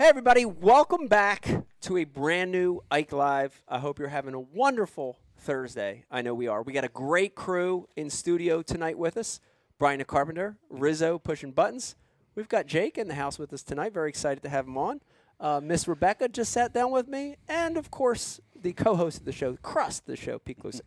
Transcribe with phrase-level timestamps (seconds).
[0.00, 1.46] Hey, everybody, welcome back
[1.82, 3.62] to a brand new Ike Live.
[3.68, 6.06] I hope you're having a wonderful Thursday.
[6.10, 6.62] I know we are.
[6.62, 9.40] We got a great crew in studio tonight with us
[9.78, 11.96] Brian the Carpenter, Rizzo pushing buttons.
[12.34, 13.92] We've got Jake in the house with us tonight.
[13.92, 15.02] Very excited to have him on.
[15.38, 17.36] Uh, Miss Rebecca just sat down with me.
[17.46, 20.80] And, of course, the co host of the show, Crust the show, Pete Gluszek.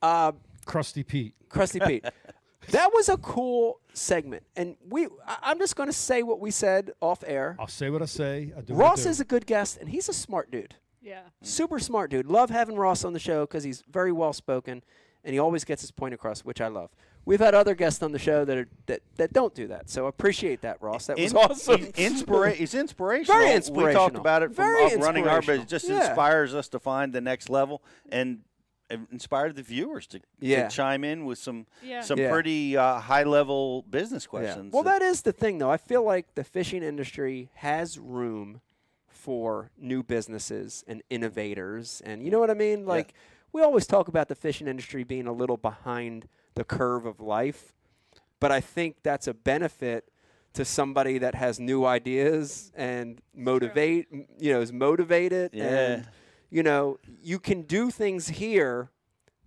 [0.00, 0.32] Uh,
[0.64, 1.34] Crusty Pete.
[1.50, 2.06] Crusty Pete.
[2.70, 5.06] That was a cool segment, and we.
[5.26, 7.56] I- I'm just going to say what we said off air.
[7.58, 8.52] I'll say what I say.
[8.56, 9.08] I do what I Ross do.
[9.10, 10.74] is a good guest, and he's a smart dude.
[11.00, 11.20] Yeah.
[11.42, 12.26] Super smart dude.
[12.26, 14.82] Love having Ross on the show because he's very well spoken,
[15.24, 16.90] and he always gets his point across, which I love.
[17.24, 20.06] We've had other guests on the show that are that, that don't do that, so
[20.06, 21.06] appreciate that, Ross.
[21.06, 21.80] That was In- awesome.
[21.94, 23.40] He's, inspira- he's inspirational.
[23.40, 25.64] Very We talked about it from Very running our inspirational.
[25.64, 25.70] business.
[25.70, 26.06] Just Yeah.
[26.08, 28.40] inspires us to find the next level and
[28.90, 32.00] uh, inspire the viewers to, to chime in with some Yeah.
[32.02, 32.30] some Yeah.
[32.30, 34.30] pretty uh, high level business Yeah.
[34.30, 34.72] questions.
[34.72, 35.70] Well, that is the thing, though.
[35.70, 38.60] I feel like the fishing industry has room
[39.08, 42.86] for new businesses and innovators, and you know what I mean.
[42.86, 43.14] Like
[43.52, 47.72] we always talk about the fishing industry being a little behind the curve of life,
[48.40, 50.10] but I think that's a benefit
[50.54, 54.06] to somebody that has new ideas and motivate.
[54.12, 55.64] m- You know, is motivated Yeah.
[55.64, 56.08] and
[56.50, 58.90] you know you can do things here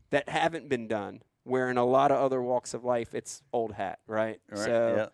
[0.10, 1.22] that haven't been done.
[1.44, 4.40] Where in a lot of other walks of life, it's old hat, right?
[4.52, 5.08] Right, So yeah.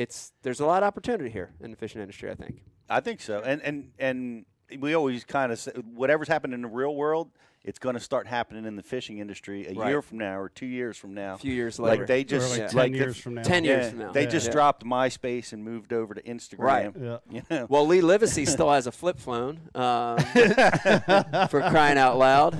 [0.00, 2.30] it's there's a lot of opportunity here in the fishing industry.
[2.30, 2.62] I think.
[2.90, 3.40] I think so.
[3.44, 4.44] And and and
[4.78, 7.30] we always kind of say whatever's happened in the real world,
[7.68, 9.88] it's going to start happening in the fishing industry a Right.
[9.90, 11.34] year from now or two years from now.
[11.34, 12.66] A few years later, like they just like Yeah.
[12.68, 13.42] 10 like the- years from now.
[13.42, 14.28] ten years yeah, from now, they Yeah.
[14.30, 14.52] just Yeah.
[14.52, 16.58] dropped MySpace and moved over to Instagram.
[16.58, 16.92] Right.
[16.98, 17.18] Yeah.
[17.30, 17.66] You know?
[17.68, 20.18] Well, Lee Livesay still has a flip phone um,
[21.48, 22.56] for crying out loud.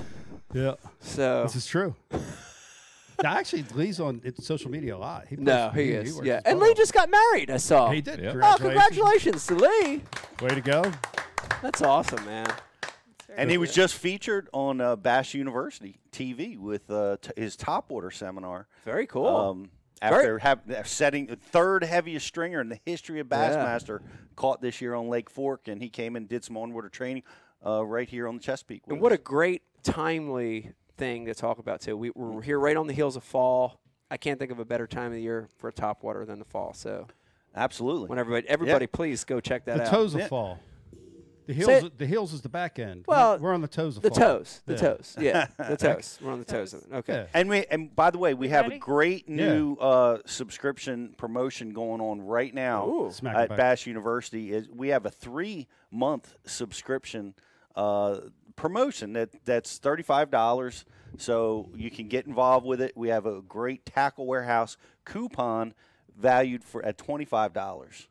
[0.53, 0.75] Yeah.
[1.01, 1.95] So This is true.
[2.13, 5.27] Yeah, actually, Lee's on social media a lot.
[5.29, 6.17] He no, he is.
[6.17, 7.51] his Yeah, butt and Lee just got married.
[7.51, 7.91] I saw.
[7.91, 8.21] He did.
[8.21, 8.35] Yeah.
[8.41, 10.03] Oh, congratulations to Lee.
[10.41, 10.85] Way to go.
[11.63, 12.47] That's awesome, man.
[13.37, 17.91] And he was just featured on uh, Bass University TV with uh, t- his top
[17.91, 18.67] water seminar.
[18.85, 19.27] Very cool.
[19.27, 19.71] Um,
[20.01, 24.01] after have, uh, setting the third heaviest stringer in the history of Bassmaster,
[24.37, 27.25] caught this year on Lake Fork, and he came and did some on water training
[27.67, 28.83] uh, right here on the Chesapeake.
[28.89, 31.97] and what a great timely thing to talk about too.
[31.97, 33.81] We, we're here right on the heels of fall.
[34.11, 36.39] I can't think of a better time of the year for a top water than
[36.39, 36.73] the fall.
[36.75, 37.09] So,
[37.55, 38.07] absolutely.
[38.09, 39.91] when everybody, everybody, please go check that The out.
[39.91, 40.29] toes will Yeah.
[40.29, 40.61] fall.
[41.49, 43.07] The Say- heels, the heels is the back end.
[43.09, 44.19] Well, we're, we're on the toes of the fall.
[44.19, 44.79] toes, the Yeah.
[44.79, 46.19] toes, yeah, the toes.
[46.23, 46.75] We're on the toes.
[46.75, 46.93] of it.
[46.97, 47.13] Okay.
[47.15, 47.27] Yeah.
[47.33, 48.77] And we and by the way, we have ready?
[48.77, 49.55] a great Yeah.
[49.55, 53.09] new uh, subscription promotion going on right now Ooh.
[53.25, 53.57] At back.
[53.57, 54.53] Bass University.
[54.53, 57.33] Is we have a three month subscription
[57.75, 58.21] uh,
[58.55, 60.85] promotion that that's thirty five dollars.
[61.17, 62.95] So you can get involved with it.
[62.95, 64.77] We have a great tackle warehouse
[65.07, 65.73] coupon
[66.15, 68.07] valued for at twenty five dollars.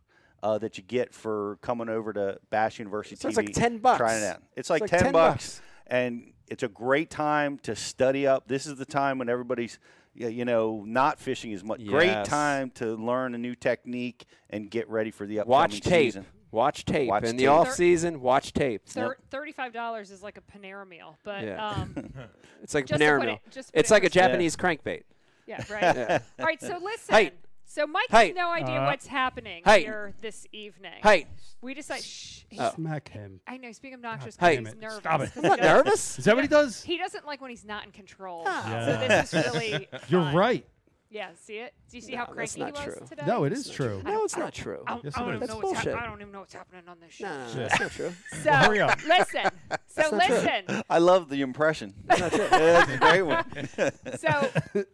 [0.47, 3.29] Uh, that you get for coming over to Bass University So TV.
[3.29, 3.97] it's like 10 bucks.
[3.97, 4.41] Trying it out.
[4.55, 5.61] It's like, like 10, 10 bucks bucks.
[5.87, 8.47] and it's a great time to study up.
[8.47, 9.77] This is the time when everybody's,
[10.13, 11.85] you know, not fishing as much.
[11.85, 16.13] Great time to learn a new technique and get ready for the upcoming Watch tape.
[16.13, 16.25] season.
[16.51, 17.09] Watch tape.
[17.09, 18.87] Watch In the off season, watch tape.
[18.87, 21.67] Thir- Thirty-five dollars is like a Panera meal, but Yeah.
[21.67, 21.93] um,
[22.63, 23.35] It's like a Just Panera put meal.
[23.45, 24.31] it- just It's it like a perspective.
[24.31, 25.03] Japanese crankbait.
[25.45, 25.95] yeah, right.
[25.97, 26.19] Yeah.
[26.39, 27.13] All right, so listen.
[27.13, 27.31] Hey.
[27.69, 28.27] So Mike Hey.
[28.27, 29.81] has no idea Uh, what's happening Hey.
[29.81, 30.99] here this evening.
[31.03, 31.27] Hey,
[31.61, 32.01] we decide.
[32.01, 32.43] Shh.
[32.57, 32.71] Oh.
[32.75, 33.41] Smack him.
[33.45, 34.57] I know he's being obnoxious Hey.
[34.57, 34.81] because he's it.
[34.81, 34.97] nervous.
[34.99, 35.33] Stop it.
[35.33, 36.17] 'cause I'm not nervous.
[36.19, 36.81] Is that what he does?
[36.83, 38.43] He doesn't like when he's not in control.
[38.45, 38.85] Yeah.
[38.85, 39.87] So this is really.
[40.07, 40.35] You're fun.
[40.35, 40.65] right.
[41.09, 41.29] Yeah.
[41.35, 41.73] See it?
[41.89, 43.07] Do you see No, how that's cranky he not was true.
[43.09, 43.23] today?
[43.25, 44.01] No, it is true.
[44.03, 44.83] No, it's not true.
[44.87, 46.01] I don't, Yes, I don't even That's know what's hap- bullshit.
[46.01, 47.25] I don't even know what's happening on this show.
[47.27, 47.67] No, no, no, Yeah.
[47.67, 48.13] that's not true.
[48.43, 49.03] So Hurry up.
[49.05, 49.43] listen.
[49.87, 50.35] So not true.
[50.35, 50.83] listen.
[50.89, 51.93] I love the impression.
[52.05, 53.45] That's Yeah, that's a great one.
[54.17, 54.27] So
[54.75, 54.85] s-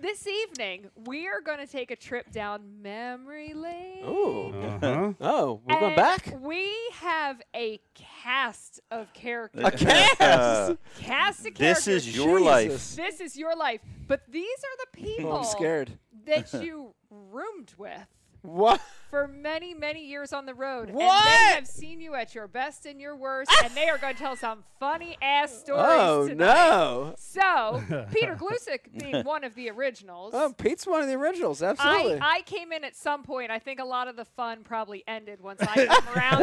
[0.00, 4.04] this evening we are going to take a trip down memory lane.
[4.04, 4.52] Ooh.
[4.82, 5.12] Uh-huh.
[5.20, 6.34] Oh, we're going back?
[6.40, 9.64] We have a cast of characters.
[9.64, 10.20] A cast?
[10.20, 11.84] Uh, cast of characters.
[11.84, 12.94] this is your life.
[12.96, 13.80] This is your life.
[14.06, 15.92] But these are the people Oh, I'm scared.
[16.26, 18.06] that you roomed with
[18.42, 18.80] What?
[19.10, 20.90] For many, many years on the road.
[20.90, 24.12] And they have seen you at your best and your worst, and they are going
[24.14, 26.44] to tell some funny ass stories Oh, tonight.
[26.44, 27.14] no.
[27.16, 27.82] So,
[28.12, 30.34] Peter Gluszek being one of the originals.
[30.36, 31.62] Oh, Pete's one of the originals.
[31.62, 32.18] Absolutely.
[32.20, 33.50] I, I came in at some point.
[33.50, 36.38] I think a lot of the fun probably ended once I came around.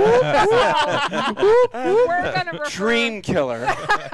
[1.71, 3.59] So, we're going to refer Dream killer.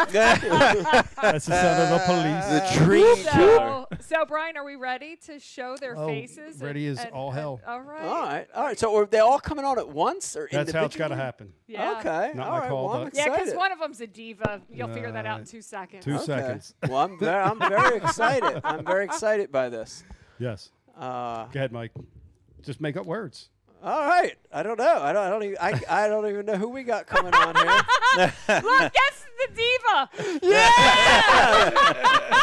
[0.09, 2.45] That's the sound of the police.
[2.47, 3.25] the dream killer.
[3.57, 6.55] So, so, Brian, are we ready to show their Oh, faces?
[6.55, 7.61] and- ready as and- all and- hell.
[7.65, 8.01] all right.
[8.05, 8.40] All right.
[8.55, 8.77] All right.
[8.79, 11.53] So are they all coming on at once or That's how it's got to happen.
[11.67, 11.97] Yeah.
[11.99, 12.31] Okay.
[12.35, 12.69] Not all my right.
[12.69, 13.45] call, well, I'm but- Yeah, excited.
[13.45, 14.61] because one of them's a diva.
[14.69, 16.03] You'll figure that out in two seconds.
[16.05, 16.25] two Okay.
[16.25, 16.73] seconds.
[16.87, 18.61] Well, I'm very, I'm very excited.
[18.63, 20.03] I'm very excited by this.
[20.39, 20.71] Yes.
[20.97, 21.91] Uh, Go ahead, Mike.
[22.63, 23.49] Just make up words.
[23.83, 24.35] All right.
[24.53, 24.99] I don't know.
[25.01, 25.23] I don't.
[25.23, 25.57] I don't even.
[25.59, 27.65] I, I don't even know who we got coming on here.
[28.61, 30.39] Look, guess the diva.
[30.43, 32.41] Yeah.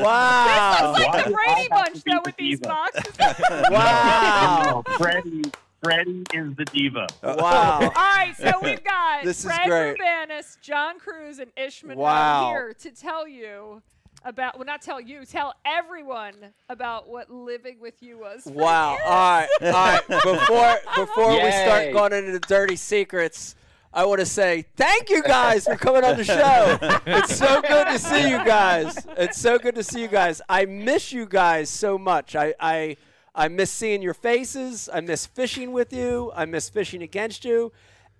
[0.00, 0.94] Wow.
[0.96, 2.68] This looks like Why the Brady Bunch to be though the with these diva?
[2.68, 3.16] boxes.
[3.70, 4.82] Wow.
[4.86, 5.42] No, Freddie,
[5.82, 7.06] Freddie is the diva.
[7.22, 7.80] Wow.
[7.82, 9.96] All right, so we've got This is Fred great.
[10.00, 12.48] Urbanus, John Crews, and Ishman Wow.
[12.50, 13.82] here to tell you
[14.24, 14.56] about.
[14.56, 16.34] Well, not tell you, tell everyone
[16.68, 18.42] about what living with you was.
[18.44, 18.92] for Wow.
[18.94, 19.04] you.
[19.04, 19.48] All right.
[19.62, 20.08] All right.
[20.08, 20.76] Before
[21.06, 21.92] before we start Yay.
[21.92, 23.54] going into the dirty secrets,
[23.92, 26.78] I want to say thank you guys for coming on the show.
[27.06, 29.06] It's so good to see you guys.
[29.16, 30.42] It's so good to see you guys.
[30.48, 32.36] I miss you guys so much.
[32.36, 32.96] I I
[33.34, 34.88] I miss seeing your faces.
[34.92, 36.32] I miss fishing with you.
[36.34, 37.72] I miss fishing against you.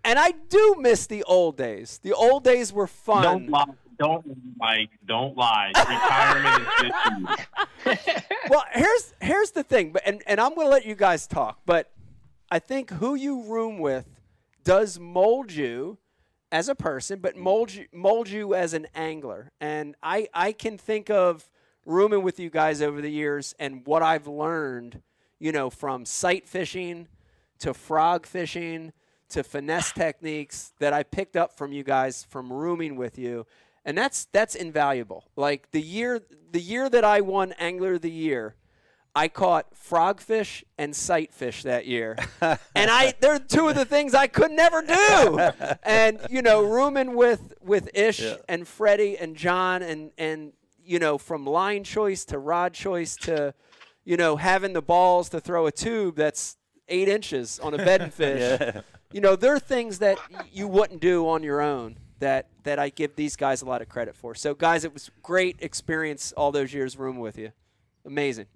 [0.04, 1.98] And I do miss the old days.
[2.02, 3.22] The old days were fun.
[3.22, 3.64] Don't lie.
[3.98, 4.24] Don't
[4.58, 4.90] Mike.
[5.06, 5.72] Don't lie.
[5.74, 6.92] Retirement is good
[7.84, 8.22] for you.
[8.50, 11.60] well, here's here's the thing, but and, and I'm going to let you guys talk,
[11.66, 11.90] but
[12.50, 14.06] I think who you room with
[14.66, 15.96] does mold you
[16.50, 19.52] as a person, but mold you mold you as an angler.
[19.60, 21.48] And I I can think of
[21.86, 25.02] rooming with you guys over the years and what I've learned,
[25.38, 27.06] you know, from sight fishing
[27.60, 28.92] to frog fishing
[29.28, 33.46] to finesse techniques that I picked up from you guys from rooming with you.
[33.84, 35.28] And that's that's invaluable.
[35.36, 36.20] Like the year
[36.50, 38.56] the year that I won Angler of the Year,
[39.16, 42.16] I caught frogfish and sightfish that year.
[42.40, 42.58] and
[42.90, 45.40] I they're two of the things I could never do.
[45.82, 48.36] and you know, rooming with with Ish Yeah.
[48.48, 50.52] and Freddie and John and and
[50.84, 53.54] you know, from line choice to rod choice to
[54.04, 56.56] you know, having the balls to throw a tube that's
[56.88, 58.60] eight inches on a bedding fish.
[58.60, 58.82] Yeah.
[59.12, 60.18] You know, there are things that
[60.52, 63.88] you wouldn't do on your own that that I give these guys a lot of
[63.88, 64.34] credit for.
[64.34, 67.52] So, guys, it was great experience all those years room with you.
[68.04, 68.46] Amazing.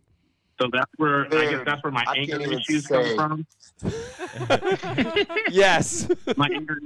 [0.61, 3.17] So that's where I guess that's where my I anger issues say.
[3.17, 3.47] come
[3.83, 3.91] from.
[5.51, 6.07] Yes.
[6.37, 6.79] My anger.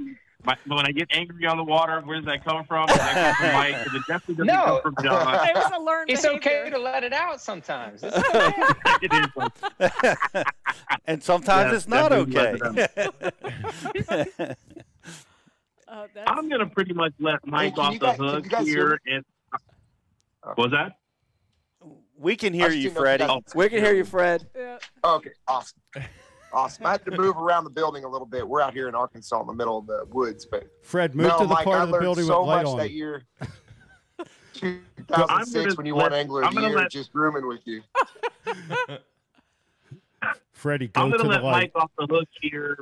[0.45, 2.85] My, when I get angry on the water, where does that come from?
[2.87, 3.75] Does that come from Mike?
[3.83, 4.79] 'Cause It definitely doesn't No.
[4.83, 5.45] come from John.
[5.49, 6.51] It was a learned It's behavior.
[6.51, 8.01] okay to let it out sometimes.
[8.03, 8.15] It's
[9.03, 10.43] okay.
[11.05, 12.57] and sometimes Yeah, it's not okay.
[13.95, 14.57] it
[15.87, 18.67] Uh, that's- I'm gonna pretty much let Mike can off the guys- hook you guys
[18.67, 18.99] here.
[19.07, 19.23] And
[20.43, 20.93] what was that?
[22.17, 22.95] We can hear you, didn't
[23.27, 23.57] know if Freddie.
[23.57, 24.47] we can hear you, Fred.
[24.55, 24.77] yeah.
[25.03, 25.77] Okay, awesome.
[26.53, 26.85] Awesome.
[26.85, 28.47] I had to move around the building a little bit.
[28.47, 31.39] We're out here in Arkansas in the middle of the woods, but Fred, move no,
[31.39, 32.77] to the Mike, part I of the building so with light much on.
[32.77, 33.23] that year.
[34.61, 34.77] I'm
[35.07, 37.59] 2006 gonna when you won let- Angler of I'm the Year, let- just rooming with
[37.65, 37.81] you.
[40.53, 41.51] Freddie, go I'm gonna the let light.
[41.51, 42.77] Mike off the hook here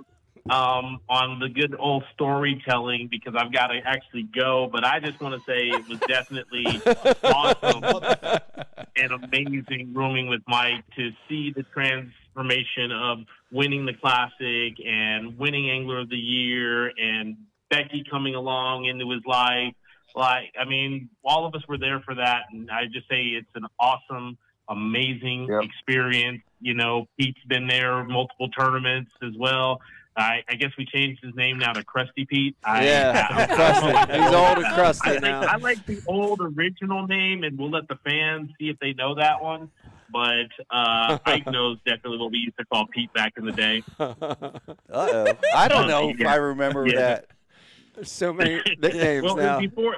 [0.50, 4.70] um, on the good old storytelling because I've got to actually go.
[4.72, 6.66] But I just want to say it was definitely
[7.24, 7.84] awesome
[8.98, 13.20] and amazing rooming with Mike to see the transformation of
[13.52, 17.38] winning the classic and winning Angler of the Year and
[17.70, 19.74] Becky coming along into his life.
[20.16, 23.48] Like, I mean, all of us were there for that, and I just say it's
[23.56, 24.38] an awesome,
[24.70, 25.64] amazing Yep.
[25.64, 26.42] experience.
[26.62, 29.80] You know, Pete's been there multiple tournaments as well.
[30.16, 32.56] I, I guess we changed his name now to Krusty Pete.
[32.64, 34.22] I, yeah, I- crusty.
[34.22, 35.42] He's old and crusty now.
[35.42, 39.16] I like the old original name, and we'll let the fans see if they know
[39.16, 39.70] that one.
[40.12, 43.84] But uh, Ike knows definitely what we used to call Pete back in the day.
[44.00, 44.16] Uh
[44.92, 45.34] oh.
[45.56, 46.32] I don't know if Yeah.
[46.32, 46.96] I remember Yeah.
[46.98, 47.26] that.
[47.96, 49.60] There's so many nicknames well, now.
[49.60, 49.96] before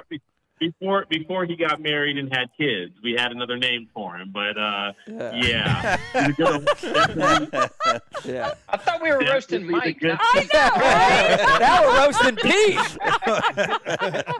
[0.58, 4.30] before before he got married and had kids, we had another name for him.
[4.32, 5.34] But uh, Yeah.
[5.34, 7.60] yeah, He's a good- definitely-
[8.24, 8.54] Yeah.
[8.68, 10.00] I thought we were Yeah, roasting Mike.
[10.00, 11.58] good- I know, right?
[11.66, 12.78] now we're roasting Pete.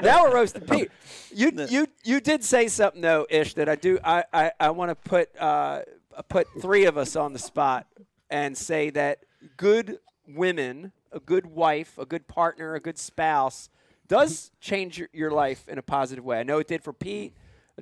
[0.02, 0.90] now we're roasting Pete.
[1.32, 3.98] You you you did say something though, Ish, that I do.
[4.04, 5.82] I I, I want to put uh,
[6.28, 7.86] put three of us on the spot
[8.30, 9.20] and say that
[9.56, 13.68] good women, a good wife, a good partner, a good spouse
[14.08, 16.40] does change your, your life in a positive way.
[16.40, 17.34] I know it did for Pete,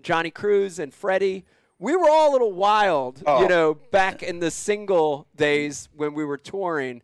[0.02, 1.45] Johnny Crews, and Freddie.
[1.78, 3.40] We were all a little wild, oh.
[3.40, 3.49] you Oh.
[3.49, 7.02] know, back in the single days when we were touring.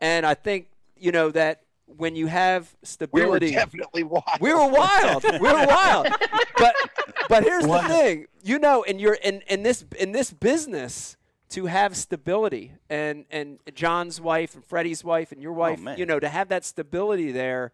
[0.00, 4.24] And I think, you know, that when you have stability, We were definitely wild.
[4.40, 5.22] We were wild.
[5.24, 6.08] We were wild.
[6.58, 6.74] But
[7.28, 8.26] but here's the thing.
[8.42, 11.16] You know, in your in, in this in this business
[11.50, 15.96] to have stability and and John's wife and Freddie's wife and your oh, wife, man.
[15.98, 17.72] you know, to have that stability there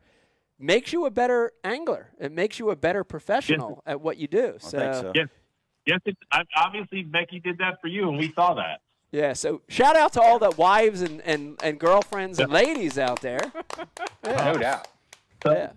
[0.62, 2.08] makes you a better angler.
[2.18, 4.54] It makes you a better professional at what you do.
[4.54, 5.12] I So, think so.
[5.14, 5.28] yes,
[5.86, 6.00] yes.
[6.06, 6.16] It,
[6.56, 8.80] obviously, Becky did that for you, and we saw that.
[9.10, 13.20] yeah, so shout out to all the wives and, and, and girlfriends and ladies out
[13.20, 13.40] there.
[14.24, 14.86] No doubt.
[15.44, 15.72] Yeah.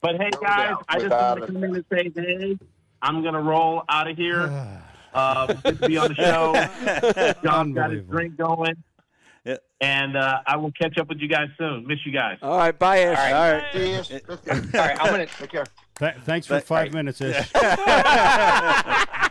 [0.00, 0.74] But hey, No guys.
[0.88, 2.58] I just want to come in and say, hey,
[3.02, 4.80] I'm gonna roll out of here.
[5.14, 7.34] uh, good to be on the show.
[7.44, 8.74] John's got his drink going.
[9.84, 10.02] Yeah.
[10.04, 11.86] and uh, I will catch up with you guys soon.
[11.86, 12.38] Miss you guys.
[12.42, 13.18] All right, bye, Ish.
[13.18, 13.32] All right.
[13.32, 13.64] All right.
[13.72, 14.20] See you.
[14.28, 14.36] All
[14.74, 15.26] right, I'm gonna.
[15.26, 15.66] Take care.
[15.98, 17.50] Th- thanks for But- five minutes, Ish.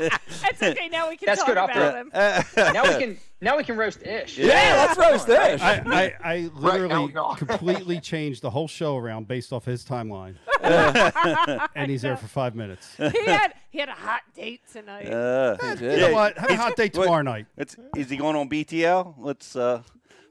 [0.50, 0.88] It's okay.
[0.90, 1.56] Now we can That's talk good.
[1.58, 2.10] About throw- him.
[2.74, 3.18] Now we can.
[3.42, 4.36] Now we can roast Ish.
[4.38, 5.60] Yeah, let's roast Ish.
[5.62, 7.34] I, I, I literally we know.
[7.34, 10.34] completely changed the whole show around based off his timeline.
[11.74, 12.94] and he's there for five minutes.
[12.96, 15.06] he had he had a hot date tonight.
[15.06, 16.36] Uh, You know what?
[16.38, 17.46] Have a hot date what- tomorrow night.
[17.56, 19.14] It's, is he going on BTL?
[19.18, 19.56] Let's.
[19.56, 19.82] Uh,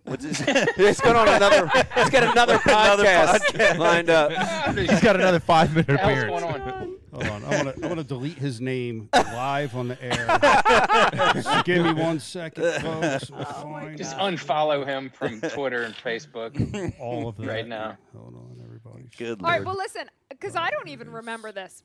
[0.03, 0.37] what's his?
[0.75, 1.67] He's going on another.
[1.95, 3.77] He's got another Another podcast podcast.
[3.79, 4.31] lined up.
[4.77, 6.98] He's got another five minute What the hell's appearance.
[7.11, 7.41] Going on?
[7.41, 7.53] Hold on.
[7.53, 10.27] I want to I want to delete his name live on the air.
[11.33, 13.29] Just give me one second, folks.
[13.31, 16.93] We'll find Just out unfollow him from Twitter and Facebook.
[16.99, 17.97] all of that right now.
[18.15, 19.09] Hold on, everybody.
[19.17, 19.55] Good All right.
[19.61, 19.65] lord.
[19.67, 21.83] Well, listen, because I don't even remember this.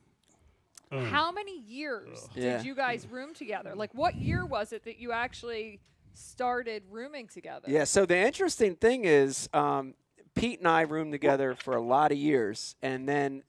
[0.93, 1.09] Mm.
[1.09, 2.59] How many years Yeah.
[2.59, 3.75] did you guys room together?
[3.75, 5.81] Like, what year was it that you actually
[6.13, 7.67] started rooming together?
[7.69, 7.85] Yeah.
[7.85, 9.95] So the interesting thing is, um,
[10.35, 13.43] Pete and I roomed together for a lot of years, and then,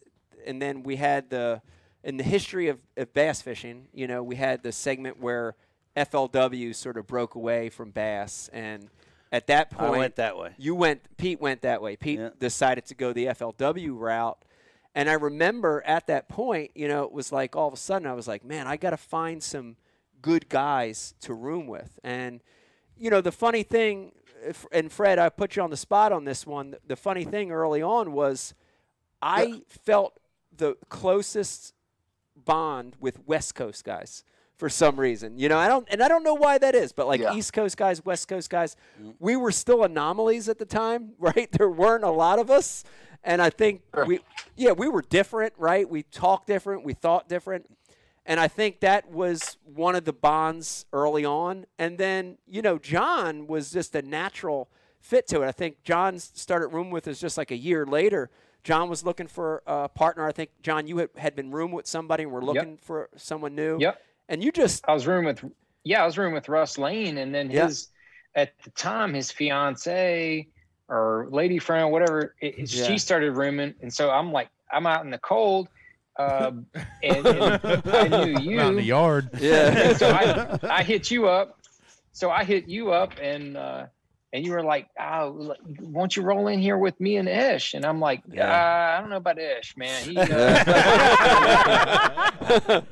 [0.45, 1.61] and then we had the,
[2.03, 5.55] in the history of, of bass fishing, you know, we had the segment where
[5.97, 8.89] FLW sort of broke away from bass, and
[9.31, 10.51] at that point I went that way.
[10.57, 11.17] You went.
[11.17, 11.95] Pete went that way.
[11.95, 12.29] Pete Yeah.
[12.39, 14.37] decided to go the FLW route,
[14.93, 18.07] and I remember at that point, you know, it was like all of a sudden
[18.07, 19.77] I was like, man, I got to find some
[20.21, 22.41] good guys to room with, and
[22.97, 24.11] you know, the funny thing,
[24.71, 26.75] and Fred, I put you on the spot on this one.
[26.85, 28.53] The funny thing early on was,
[29.21, 30.17] I felt
[30.57, 31.73] the closest
[32.35, 34.23] bond with West Coast guys
[34.57, 35.37] for some reason.
[35.37, 37.33] You know, I don't, and I don't know why that is, but like Yeah.
[37.33, 39.11] East Coast guys, West Coast guys, mm-hmm.
[39.19, 41.51] we were still anomalies at the time, right?
[41.51, 42.83] There weren't a lot of us,
[43.23, 44.05] and I think Sure.
[44.05, 44.19] we,
[44.55, 45.89] yeah, we were different, right?
[45.89, 47.69] We talked different, we thought different.
[48.27, 51.67] And I think that was one of the bonds early on.
[51.77, 54.67] And then, you know, John was just a natural
[54.99, 55.47] fit to it.
[55.47, 58.31] I think John started room with us just like a year later.
[58.65, 60.27] John was looking for a partner.
[60.27, 63.53] I think, John, you had, had been room with somebody and were looking for someone
[63.55, 63.77] new.
[63.79, 64.01] Yep.
[64.27, 65.45] And you just, I was rooming with
[65.83, 67.67] yeah, I was rooming with Russ Lane, and then Yeah.
[67.67, 67.89] his
[68.33, 70.47] at the time his fiance
[70.89, 72.87] or lady friend, whatever, it, it- Yeah.
[72.87, 75.69] she started rooming, and so I'm like, I'm out in the cold,
[76.17, 76.51] uh,
[77.03, 78.59] and, and I knew you.
[78.59, 79.29] out in the yard.
[79.39, 79.93] yeah.
[79.97, 81.59] so I, I hit you up.
[82.13, 83.85] So I hit you up, and uh,
[84.35, 87.73] and you were like, "Oh, l- won't you roll in here with me and Ish?"
[87.73, 88.45] And I'm like, Yeah.
[88.51, 90.03] uh, "I don't know about Ish, man.
[90.03, 90.31] He, uh,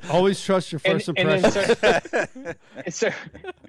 [0.10, 1.76] Always trust your first and impression.
[1.80, 2.56] then
[2.90, 3.10] so, so,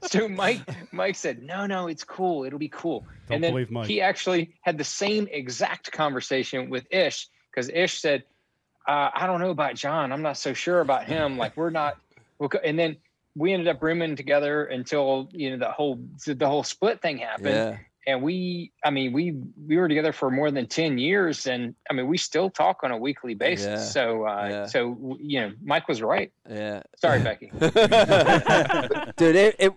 [0.04, 2.44] so Mike, Mike said, "No, no, it's cool.
[2.46, 3.88] It'll be cool." Don't and then believe Mike.
[3.88, 8.24] he actually had the same exact conversation with Ish because Ish said,
[8.88, 10.12] uh, "I don't know about John.
[10.12, 11.38] I'm not so sure about him.
[11.38, 11.98] Like we're not."
[12.40, 12.98] We'll and then
[13.36, 17.48] we ended up rooming together until you know the whole the whole split thing happened.
[17.48, 17.78] yeah.
[18.08, 19.36] And we, I mean, we
[19.68, 22.92] we were together for more than ten years, and I mean, we still talk on
[22.92, 23.66] a weekly basis.
[23.66, 23.78] Yeah.
[23.78, 24.66] So, uh, Yeah.
[24.68, 26.32] so you know, Mike was right.
[26.48, 26.84] Yeah.
[26.98, 27.50] Sorry, Becky.
[29.18, 29.74] Dude, it, it,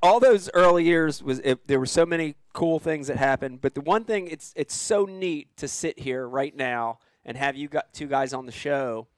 [0.00, 3.60] all those early years was it, there were so many cool things that happened.
[3.60, 7.56] But the one thing it's it's so neat to sit here right now and have
[7.56, 9.08] you got two guys on the show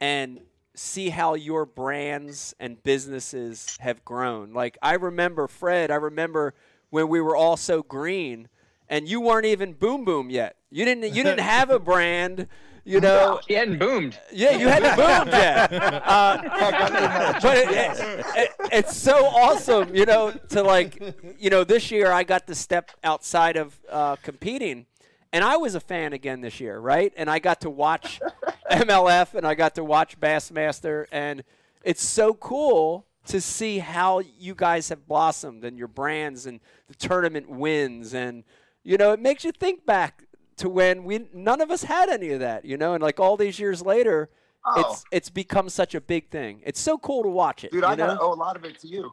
[0.00, 0.40] and
[0.78, 4.52] see how your brands and businesses have grown.
[4.52, 6.54] Like I remember Fred, I remember
[6.90, 8.48] when we were all so green
[8.88, 10.56] and you weren't even boom boom yet.
[10.70, 12.46] You didn't you didn't have a brand,
[12.84, 13.40] you know.
[13.46, 14.18] He hadn't boomed.
[14.32, 15.72] Yeah, you hadn't boomed yet.
[16.08, 21.00] Uh, but it, it, it, it's so awesome, you know, to like,
[21.38, 24.86] you know, this year I got to step outside of uh, competing,
[25.32, 27.12] and I was a fan again this year, right?
[27.16, 28.20] And I got to watch
[28.70, 31.44] MLF and I got to watch Bassmaster, and
[31.82, 36.94] it's so cool to see how you guys have blossomed and your brands and the
[36.94, 38.44] tournament wins, and
[38.84, 40.24] you know, it makes you think back
[40.56, 43.36] to when we none of us had any of that, you know, and like all
[43.36, 44.30] these years later
[44.66, 46.60] Oh, it's it's become such a big thing.
[46.64, 47.72] It's so cool to watch it.
[47.72, 49.12] dude, I gotta owe a lot of it to you.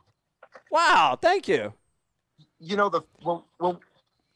[0.71, 1.73] Wow, thank you.
[2.59, 3.77] You know the when when,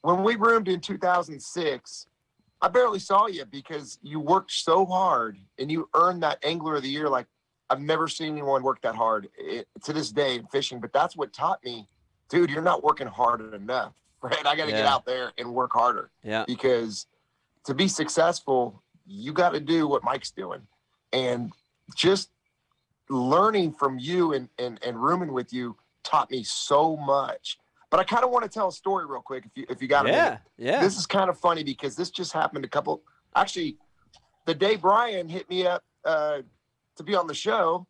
[0.02, 2.08] when we roomed in 2006,
[2.62, 6.84] I barely saw you because you worked so hard and you earned that Angler of
[6.84, 7.10] the Year.
[7.10, 7.28] Like
[7.70, 10.80] I've never seen anyone work that hard eh, to this day in fishing.
[10.80, 11.88] But that's what taught me,
[12.30, 12.50] dude.
[12.50, 14.46] You're not working hard enough, right?
[14.46, 16.10] I got to get out there and work harder.
[16.24, 16.46] Yeah.
[16.46, 17.08] because
[17.66, 20.62] to be successful, you got to do what Mike's doing.
[21.14, 21.52] And
[21.96, 22.30] just
[23.10, 27.58] learning from you and, and, and rooming with you taught me so much.
[27.90, 29.88] But I kind of want to tell a story real quick if you if you
[29.88, 30.40] got a Yeah, minute.
[30.58, 30.80] yeah.
[30.82, 33.02] This is kind of funny because this just happened a couple
[33.36, 33.78] actually
[34.46, 36.40] the day Brian hit me up uh,
[36.96, 37.86] to be on the show,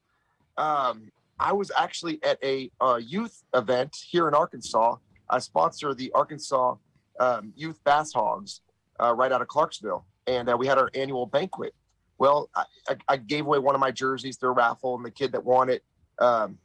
[0.57, 4.95] um, I was actually at a uh, youth event here in Arkansas.
[5.29, 6.75] I sponsor the Arkansas
[7.19, 8.61] um, Youth Bass Hogs
[9.01, 11.73] uh, right out of Clarksville, and uh, we had our annual banquet.
[12.17, 15.11] Well, I, I, I gave away one of my jerseys through a raffle, and the
[15.11, 15.83] kid that won it,
[16.19, 16.57] um,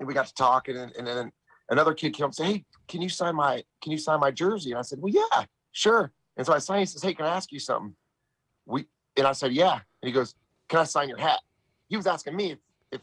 [0.00, 1.30] and we got to talking, and, and then
[1.68, 4.30] another kid came up and said, "Hey, can you sign my can you sign my
[4.30, 6.80] jersey?" And I said, "Well, yeah, sure." And so I signed.
[6.80, 7.94] He says, "Hey, can I ask you something?"
[8.66, 10.34] We and I said, "Yeah." And he goes,
[10.68, 11.40] "Can I sign your hat?"
[11.88, 12.58] He was asking me if,
[12.90, 13.00] if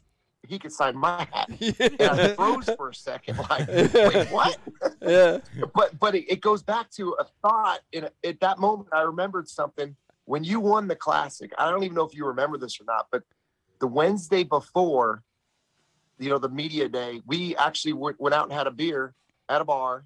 [0.48, 4.58] he could sign my hat, and I froze for a second, like, "Wait, what?"
[5.02, 5.40] yeah.
[5.74, 7.80] but but it, it goes back to a thought.
[7.92, 11.52] In at that moment, I remembered something when you won the classic.
[11.58, 13.24] I don't even know if you remember this or not, but
[13.80, 15.24] the Wednesday before,
[16.22, 19.14] you know, the media day, we actually w- went out and had a beer
[19.50, 20.06] at a bar,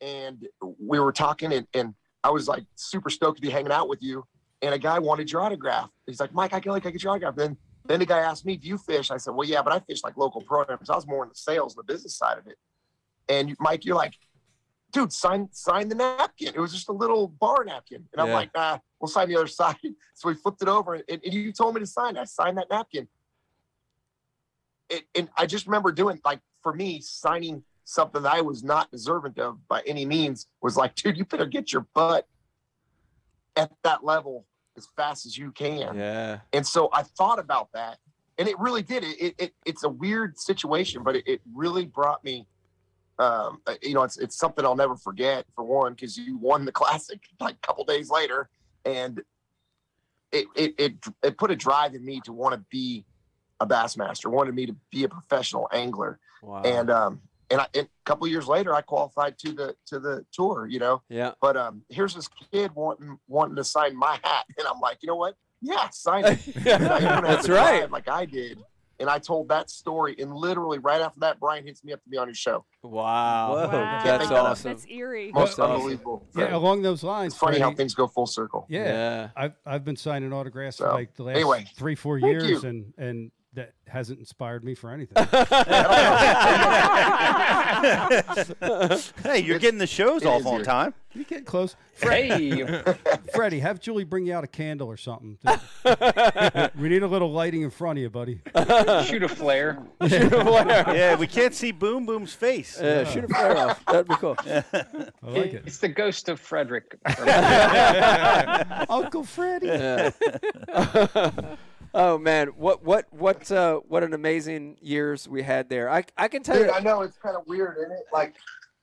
[0.00, 0.46] and
[0.78, 4.02] we were talking, and, and I was like super stoked to be hanging out with
[4.02, 4.24] you.
[4.62, 5.90] And a guy wanted your autograph.
[6.06, 7.36] He's like, Mike, I can like I get your autograph.
[7.36, 9.78] Then then the guy asked me, "Do you fish?" I said, "Well, yeah, but I
[9.80, 10.90] fish like local programs.
[10.90, 12.56] I was more in the sales and the business side of it."
[13.28, 14.14] And you- Mike, you're like,
[14.92, 16.52] dude, sign sign the napkin.
[16.54, 18.08] It was just a little bar napkin.
[18.12, 19.76] And I'm like, nah, we'll sign the other side.
[20.14, 22.16] So we flipped it over and, and you told me to sign.
[22.16, 23.06] I signed that napkin.
[24.88, 28.90] It, and I just remember doing like for me, signing something that I was not
[28.90, 32.26] deserving of by any means was like, dude, you better get your butt
[33.54, 35.96] at that level as fast as you can.
[35.96, 36.40] Yeah.
[36.52, 37.98] And so I thought about that,
[38.36, 39.04] and it really did.
[39.04, 42.46] It, it, it it's a weird situation, but it, it really brought me.
[43.18, 45.46] Um, uh, you know, it's it's something I'll never forget.
[45.54, 48.50] For one, because you won the classic like a couple days later,
[48.84, 49.22] and
[50.32, 53.06] it it it it put a drive in me to want to be
[53.60, 56.62] a bassmaster, wanted me to be a professional angler, Wow.
[56.64, 60.26] and um and, I, and a couple years later, I qualified to the to the
[60.32, 60.66] tour.
[60.66, 61.32] You know, yeah.
[61.40, 65.06] but um, here's this kid wanting wanting to sign my hat, and I'm like, you
[65.06, 65.36] know what?
[65.62, 66.44] Yeah, sign it.
[66.56, 67.88] You know, you don't have That's right.
[67.88, 68.58] Like I did,
[68.98, 72.10] and I told that story, and literally right after that, Brian hits me up to
[72.10, 72.64] be on his show.
[72.82, 73.50] Wow.
[73.54, 73.68] Whoa.
[73.68, 74.00] Wow.
[74.04, 74.72] That's awesome.
[74.72, 75.30] That's eerie.
[75.32, 75.72] Most That's awesome.
[75.76, 76.26] unbelievable.
[76.36, 77.32] Yeah, along those lines.
[77.34, 78.66] it's funny how things go full circle.
[78.68, 79.28] Yeah, Yeah.
[79.36, 82.68] I've I've been signing autographs for So, like the last anyway, three four years, you.
[82.68, 85.16] and and that hasn't inspired me for anything.
[89.24, 90.92] hey, you're getting the shows it off on time.
[91.14, 92.62] you getting close, Hey,
[93.34, 93.60] Freddie?
[93.60, 95.38] Have Julie bring you out a candle or something.
[96.78, 98.40] we need a little lighting in front of you, buddy.
[99.06, 99.78] shoot a flare.
[100.02, 102.78] Yeah, we can't see Boom Boom's face.
[102.80, 103.82] Yeah, shoot a flare off.
[103.86, 104.36] That'd be cool.
[104.46, 104.62] I
[105.22, 105.62] like it.
[105.66, 106.98] It's the ghost of Frederick.
[108.90, 110.12] Uncle Freddie.
[111.96, 112.02] Yeah.
[112.04, 115.88] oh man, what what what uh, what an amazing years we had there.
[115.90, 116.72] I I can tell Dude, you.
[116.72, 118.04] I know it's kind of weird, isn't it?
[118.12, 118.34] Like,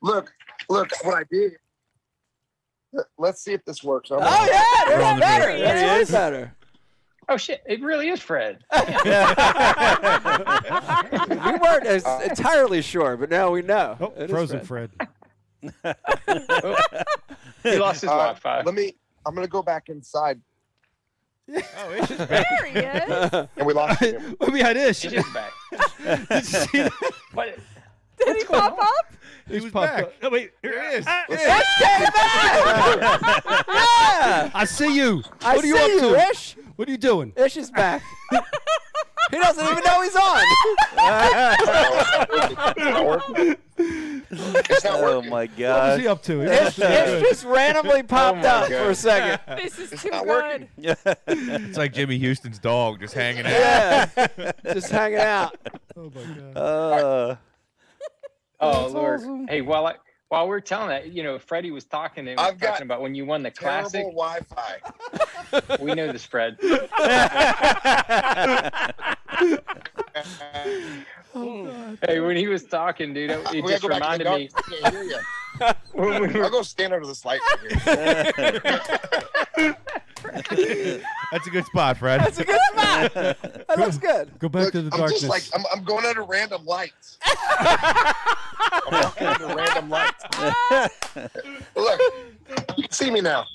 [0.02, 0.34] look,
[0.70, 1.54] look what I did.
[2.92, 4.12] Let- Let's see if this works.
[4.12, 5.52] I'm Oh yeah, We're there's on the better.
[5.54, 5.62] move.
[5.62, 6.12] That's There way he is.
[6.12, 6.54] better.
[7.30, 7.64] oh shit!
[7.66, 8.60] It really is Fred.
[8.72, 8.80] we
[11.58, 13.98] weren't as entirely sure, but now we know.
[14.00, 14.92] Oh, It is frozen Fred.
[15.82, 15.96] Fred.
[17.64, 18.62] He lost his Uh, Wi-Fi.
[18.64, 18.94] Let me.
[19.26, 20.42] I'm gonna go back inside,
[21.78, 22.46] Oh, it's just back.
[22.50, 23.34] There he is.
[23.58, 24.38] and we lost him.
[24.40, 25.02] Let me had this.
[25.02, 25.52] He's just back.
[26.02, 27.14] Did you see that?
[27.34, 27.60] What?
[28.18, 29.14] Did he pop up?
[29.50, 30.04] He was back.
[30.04, 30.14] up.
[30.22, 31.06] Oh, wait, here it is.
[31.06, 32.16] Ish came back.
[33.68, 34.52] yeah.
[34.54, 35.22] I see you.
[35.42, 36.30] I what are you see up you, to?
[36.30, 36.56] Ish.
[36.78, 37.34] What are you doing?
[37.36, 38.02] Ish is back.
[39.32, 40.40] he doesn't even know he's on.
[44.40, 45.30] It's not Oh working.
[45.30, 46.40] my What was he up to?
[46.42, 48.84] He Ish, must have been Ish just randomly popped my up God.
[48.86, 49.40] for a second.
[49.64, 50.30] This is It's too not good.
[50.30, 50.68] working.
[51.68, 53.52] It's like Jimmy Houston's dog just hanging out.
[53.52, 55.56] Yeah, just hanging out.
[55.96, 56.58] Oh my god.
[56.58, 57.36] Uh,
[58.60, 59.22] Oh Lord!
[59.50, 59.96] Hey, while I
[60.30, 63.02] while we're telling that, you know, Freddie was talking and was I've got talking about
[63.02, 64.06] when you won the classic.
[64.06, 64.80] Wi-Fi.
[65.82, 66.58] We know this, Fred.
[71.36, 71.98] Oh, mm.
[72.08, 74.50] Hey, when he was talking, dude, it, it just go back to the reminded me
[74.56, 75.20] I can't hear you.
[75.94, 77.42] when we were I'll go stand under this light.
[81.32, 82.22] That's a good spot, Fred.
[82.22, 83.14] That's a good spot.
[83.14, 84.38] That looks good.
[84.40, 85.22] Go back Look, to the I'm darkness.
[85.22, 87.18] just like I'm, I'm going under random lights.
[87.26, 90.24] I'm walking under random lights.
[91.76, 92.02] Look,
[92.78, 93.46] you can see me now.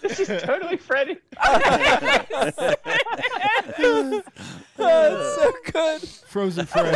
[0.00, 1.18] This is totally Freddie.
[4.76, 6.02] That's so good.
[6.26, 6.94] Frozen Fred.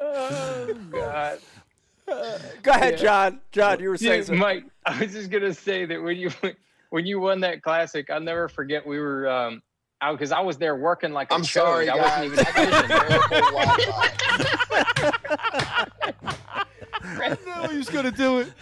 [0.00, 1.38] Oh God.
[2.62, 2.98] Go ahead, Yeah.
[3.02, 3.40] John.
[3.52, 4.38] John, you were saying Yeah, something.
[4.40, 6.30] Mike, I was just gonna say that when you
[6.90, 8.84] when you won that classic, I'll never forget.
[8.86, 9.62] We were um
[10.02, 11.46] out because I was there working like a I'm chode.
[11.52, 12.44] sorry, I wasn't even
[17.02, 17.46] I got fishing.
[17.46, 17.62] terrible Wi-Fi.
[17.62, 18.52] I knew he was gonna do it.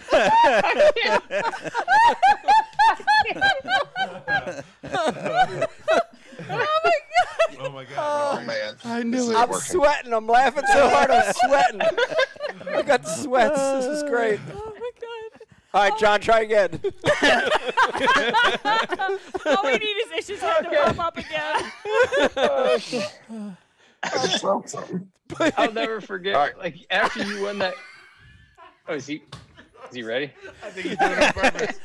[7.61, 7.95] Oh my God.
[7.97, 8.75] Oh my man.
[8.85, 9.35] I knew knew it.
[9.35, 10.13] I'm sweating.
[10.13, 11.11] I'm laughing so hard.
[11.11, 11.81] I'm sweating.
[12.73, 13.59] I got sweats.
[13.59, 14.39] This is great.
[14.53, 15.41] Oh my god.
[15.71, 16.79] All right, John, try again.
[19.45, 21.71] All we need is Ish's head to pop up again.
[24.01, 25.11] I just felt something.
[25.57, 26.35] I'll never forget.
[26.35, 26.57] All right.
[26.57, 27.75] Like after you won that.
[28.89, 29.21] Oh, is he?
[29.89, 30.31] Is he ready?
[30.63, 31.79] I think he's doing it on purpose.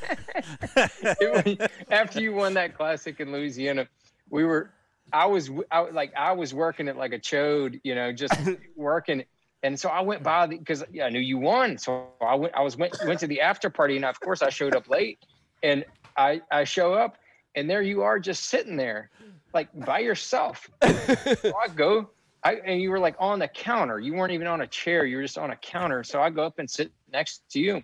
[1.91, 3.87] After you won that classic in Louisiana,
[4.31, 4.71] we were.
[5.13, 8.35] I was I, like I was working it like a chode, you know, just
[8.77, 9.23] working.
[9.63, 11.77] And so I went by because I knew you won.
[11.77, 12.55] So I went.
[12.55, 15.19] I was went went to the after party, and of course I showed up late.
[15.63, 15.85] And
[16.17, 17.19] I I show up,
[17.55, 19.11] and there you are, just sitting there,
[19.53, 20.71] like by yourself.
[20.83, 22.09] So I go,
[22.45, 23.99] I and you were like on the counter.
[23.99, 25.07] You weren't even on a chair.
[25.07, 26.05] You were just on a counter.
[26.05, 27.83] So I go up and sit next to you.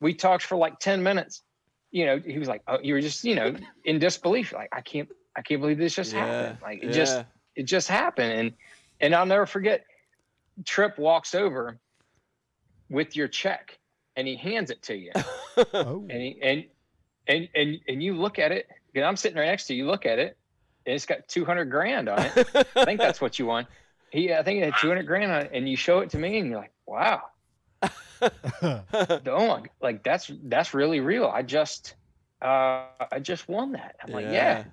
[0.00, 1.42] We talked for like ten minutes.
[1.90, 4.52] You know, he was like, "Oh, you were just, you know, in disbelief.
[4.52, 6.58] Like, I can't, I can't believe this just happened.
[6.60, 7.24] Like, it just,
[7.56, 8.52] it just happened." And
[9.00, 9.84] and I'll never forget.
[10.64, 11.78] Trip walks over
[12.90, 13.78] with your check,
[14.16, 15.12] and he hands it to you
[15.72, 16.04] Oh.
[16.10, 16.64] and he, and
[17.28, 19.90] and and and you look at it and i'm sitting right next to you you
[19.90, 20.37] look at it
[20.94, 22.48] it's got 200 grand on it.
[22.76, 23.66] I think that's what you want.
[24.10, 26.38] He i think it had 200 grand on it and you show it to me
[26.38, 27.22] and you're like wow.
[28.62, 31.26] Oh my, like that's that's really real.
[31.26, 31.94] I just
[32.42, 33.96] uh i just won that.
[34.02, 34.64] I'm like yeah.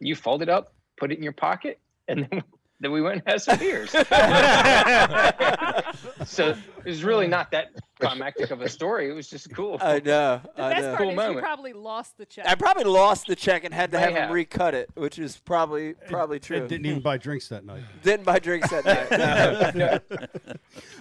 [0.00, 1.78] You fold it up put it in your pocket
[2.08, 2.42] and then
[2.80, 3.90] then we went and had some beers
[6.24, 6.48] so
[6.84, 7.68] it was really not that
[8.00, 10.40] climactic of a story it was just cool I know.
[10.56, 10.88] The I best know.
[10.88, 11.34] part Cool is moment.
[11.36, 12.46] you probably lost the check.
[12.46, 15.36] I probably lost the check and had to May have him recut it, which is
[15.36, 16.68] probably probably And true.
[16.68, 17.82] didn't even buy drinks that night.
[18.02, 19.74] Didn't buy drinks that night.
[19.74, 19.98] No.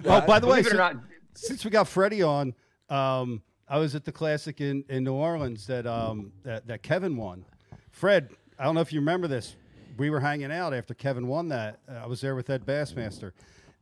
[0.06, 0.96] Oh, by the way, believe it or not
[1.34, 2.54] since we got Freddie on,
[2.90, 7.16] um, I was at the classic in, in New Orleans that, um, that that Kevin
[7.18, 7.46] won.
[7.92, 9.56] Fred, I don't know if you remember this.
[9.98, 11.80] We were hanging out after Kevin won that.
[11.90, 13.32] Uh, I was there with Ed Bassmaster,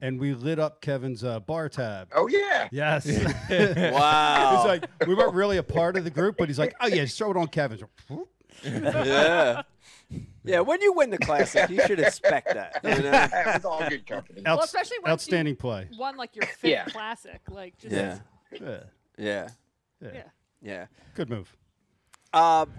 [0.01, 2.09] and we lit up Kevin's uh, bar tab.
[2.15, 2.67] Oh yeah.
[2.71, 3.05] Yes.
[3.91, 4.57] Wow.
[4.57, 7.03] He's like we weren't really a part of the group, but he's like, "Oh yeah,
[7.05, 7.83] just throw it on Kevin's."
[8.63, 9.61] yeah.
[10.43, 12.79] Yeah, when you win the classic, you should expect that.
[12.83, 13.11] You know?
[13.11, 14.41] That was all good company.
[14.45, 15.87] well, especially once outstanding play.
[15.91, 16.85] you won like your fifth Yeah.
[16.85, 17.41] classic.
[17.49, 18.19] Like just Yeah.
[18.51, 18.59] Yeah.
[19.17, 19.47] Yeah.
[20.01, 20.09] Yeah.
[20.13, 20.23] Yeah.
[20.61, 20.85] Yeah.
[21.15, 21.55] Good move.
[22.33, 22.69] Um,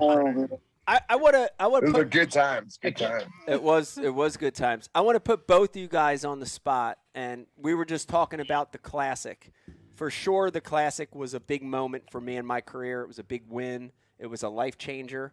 [0.88, 1.51] I, I want to.
[1.59, 2.12] I want to Those are put.
[2.12, 2.79] good times.
[2.81, 3.25] Good times.
[3.49, 3.99] It was.
[3.99, 4.88] It was good times.
[4.94, 8.09] I want to put both of you guys on the spot, and we were just
[8.09, 9.53] talking about the classic.
[9.96, 13.01] For sure, the classic was a big moment for me in my career.
[13.03, 13.90] It was a big win.
[14.18, 15.33] It was a life changer.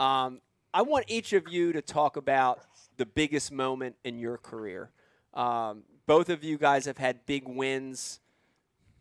[0.00, 0.40] Um,
[0.74, 2.60] I want each of you to talk about
[2.96, 4.90] the biggest moment in your career.
[5.34, 8.20] Um, both of you guys have had big wins.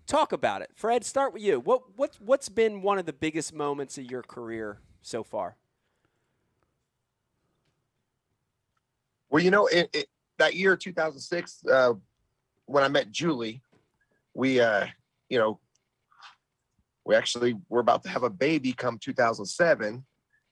[0.05, 0.69] Talk about it.
[0.75, 1.59] Fred, start with you.
[1.59, 5.57] What what what's been one of the biggest moments of your career so far?
[9.29, 11.93] Well, you know, it, it, that year, 2006, uh,
[12.65, 13.61] when I met Julie,
[14.33, 14.87] we, uh,
[15.29, 15.59] you know,
[17.05, 20.05] we actually were about to have a baby come 2007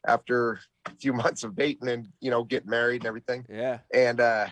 [0.08, 3.46] after a few months of dating and, you know, getting married and everything.
[3.50, 3.80] Yeah.
[3.94, 4.48] And uh,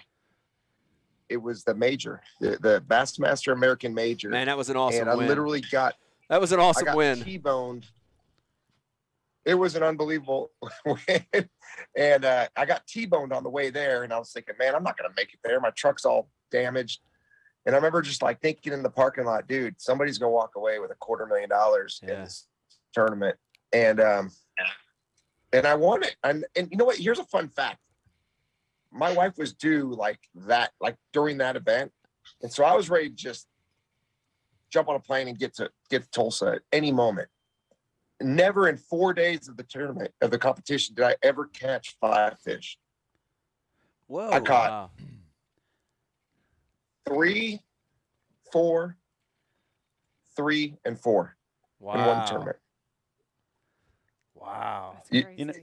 [1.30, 4.30] it was the major, the, the Bassmaster American Major.
[4.30, 5.28] Man, that was an awesome and I win.
[5.28, 5.96] literally got
[6.30, 7.22] that was an I awesome win.
[7.24, 7.86] T-boned.
[9.46, 10.52] It was an unbelievable
[10.86, 11.50] win,
[11.96, 14.84] and uh, I got T-boned on the way there, and I was thinking, man, I'm
[14.84, 15.60] not gonna make it there.
[15.60, 17.02] My truck's all damaged,
[17.66, 20.80] and I remember just like thinking in the parking lot, dude, somebody's gonna walk away
[20.80, 22.16] with a quarter million dollars Yeah.
[22.16, 22.48] in this
[22.92, 23.38] tournament,
[23.72, 24.32] and um,
[25.54, 26.16] and I won it.
[26.24, 26.98] And and you know what?
[26.98, 27.80] Here's a fun fact.
[28.92, 31.92] My wife was due like that, like during that event,
[32.42, 33.48] and so I was ready to just
[34.72, 37.30] jump on a plane and get to get to Tulsa at any moment.
[38.22, 42.40] Never in four days of the tournament of the competition did I ever catch five
[42.40, 42.78] fish.
[44.08, 44.30] Whoa.
[44.30, 44.92] I caught Wow.
[47.08, 47.62] three,
[48.52, 48.98] four,
[50.36, 51.36] three, and four
[51.82, 52.58] in one tournament.
[54.34, 55.02] Wow.
[55.12, 55.54] You- you know-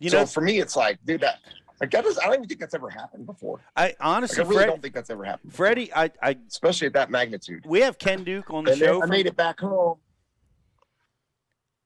[0.00, 1.40] You so know, for me, it's like, dude, that
[1.80, 3.60] like that is I don't even think that's ever happened before.
[3.76, 5.50] I Like, honestly, I really Fred, don't think that's ever happened.
[5.50, 7.66] before, Freddie, I, I, especially at that magnitude.
[7.66, 8.96] we have Ken Duke on the And then show.
[8.98, 10.00] I from- made it back home.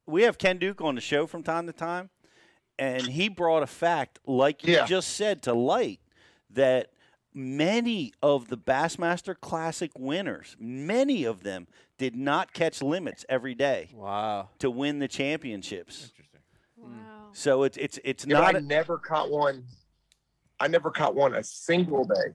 [0.06, 2.10] We have Ken Duke on the show from time to time,
[2.78, 4.86] and he brought a fact, like you Yeah.
[4.86, 6.00] just said, to light
[6.50, 6.90] that
[7.34, 11.66] many of the Bassmaster Classic winners, many of them,
[11.98, 14.50] did not catch limits every day Wow.
[14.58, 16.10] to win the championships.
[16.10, 16.40] Interesting.
[16.76, 17.28] Wow.
[17.32, 19.64] So it's it's it's You not I a, never caught one.
[20.60, 22.34] I never caught one a single day.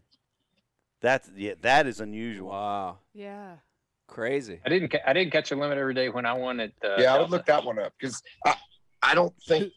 [1.01, 2.49] that's yeah that is unusual.
[2.49, 2.99] Wow.
[3.13, 3.57] Yeah.
[4.07, 4.59] Crazy.
[4.65, 4.89] I didn't.
[4.89, 6.71] Ca- I didn't catch a limit every day when I won at.
[6.83, 8.55] Uh, yeah, I would look that one up because I,
[9.03, 9.71] I don't think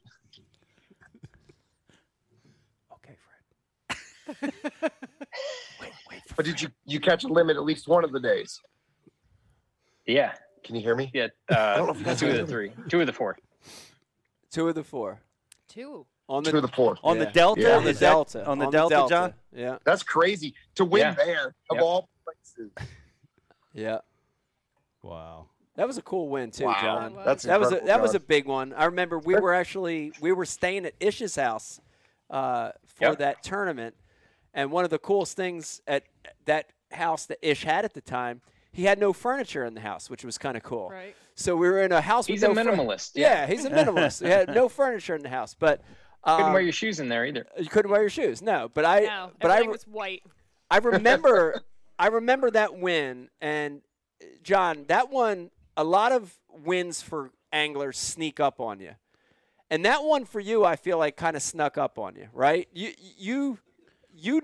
[2.93, 3.17] Okay,
[3.89, 4.53] Fred.
[5.81, 6.21] Wait, wait.
[6.37, 8.61] but did you you catch a limit at least one of the days?
[10.07, 10.33] Yeah,
[10.65, 11.11] Can you hear me?
[11.13, 11.29] yeah.
[11.49, 13.37] don't know Uh, if you guys two of the three, two of the four.
[14.53, 15.21] Two of the four
[15.69, 16.07] Two.
[16.29, 16.97] on the, Two of the four.
[17.05, 17.25] On Yeah.
[17.27, 17.77] the Delta, Yeah.
[17.77, 19.35] on the is that- Delta on the Delta, John?
[19.53, 21.15] Yeah, That's crazy to win Yeah.
[21.15, 21.83] there of Yep.
[21.83, 22.73] all places.
[23.73, 23.99] yeah.
[25.03, 25.47] Wow.
[25.77, 26.77] That was a cool win too, Wow.
[26.81, 27.15] John.
[27.17, 28.73] That That's That was a, incredible, that was a big one.
[28.75, 31.81] I remember we were actually we were staying at Ish's house
[32.29, 33.19] uh, for Yep.
[33.19, 33.95] that tournament,
[34.53, 36.05] and one of the coolest things at
[36.45, 38.41] that house that Ish had at the time,
[38.73, 40.91] he had no furniture in the house, which was kind of cool.
[40.91, 41.15] Right.
[41.35, 43.13] So we were in a house He's with a no fur- minimalist.
[43.15, 43.47] yeah.
[43.47, 44.23] he's a minimalist.
[44.23, 45.81] he had no furniture in the house, but
[46.25, 47.47] Couldn't um, wear your shoes in there either.
[47.59, 48.43] you couldn't wear your shoes.
[48.43, 50.23] No, but I No, but I re- was white.
[50.71, 51.63] I remember
[51.99, 53.81] I remember that win and
[54.43, 58.93] John, that one a lot of wins for anglers sneak up on you.
[59.71, 62.69] And that one for you I feel like kind of snuck up on you, right?
[62.73, 63.59] You you
[64.15, 64.43] you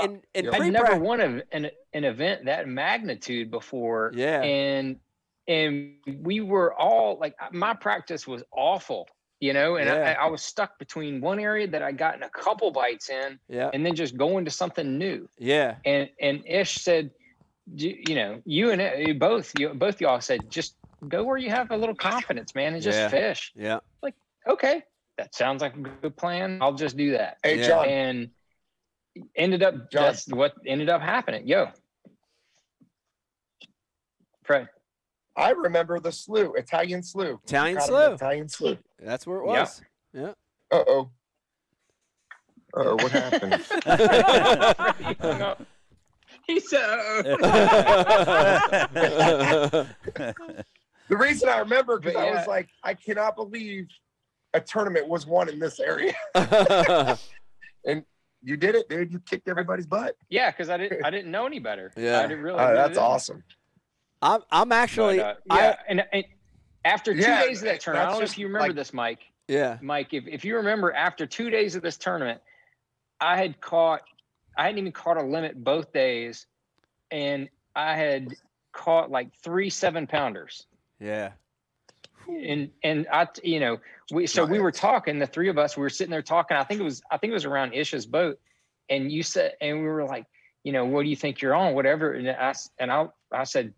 [0.00, 4.12] and and pre never won a, an an event that magnitude before.
[4.14, 4.42] Yeah.
[4.42, 4.96] And
[5.48, 9.08] and we were all like my practice was awful,
[9.40, 10.16] you know, and Yeah.
[10.20, 13.70] I, I was stuck between one area that I gotten a couple bites in Yeah.
[13.74, 15.28] and then just going to something new.
[15.38, 15.76] Yeah.
[15.84, 17.10] And and Ish said,
[17.74, 20.74] you, you know, you and it, both you both y'all said just
[21.08, 23.08] go where you have a little confidence, man, and just Yeah.
[23.08, 23.52] fish.
[23.54, 23.78] Yeah.
[24.02, 24.14] Like,
[24.46, 24.82] okay,
[25.18, 26.58] that sounds like a good plan.
[26.60, 27.38] I'll just do that.
[27.42, 27.66] Hey, Yeah.
[27.66, 27.86] John.
[27.86, 28.30] And
[29.34, 30.02] ended up John.
[30.04, 31.46] that's what ended up happening.
[31.46, 31.68] Yo.
[34.44, 34.68] Fred.
[35.36, 37.40] I remember the slough, Italian slough.
[37.44, 38.14] Italian Caught slough.
[38.14, 38.78] Italian slough.
[38.98, 39.60] That's where it Yeah.
[39.60, 39.82] was.
[40.12, 40.32] Yeah.
[40.70, 41.10] Uh oh.
[42.76, 43.60] Uh oh, what happened?
[51.08, 53.88] the reason I remember because But I was like, I cannot believe
[54.54, 56.14] a tournament was won in this area.
[57.86, 58.04] And
[58.42, 59.10] you did it, dude.
[59.10, 60.14] You kicked everybody's butt.
[60.28, 61.90] yeah, because I didn't I didn't know any better.
[61.96, 62.18] Yeah.
[62.18, 62.58] I didn't really.
[62.58, 63.02] Uh, that's didn't.
[63.02, 63.42] awesome.
[64.20, 66.24] I'm I'm actually But, uh, I- yeah, and, and
[66.84, 68.92] after two Yeah, days of that tournament, I don't know if you remember like- this,
[68.92, 69.20] Mike.
[69.48, 69.78] yeah.
[69.80, 72.42] Mike, if, if you remember, after two days of this tournament,
[73.18, 74.02] I had caught,
[74.60, 76.46] I hadn't even caught a limit both days,
[77.10, 78.34] and I had
[78.72, 80.66] caught like three seven pounders.
[81.00, 81.30] Yeah.
[82.28, 83.78] And and I you know,
[84.12, 86.58] we so we were talking, the three of us, we were sitting there talking.
[86.58, 88.38] I think it was, I think it was around Isha's boat,
[88.90, 90.26] and you said, and we were like,
[90.62, 92.12] you know, what do you think you're on, whatever.
[92.12, 93.72] And I and I I said,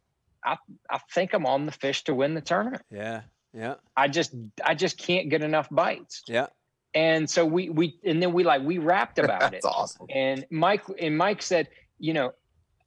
[0.44, 0.56] I
[0.90, 2.82] I think I'm on the fish to win the tournament.
[2.90, 3.20] Yeah.
[3.54, 3.74] Yeah.
[3.96, 6.24] I just I just can't get enough bites.
[6.26, 6.48] Yeah.
[6.94, 9.50] And so we we and then we like we rapped about it.
[9.52, 10.06] That's awesome.
[10.10, 12.32] And Mike and Mike said, you know,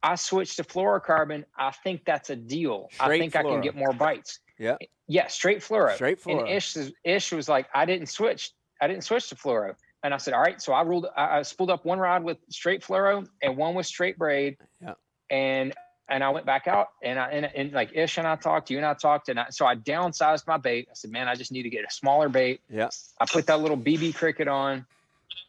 [0.04, 1.46] I switched to fluorocarbon.
[1.58, 2.90] I think that's a deal.
[3.00, 4.40] I Straight think I can get more bites.
[4.60, 4.78] Yeah.
[5.08, 5.94] Yeah, straight fluoro.
[5.96, 6.48] Straight And.
[6.48, 8.52] Ish Ish was like, I didn't switch.
[8.82, 9.76] I didn't switch to fluoro.
[10.04, 10.62] And I said, all right.
[10.62, 11.08] So I ruled.
[11.16, 14.58] I, I spooled up one rod with straight fluoro and one with straight braid.
[14.82, 14.94] Yeah.
[15.32, 15.74] And
[16.10, 18.78] and I went back out and I and, and like Ish and I talked, you
[18.78, 20.88] and I talked, and I, so I downsized my bait.
[20.90, 22.62] I said, man, I just need to get a smaller bait.
[22.70, 22.90] Yeah.
[23.20, 24.86] I put that little BB cricket on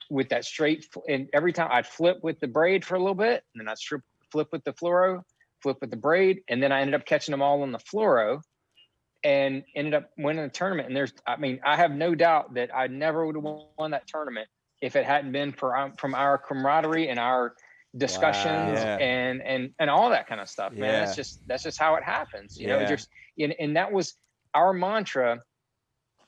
[0.08, 3.44] with that straight, and every time I'd flip with the braid for a little bit,
[3.54, 5.22] and then I'd strip, flip with the fluoro,
[5.62, 8.40] flip with the braid, and then I ended up catching them all on the fluoro,
[9.24, 10.88] and ended up winning the tournament.
[10.88, 13.44] And there's, I mean, I have no doubt that I never would have
[13.76, 14.48] won that tournament
[14.80, 17.54] if it hadn't been for um, from our camaraderie and our
[17.96, 18.96] discussions Yeah.
[18.98, 20.82] and and and all that kind of stuff, man.
[20.92, 21.00] Yeah.
[21.00, 22.84] That's just that's just how it happens, you know.
[22.84, 24.14] Just and, and that was
[24.54, 25.42] our mantra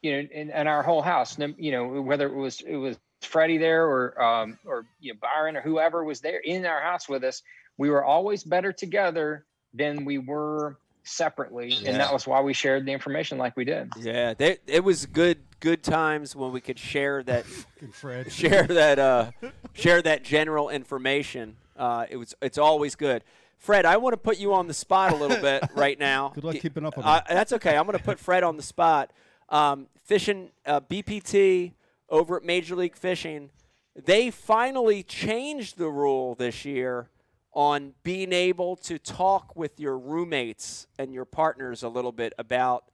[0.02, 3.58] you know, in, in our whole house, you know, whether it was it was Freddie
[3.58, 7.24] there or um, or you know, Byron or whoever was there in our house with
[7.24, 7.42] us,
[7.76, 11.90] we were always better together than we were separately, Yeah.
[11.90, 13.90] and that was why we shared the information like we did.
[13.98, 17.44] Yeah, they, it was good good times when we could share that
[17.92, 18.32] Fred.
[18.32, 19.30] share that uh,
[19.74, 21.56] share that general information.
[21.76, 23.24] Uh, it was it's always good.
[23.56, 26.30] Fred, I want to put you on the spot a little bit right now.
[26.34, 27.76] Good luck keeping up with Uh, that's okay.
[27.76, 29.10] I'm going to put Fred on the spot.
[29.48, 31.72] Um, fishing uh, BPT
[32.08, 33.50] over at Major League Fishing,
[33.96, 37.08] they finally changed the rule this year
[37.52, 42.84] on being able to talk with your roommates and your partners a little bit about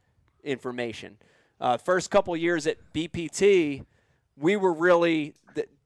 [0.42, 1.18] information.
[1.60, 3.84] Uh, first couple years at BPT,
[4.36, 5.34] we were really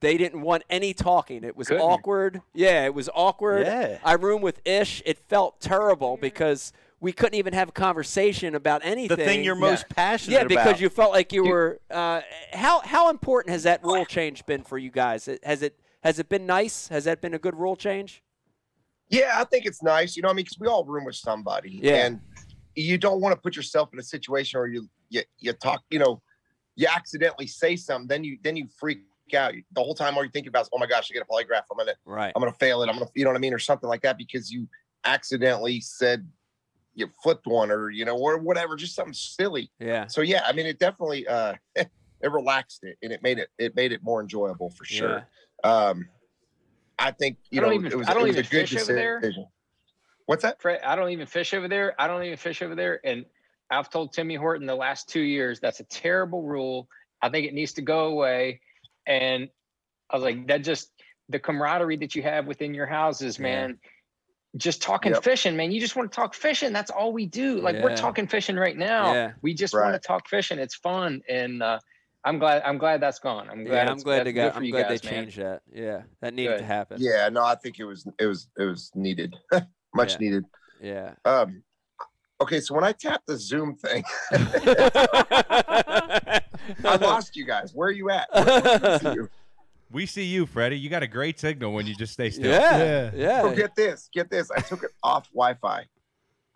[0.01, 1.45] they didn't want any talking.
[1.45, 1.83] It was Couldn't.
[1.83, 2.41] awkward.
[2.55, 3.67] Yeah, it was awkward.
[3.67, 3.99] Yeah.
[4.05, 5.03] I room with Ish.
[5.05, 9.17] It felt terrible because we couldn't even have a conversation about anything.
[9.17, 10.81] The thing you're most passionate yeah, because about.
[10.81, 11.81] you felt like you were.
[11.91, 15.29] Uh, how how important has that rule change been for you guys?
[15.43, 16.89] Has it has it been nice?
[16.89, 18.23] Has that been a good rule change?
[19.11, 20.17] Yeah, I think it's nice.
[20.17, 22.07] You know, I mean, because we all room with somebody, Yeah.
[22.07, 22.21] and
[22.75, 25.99] you don't want to put yourself in a situation where you you you talk, you
[25.99, 26.23] know,
[26.77, 29.01] you accidentally say something, then you then you freak
[29.35, 29.53] out.
[29.73, 31.63] The whole time all you're thinking about is, oh my gosh, I get a polygraph.
[31.71, 32.33] I'm gonna Right.
[32.35, 32.89] I'm gonna fail it.
[32.89, 34.69] I'm gonna you know what I mean, or something like that because you
[35.05, 36.27] accidentally said
[36.95, 39.71] you flipped one or you know, or whatever, just something silly.
[39.79, 40.07] Yeah.
[40.07, 41.89] So yeah, I mean it definitely uh it
[42.23, 45.27] relaxed it and it made it it made it more enjoyable for sure.
[45.65, 46.09] Um
[46.99, 48.49] I think you I don't know even- it was, I don't it was even a
[48.49, 49.23] good fish over there.
[50.27, 50.61] What's that?
[50.61, 51.95] Fred, I don't even fish over there.
[51.99, 53.01] I don't even fish over there.
[53.05, 53.25] And
[53.71, 56.89] I've told Timmy Horton the last two years that's a terrible rule.
[57.21, 58.61] I think it needs to go away.
[59.07, 59.49] And
[60.11, 60.91] I was like, that just
[61.29, 63.43] the camaraderie that you have within your houses, Yeah.
[63.43, 63.79] man.
[64.57, 65.23] Just talking Yep.
[65.25, 65.71] fishing, man.
[65.71, 66.73] You just want to talk fishing.
[66.73, 67.61] That's all we do.
[67.61, 67.83] Like Yeah.
[67.83, 69.13] we're talking fishing right now.
[69.13, 69.33] Yeah.
[69.43, 70.59] We just want to talk fishing.
[70.59, 71.21] It's fun.
[71.29, 71.79] And uh,
[72.25, 73.51] I'm glad I'm glad that's gone.
[73.51, 74.57] I'm glad Yeah, I'm glad that's they got.
[74.57, 75.25] I'm glad guys, they man.
[75.25, 75.63] changed that.
[75.71, 76.97] Yeah, that needed to happen.
[77.01, 79.37] Yeah, no, I think it was it was it was needed.
[79.95, 80.19] Much Yeah.
[80.19, 80.45] needed.
[80.81, 81.15] Yeah.
[81.27, 81.63] Um
[82.41, 84.41] okay, so when I tapped the Zoom thing, I
[86.85, 87.73] I lost you guys.
[87.75, 88.29] Where are you at?
[88.33, 89.31] Where- where see you?
[89.91, 90.79] We see you, Freddie.
[90.79, 92.51] You got a great signal when you just stay still.
[92.51, 92.77] Yeah.
[92.79, 93.11] Yeah.
[93.15, 93.43] Yeah.
[93.43, 94.51] So get this, get this.
[94.51, 95.87] I took it off Wi-Fi.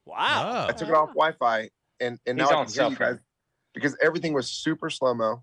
[0.05, 0.67] Wow.
[0.67, 0.69] Oh.
[0.69, 3.19] I took it off Wi-Fi, and and now I can hear you guys
[3.73, 5.43] because everything was super slow mo.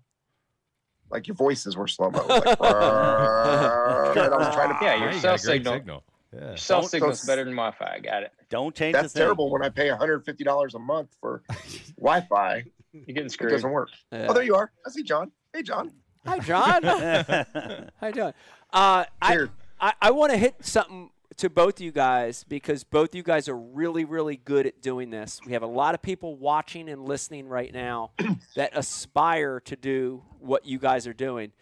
[1.10, 2.24] Like your voices were slow mo.
[2.28, 4.78] Like, I was trying to.
[4.84, 5.74] Yeah, your you cell got a great signal.
[5.74, 6.04] signal.
[6.34, 6.54] Yeah.
[6.54, 7.92] Cell Don't- signal's don't- better than Wi-Fi.
[7.96, 8.32] I got it.
[8.50, 9.26] Don't change That's the thing.
[9.26, 11.42] terrible when I pay 150 dollars a month for
[11.98, 12.64] Wi-Fi.
[12.92, 13.52] You're getting screwed.
[13.52, 13.88] It doesn't work.
[14.12, 14.26] Yeah.
[14.28, 14.70] Oh, there you are.
[14.86, 15.30] I see John.
[15.52, 15.92] Hey, John.
[16.26, 16.82] Hi, John.
[18.00, 18.32] Hi, John.
[18.72, 19.46] Uh, I,
[19.80, 23.22] I, I want to hit something to both of you guys because both of you
[23.22, 25.40] guys are really, really good at doing this.
[25.46, 28.10] We have a lot of people watching and listening right now
[28.56, 31.52] that aspire to do what you guys are doing.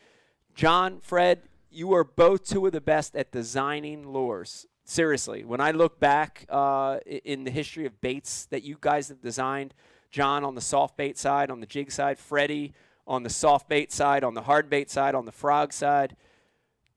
[0.55, 4.67] John, Fred, you are both two of the best at designing lures.
[4.85, 9.21] Seriously, when I look back uh, in the history of baits that you guys have
[9.21, 9.75] designed,
[10.11, 12.73] John on the soft bait side, on the jig side, Freddie
[13.07, 16.17] on the soft bait side, on the hard bait side, on the frog side.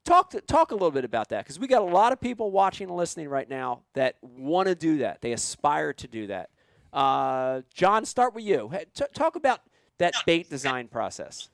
[0.04, 2.50] Talk to, talk a little bit about that because we got a lot of people
[2.50, 5.20] watching and listening right now that want to do that.
[5.20, 6.50] They aspire to do that.
[6.92, 8.68] Uh, John, start with you.
[8.70, 9.60] Hey, t- talk about
[9.98, 11.48] that bait design process.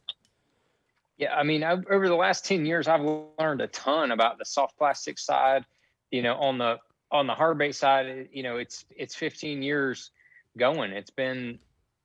[1.19, 3.03] Yeah, I mean, I've, over the last ten years, I've
[3.39, 5.65] learned a ton about the soft plastic side.
[6.11, 6.79] You know, on the
[7.11, 10.11] on the hard bait side, you know, it's it's 15 years
[10.57, 10.93] going.
[10.93, 11.59] It's been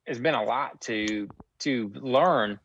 [0.05, 2.59] it's been a lot to to learn,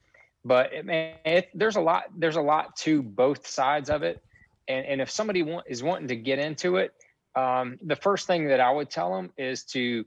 [0.45, 4.23] but it, man, it, there's a lot there's a lot to both sides of it.
[4.67, 6.95] And and if somebody want, is wanting to get into it,
[7.35, 10.05] um, the first thing that I would tell them is to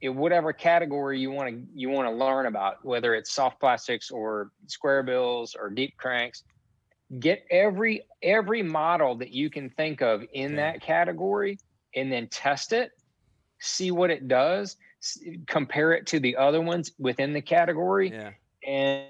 [0.00, 4.10] in whatever category you want to you want to learn about, whether it's soft plastics
[4.10, 6.44] or square bills or deep cranks,
[7.18, 11.58] get every every model that you can think of in that category,
[11.94, 12.92] and then test it,
[13.58, 14.76] see what it does,
[15.46, 18.30] compare it to the other ones within the category, Yeah.
[18.66, 19.06] and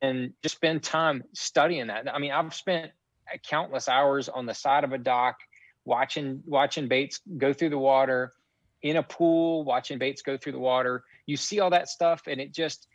[0.00, 2.12] and just spend time studying that.
[2.14, 2.92] I mean, I've spent
[3.44, 5.38] countless hours on the side of a dock
[5.84, 8.34] watching watching baits go through the water
[8.82, 11.04] in a pool watching baits go through the water.
[11.26, 12.86] You see all that stuff and it just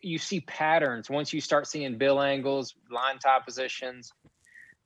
[0.00, 4.12] you see patterns once you start seeing bill angles line tie positions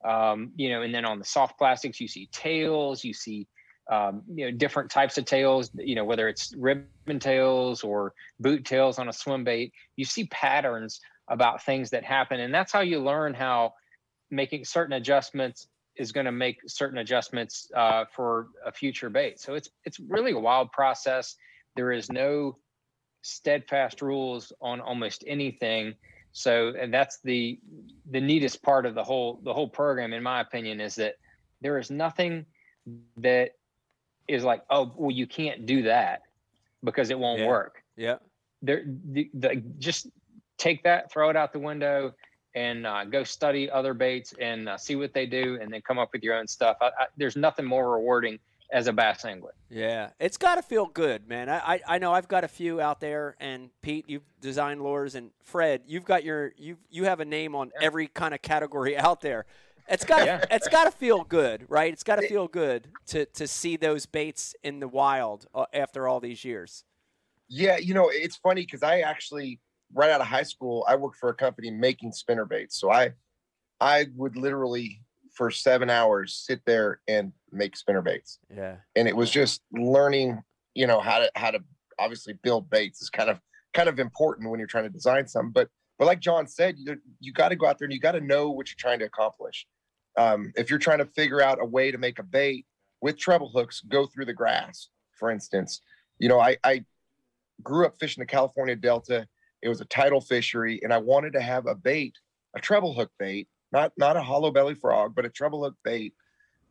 [0.05, 3.47] um, you know and then on the soft plastics you see tails you see
[3.91, 8.65] um, you know different types of tails you know whether it's ribbon tails or boot
[8.65, 9.73] tails on a swim bait.
[9.97, 13.75] You see patterns about things that happen and that's how you learn how
[14.31, 15.67] making certain adjustments
[15.99, 19.41] is going to make certain adjustments uh, for a future bait.
[19.41, 21.37] So it's it's really a wild process.
[21.77, 22.57] There is no
[23.23, 25.95] steadfast rules on almost anything.
[26.33, 27.59] So and that's the
[28.11, 31.15] the neatest part of the whole the whole program, in my opinion, is that
[31.61, 32.47] there is nothing
[33.17, 33.51] that
[34.29, 36.23] is like, oh, well, you can't do that
[36.85, 37.49] because it won't Yeah.
[37.49, 37.83] work.
[37.97, 38.19] Yeah.
[38.63, 40.09] There, the, the, just
[40.59, 42.15] take that, throw it out the window,
[42.55, 45.99] and uh, go study other baits and uh, see what they do, and then come
[45.99, 46.77] up with your own stuff.
[46.81, 48.39] I, I, there's nothing more rewarding
[48.71, 49.55] as a bass angler.
[49.71, 51.49] Yeah, it's got to feel good, man.
[51.49, 55.15] I, I I know I've got a few out there, and Pete, you've designed lures,
[55.15, 58.97] and Fred, you've got your you you have a name on every kind of category
[59.09, 59.47] out there.
[59.91, 60.45] It's got Yeah.
[60.51, 61.91] it's got to feel good, right?
[61.93, 66.07] It's got to feel good to to see those baits in the wild uh, after
[66.07, 66.85] all these years.
[67.49, 69.59] Yeah, you know, it's funny because I actually
[69.95, 72.79] right out of high school, I worked for a company making spinner baits.
[72.79, 73.13] So I
[73.81, 75.03] I would literally
[75.35, 78.39] for seven hours sit there and make spinner baits.
[78.55, 80.43] Yeah, And it was just learning,
[80.75, 81.61] you know, how to how to
[81.99, 83.41] obviously build baits is kind of
[83.75, 85.53] kind of important when you're trying to design something.
[85.53, 85.69] But
[85.99, 88.21] but like John said, you you got to go out there and you got to
[88.21, 89.67] know what you're trying to accomplish.
[90.17, 92.67] Um, if you're trying to figure out a way to make a bait
[93.01, 95.81] with treble hooks go through the grass, for instance,
[96.19, 96.85] you know, I, I
[97.63, 99.29] grew up fishing the California Delta.
[99.63, 102.17] It was a tidal fishery, and I wanted to have a bait
[102.55, 106.15] a treble hook bait, not not a hollow belly frog, but a treble hook bait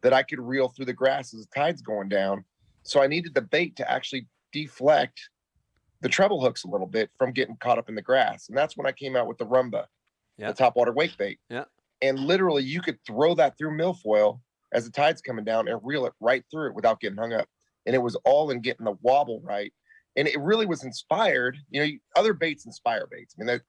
[0.02, 2.44] that I could reel through the grass as the tide's going down.
[2.84, 5.30] So I needed the bait to actually deflect
[6.02, 8.50] the treble hooks a little bit from getting caught up in the grass.
[8.50, 9.88] And that's when I came out with the Roumba,
[10.38, 10.52] Yeah.
[10.52, 11.40] the topwater wake bait.
[11.50, 11.66] Yeah.
[12.02, 14.40] And literally you could throw that through milfoil
[14.72, 17.48] as the tide's coming down and reel it right through it without getting hung up.
[17.86, 19.74] And it was all in getting the wobble right.
[20.18, 21.58] And it really was inspired.
[21.70, 23.36] You know, other baits inspire baits.
[23.38, 23.62] I mean, that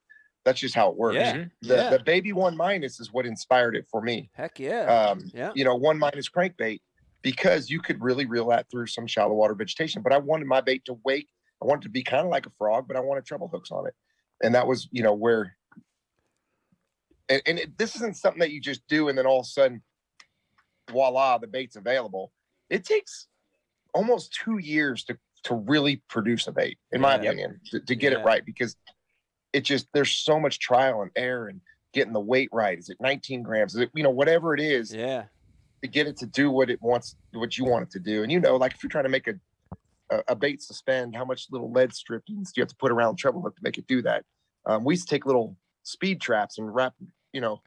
[0.44, 1.16] that's just how it works.
[1.16, 1.34] Yeah.
[1.36, 1.50] Mhm.
[1.60, 1.90] The Yeah.
[1.90, 4.30] the baby one minus is what inspired it for me.
[4.32, 4.86] Heck yeah.
[5.10, 5.52] Um, yeah.
[5.54, 6.80] you know, one minus crankbait
[7.22, 10.00] because you could really reel that through some shallow water vegetation.
[10.02, 11.28] But I wanted my bait to wake.
[11.62, 13.86] I wanted to be kind of like a frog, but I wanted treble hooks on
[13.86, 13.94] it,
[14.42, 15.56] and that was you know where.
[17.28, 19.48] And, and it, this isn't something that you just do and then all of a
[19.48, 19.82] sudden,
[20.90, 22.32] voila, the bait's available.
[22.70, 23.26] It takes
[23.92, 25.18] almost two years to
[25.48, 27.30] to really produce a bait, in my Yeah.
[27.30, 28.18] opinion, to, to get Yeah.
[28.18, 28.76] it right because
[29.52, 31.60] it just there's so much trial and error and
[31.94, 32.78] getting the weight right.
[32.78, 33.74] Is it 19 grams?
[33.74, 35.24] Is it you know whatever it is Yeah.
[35.82, 38.22] to get it to do what it wants, what you want it to do.
[38.22, 39.34] And you know, like if you're trying to make a
[40.10, 43.14] a, a bait suspend, how much little lead strippings do you have to put around
[43.14, 44.24] the treble hook to make it do that?
[44.66, 46.94] Um, we used to take little speed traps and wrap,
[47.32, 47.60] you know,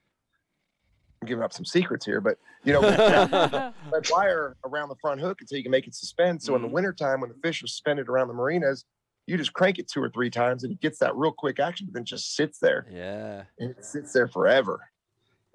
[1.22, 2.82] I'm giving up some secrets here, but you know,
[3.92, 6.42] red wire around the front hook until you can make it suspend.
[6.42, 6.72] So in the Mhm.
[6.72, 8.86] wintertime, when the fish are suspended around the marinas,
[9.28, 11.86] you just crank it two or three times and it gets that real quick action,
[11.86, 13.44] but then just sits there yeah.
[13.60, 14.90] and it sits there forever.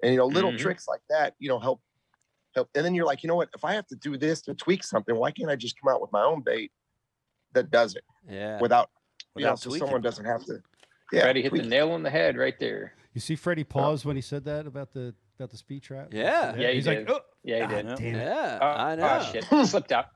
[0.01, 0.57] And you know, little Mhm.
[0.59, 1.81] tricks like that, you know, help
[2.55, 2.69] help.
[2.73, 3.49] And then you're like, you know what?
[3.53, 6.01] If I have to do this to tweak something, why can't I just come out
[6.01, 6.71] with my own bait
[7.51, 8.59] that does it Yeah.
[8.61, 8.89] without,
[9.35, 10.63] you know, Without so someone doesn't have to.
[11.11, 12.93] Yeah, Freddie hit the nail on the head right there.
[13.13, 16.09] You see Freddie pause when he said that about the about the speed trap.
[16.11, 16.55] Yeah.
[16.55, 17.07] Yeah, he he's did.
[17.07, 17.95] like, oh, Yeah, he God did.
[17.97, 18.17] damn it.
[18.17, 18.59] Yeah.
[18.61, 19.19] Oh, I know.
[19.21, 19.45] Oh, shit.
[19.67, 20.07] Slipped out.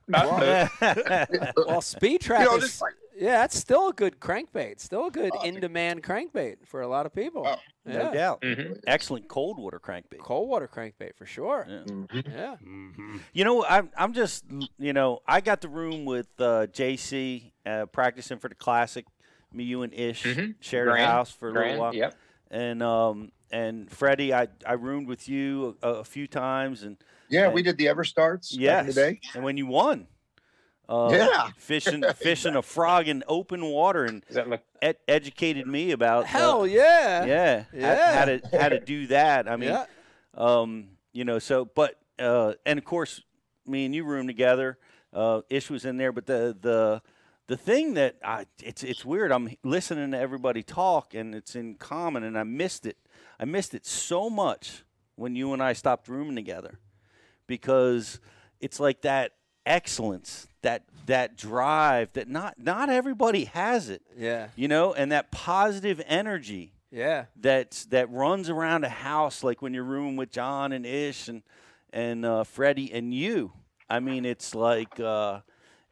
[1.57, 4.79] Well, speed trap you know, is just like yeah, that's still a good crankbait.
[4.79, 7.43] Still a good Oh, in-demand crankbait for a lot of people.
[7.45, 7.55] Oh,
[7.85, 7.97] yeah.
[7.97, 8.41] No doubt.
[8.41, 8.79] Mhm.
[8.87, 10.19] Excellent cold water crankbait.
[10.19, 11.67] Cold water crankbait for sure.
[11.69, 11.83] Yeah.
[11.83, 12.25] Mhm.
[12.27, 12.55] Yeah.
[12.63, 13.17] Mm-hmm.
[13.33, 14.45] You know, I'm I'm just
[14.79, 19.05] you know I got the room with uh, JC uh, practicing for the classic.
[19.53, 20.55] Me, you, and Ish Mhm.
[20.61, 22.15] shared a Grand, house for a little Grand, while, Yep.
[22.51, 26.97] and um and Freddie, I I roomed with you a, a few times, and
[27.29, 30.07] yeah, we did the ever starts back yes, the and when you won,
[30.89, 31.49] uh, Yeah.
[31.57, 34.61] fishing fishing a frog in open water, and Does that look?
[34.81, 37.25] ed- educated me about uh, Hell yeah.
[37.25, 38.19] yeah, how- Yeah.
[38.19, 39.47] how to how to do that.
[39.49, 39.85] I mean, yeah.
[40.35, 43.21] um, you know, so but uh, and of course,
[43.65, 44.77] me and you room together.
[45.13, 47.01] Uh, Ish was in there, but the the
[47.47, 49.31] the thing that I it's it's weird.
[49.31, 52.97] I'm listening to everybody talk, and it's in common, and I missed it.
[53.41, 54.83] I missed it so much
[55.15, 56.77] when you and I stopped rooming together,
[57.47, 58.19] because
[58.59, 59.33] it's like that
[59.65, 64.49] excellence, that that drive that not not everybody has it, Yeah.
[64.55, 67.25] you know, and that positive energy Yeah.
[67.35, 71.41] that's that runs around a house like when you're rooming with John and Ish and
[71.91, 73.51] and uh, Freddie and you.
[73.89, 75.41] I mean, it's like uh,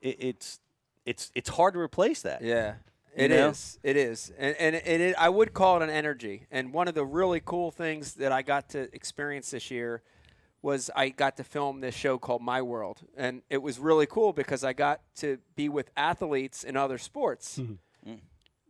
[0.01, 0.59] it, it's
[1.05, 2.41] it's it's hard to replace that.
[2.43, 2.75] Yeah.
[3.17, 3.77] You It is.
[3.83, 3.89] know?
[3.89, 4.31] It is.
[4.37, 6.45] And and it, it, I would call it an energy.
[6.51, 10.01] And one of the really cool things that I got to experience this year
[10.61, 12.99] was I got to film this show called My World.
[13.15, 17.59] And it was really cool because I got to be with athletes in other sports.
[17.59, 18.11] Mm-hmm.
[18.11, 18.19] Mm.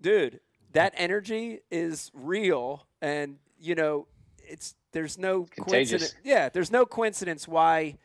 [0.02, 0.40] Dude,
[0.74, 4.08] that energy is real and you know,
[4.48, 5.90] it's there's no Contagious.
[5.92, 6.16] coincidence.
[6.24, 7.98] Yeah, there's no coincidence why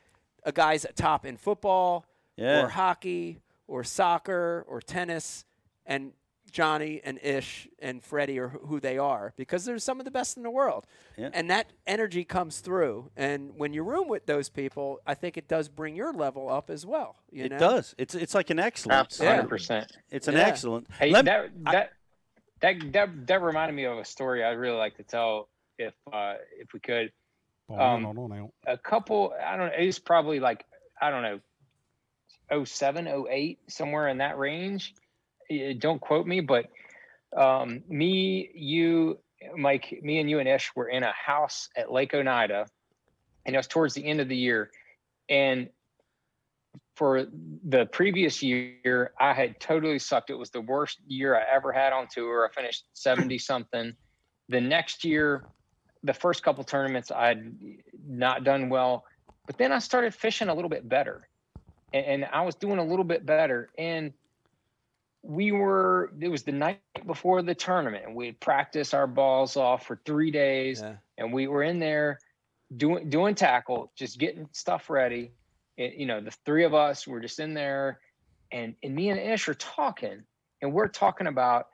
[0.43, 2.05] a guy's at top in football
[2.37, 2.63] Yeah.
[2.65, 5.45] or hockey or soccer or tennis
[5.87, 6.13] and
[6.55, 10.37] Johnny and Ish and Freddie are who they are because they're some of the best
[10.37, 10.87] in the world.
[11.17, 11.31] Yeah.
[11.35, 13.11] And that energy comes through.
[13.17, 16.71] And when you room with those people, I think it does bring your level up
[16.71, 17.17] as well.
[17.33, 17.59] You it know?
[17.59, 17.97] does.
[17.99, 19.01] It's it's like an excellent.
[19.01, 19.35] Absolutely.
[19.37, 19.93] Hundred percent.
[20.13, 20.47] It's an Yeah.
[20.47, 20.87] excellent.
[20.93, 21.93] Hey, Let- that I- that
[22.61, 26.35] that that that reminded me of a story I'd really like to tell if uh,
[26.57, 27.11] if we could.
[27.69, 28.05] Um,
[28.67, 30.65] A couple, I don't know, it's probably like
[31.03, 34.95] I don't know, 07, 08, somewhere in that range.
[35.51, 36.67] Eh, Don't quote me, but
[37.37, 39.19] um, me, you,
[39.57, 42.67] Mike, me and you and Ish were in a house at Lake Oneida,
[43.45, 44.71] and it was towards the end of the year,
[45.29, 45.69] and
[46.97, 47.27] for
[47.69, 50.31] the previous year, I had totally sucked.
[50.31, 52.49] It was the worst year I ever had on tour.
[52.49, 53.97] I finished 70 something.
[54.49, 55.45] The next year,
[56.05, 57.53] the first couple tournaments, I had
[58.07, 59.05] not done well.
[59.47, 61.29] But then I started fishing a little bit better.
[61.93, 63.71] And, and I was doing a little bit better.
[63.77, 64.13] And
[65.27, 68.05] we were, it was the night before the tournament.
[68.07, 70.97] And we had practiced our balls off for three days Yeah.
[71.19, 72.19] and we were in there
[72.77, 75.33] doing doing tackle, just getting stuff ready.
[75.79, 78.01] And, you know, the three of us were just in there,
[78.53, 80.23] and and me and Ish are talking,
[80.63, 81.69] and we're talking about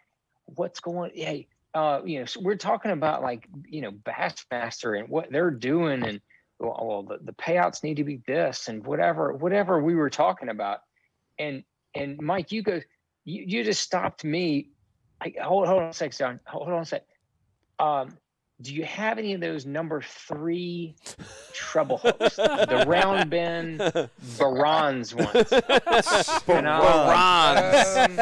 [0.46, 1.12] what's going.
[1.14, 5.50] Hey, uh, you know, so we're talking about like, you know, Bassmaster and what they're
[5.50, 6.20] doing and
[6.58, 10.50] well, well, the, the payouts need to be this and whatever, whatever we were talking
[10.50, 10.80] about.
[11.38, 12.80] And, and Mike, you go,
[13.24, 14.68] you, you just stopped me.
[15.20, 16.40] I, hold, hold on a sec, John.
[16.46, 17.04] Hold on a sec.
[17.78, 18.16] Um,
[18.62, 20.94] do you have any of those number three
[21.54, 22.36] treble hooks?
[22.36, 23.78] the round bend
[24.36, 25.50] bronze ones.
[26.44, 28.18] Bronze.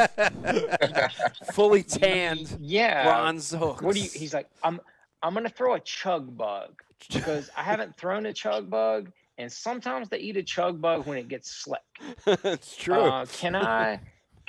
[1.53, 3.03] Fully tanned Yeah.
[3.03, 3.81] bronze hooks.
[3.81, 4.09] What do you?
[4.13, 4.79] He's like, I'm
[5.21, 6.81] I'm gonna throw a chug bug
[7.11, 11.17] because I haven't thrown a chug bug, and sometimes they eat a chug bug when
[11.17, 11.81] it gets slick.
[12.43, 12.95] That's true.
[13.01, 13.99] Uh, can I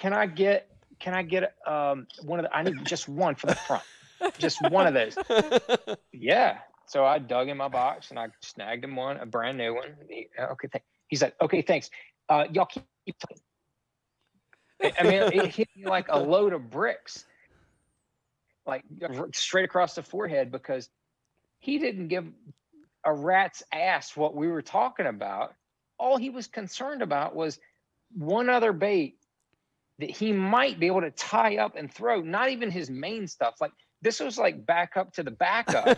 [0.01, 0.67] can I get
[0.99, 3.83] can I get um one of the I need just one for the front.
[4.39, 5.17] Just one of those.
[6.13, 6.59] Yeah.
[6.87, 9.95] So I dug in my box and I snagged him one, a brand new one.
[10.09, 11.89] He, okay, thank, he's like, okay, thanks.
[12.29, 13.39] Uh, y'all keep, keep talking.
[14.83, 17.25] I- I mean, it hit me like a load of bricks,
[18.67, 18.85] like
[19.33, 20.89] straight across the forehead because
[21.61, 22.27] he didn't give
[23.05, 25.55] a rat's ass what we were talking about.
[25.99, 27.61] All he was concerned about was
[28.13, 29.20] one other bait
[30.01, 33.55] that he might be able to tie up and throw, not even his main stuff.
[33.61, 33.73] Like
[34.03, 35.87] this was like backup to the backup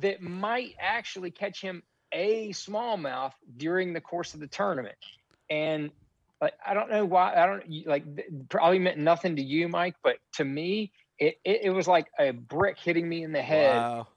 [0.00, 4.96] that might actually catch him a smallmouth during the course of the tournament.
[5.50, 5.90] And
[6.40, 8.04] like I don't know why I don't like
[8.48, 12.32] probably meant nothing to you, Mike, but to me, it, it, it was like a
[12.32, 14.08] brick hitting me in the head Wow.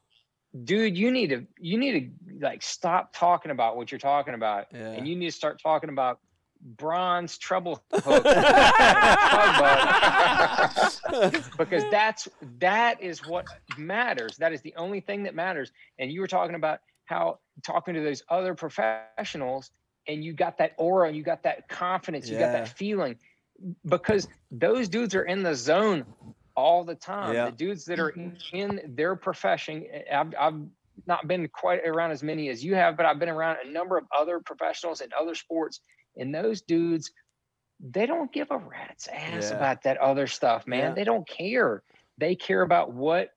[0.66, 4.66] dude you need to you need to like stop talking about what you're talking about
[4.74, 4.92] Yeah.
[4.94, 6.20] and you need to start talking about
[6.62, 9.60] bronze treble hook and tug
[11.12, 11.44] bug.
[11.58, 12.28] because that's
[12.60, 13.46] that is what
[13.78, 14.38] matters.
[14.38, 15.72] That is the only thing that matters.
[15.98, 19.72] And you were talking about how talking to those other professionals
[20.08, 23.16] and you got that aura and you got that confidence you got that feeling.
[23.86, 26.06] Because those dudes are in the zone
[26.56, 27.34] all the time.
[27.34, 27.46] Yeah.
[27.46, 28.14] the dudes that are
[28.54, 30.62] in, their profession I've, I've
[31.06, 33.98] not been quite around as many as you have but i've been around a number
[33.98, 35.80] of other professionals in other sports
[36.20, 37.12] and those dudes
[37.80, 39.58] they don't give a rat's ass Yeah.
[39.58, 40.94] about that other stuff man Yeah.
[40.94, 41.84] they don't care
[42.18, 43.30] they care about what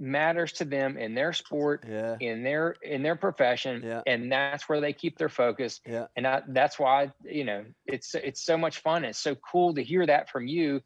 [0.00, 2.16] matters to them in their sport Yeah.
[2.20, 4.02] in their in their profession Yeah.
[4.06, 6.06] and that's where they keep their focus Yeah.
[6.16, 9.82] and I, that's why you know it's it's so much fun it's so cool to
[9.82, 10.80] hear that from you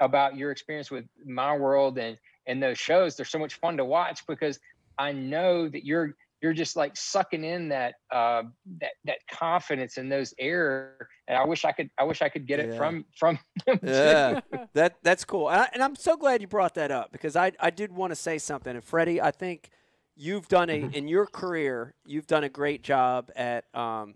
[0.00, 3.84] about your experience with my world and and those shows they're so much fun to
[3.84, 4.58] watch because
[4.98, 8.42] i know that you're you're just like sucking in that uh
[8.80, 12.46] that that confidence in those air and i wish i could i wish i could
[12.46, 13.78] get it from from them.
[13.82, 14.40] Yeah,
[14.74, 17.52] that that's cool, and, I, and I'm so glad you brought that up because I
[17.60, 18.74] I did want to say something.
[18.74, 19.70] And Freddie, I think
[20.16, 24.14] you've done a in your career, you've done a great job at um,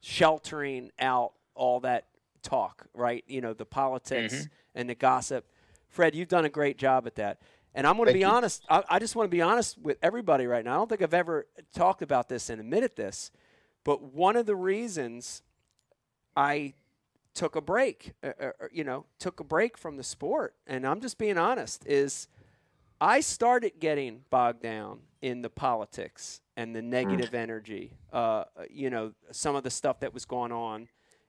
[0.00, 2.06] sheltering out all that
[2.42, 3.24] talk, right?
[3.26, 5.46] You know, the politics and the gossip.
[5.88, 7.40] Fred, you've done a great job at that.
[7.74, 8.26] And I'm going to be you.
[8.26, 8.64] honest.
[8.68, 10.72] I, I just want to be honest with everybody right now.
[10.72, 13.30] I don't think I've ever talked about this and admitted this,
[13.84, 15.42] but one of the reasons
[16.36, 16.74] I
[17.34, 20.86] took a break, uh, uh, uh, you know, took a break from the sport, and
[20.86, 22.26] I'm just being honest, is
[23.00, 29.12] I started getting bogged down in the politics and the negative energy, uh, you know,
[29.30, 30.88] some of the stuff that was going on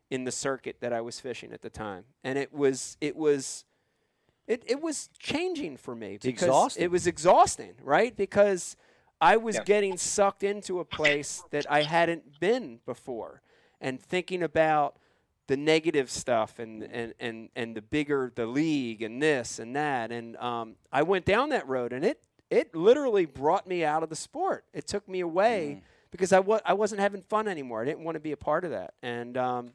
[0.10, 2.06] in the circuit that I was fishing at the time.
[2.24, 3.66] And it was, it was,
[4.50, 6.84] it, it was changing for me because exhausting.
[6.84, 8.18] it was exhausting, right?
[8.18, 8.76] Because
[9.22, 9.64] I was Yeah.
[9.64, 13.42] getting sucked into a place that I hadn't been before
[13.80, 14.98] and thinking about
[15.48, 20.12] the negative stuff and, and, and, and the bigger the league and this and that.
[20.12, 24.10] And um, I went down that road and it, it literally brought me out of
[24.10, 24.66] the sport.
[24.74, 25.82] It took me away
[26.12, 27.84] because I, wa- I wasn't having fun anymore.
[27.84, 28.96] I didn't want to be a part of that.
[29.04, 29.74] And um,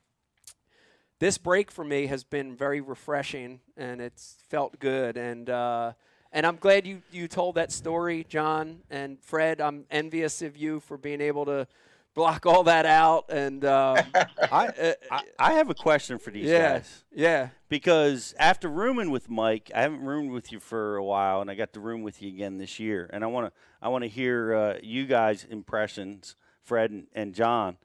[1.19, 5.17] this break for me has been very refreshing and it's felt good.
[5.17, 5.93] And, uh,
[6.33, 9.61] and I'm glad you, you told that story, John and Fred.
[9.61, 11.67] I'm envious of you for being able to
[12.15, 13.27] block all that out.
[13.29, 18.35] And um, I, uh, I I have a question for these yeah, guys yeah, because
[18.39, 21.73] after rooming with Mike, I haven't roomed with you for a while, and I got
[21.75, 23.53] to room with you again this year, and I want to
[23.83, 27.77] I want to hear uh, you guys' impressions, Fred and, and John,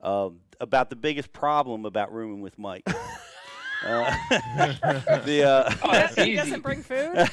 [0.00, 2.82] um, about the biggest problem about rooming with Mike.
[3.86, 4.14] uh,
[5.24, 7.28] the uh, Oh, that's he doesn't bring food.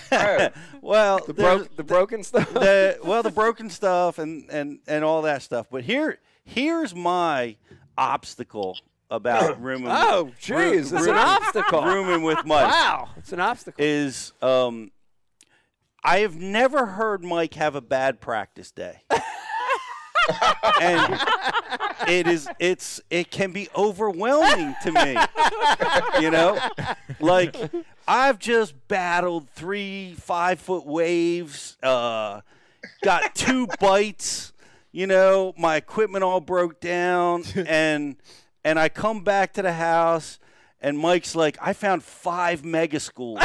[0.82, 2.54] Well, the, there's- broke, the broken stuff.
[2.54, 7.56] the well the broken stuff and and and all that stuff but here here's my
[7.98, 8.78] obstacle
[9.10, 11.84] about rooming oh, with, jeez, it's an obstacle.
[11.84, 13.84] rooming with mike Wow, it's an obstacle.
[13.84, 14.92] is um
[16.04, 19.02] i have never heard mike have a bad practice day
[20.82, 21.20] and
[22.08, 25.16] it is it's it can be overwhelming to me
[26.22, 26.60] you know
[27.20, 27.56] like
[28.08, 31.78] I've just battled three five foot waves.
[31.82, 32.42] Uh,
[33.04, 34.54] got two bites.
[34.92, 38.16] You know, my equipment all broke down, and
[38.64, 40.40] and I come back to the house,
[40.82, 43.40] and Mike's like, I found five mega schools.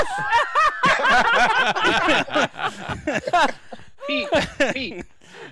[4.06, 4.28] Pete,
[4.72, 5.04] Pete,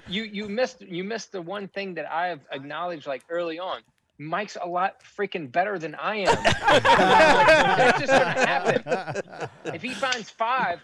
[0.08, 3.80] you you missed you missed the one thing that I have acknowledged like early on.
[4.18, 6.26] Mike's a lot freaking better than I am.
[6.42, 9.50] That's just gonna happen.
[9.72, 10.80] If he finds five,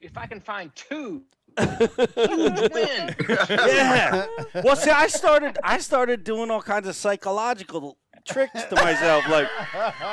[0.00, 1.22] if I can find two,
[1.58, 3.14] huge win.
[3.28, 4.26] yeah.
[4.64, 9.28] Well, see, I started I started doing all kinds of psychological tricks to myself.
[9.28, 9.48] Like,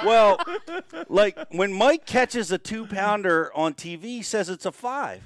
[0.05, 0.39] well,
[1.07, 5.23] like when Mike catches a two pounder on TV, he says it's a five.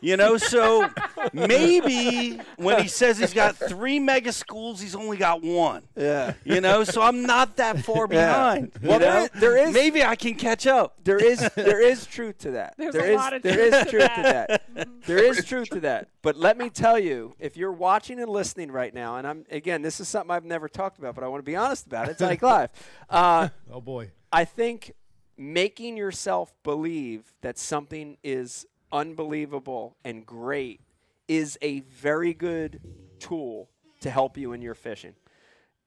[0.00, 0.88] You know, so
[1.32, 5.82] maybe when he says he's got three mega schools, he's only got one.
[5.96, 6.34] Yeah.
[6.44, 8.26] You know, so I'm not that far Yeah.
[8.54, 8.72] behind.
[8.82, 9.24] Well, you there know?
[9.24, 10.96] is- there is- maybe I can catch up.
[11.04, 12.74] There is there is truth to that.
[12.76, 14.62] There's There a is- lot of there truth is to truth to that.
[14.74, 14.88] that.
[15.06, 16.08] There is truth to that.
[16.22, 19.82] But let me tell you, if you're watching and listening right now, and I'm again,
[19.82, 22.12] this is something I've never talked about, but I want to be honest about it.
[22.12, 22.70] It's like live.
[23.08, 24.10] Uh, Oh boy.
[24.32, 24.92] I think
[25.38, 28.66] making yourself believe that something is
[28.96, 30.80] unbelievable and great
[31.28, 32.80] is a very good
[33.18, 33.68] tool
[34.00, 35.14] to help you in your fishing.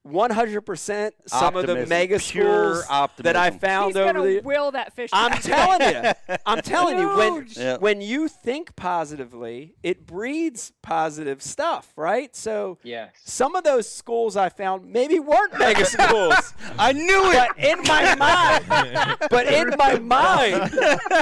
[0.10, 1.90] 100% some of the Optimism.
[1.90, 5.10] mega Pure schools that I found He's over gonna the will that fish.
[5.14, 5.42] I'm back.
[5.42, 6.36] telling you.
[6.46, 7.58] I'm telling you when Huge.
[7.58, 7.78] Yeah.
[7.78, 12.36] when you think positively, it breeds positive stuff, right?
[12.36, 13.14] So Yes.
[13.24, 16.54] some of those schools I found maybe weren't mega schools.
[16.78, 17.50] I knew it.
[17.50, 20.72] But in my mind, but in my mind,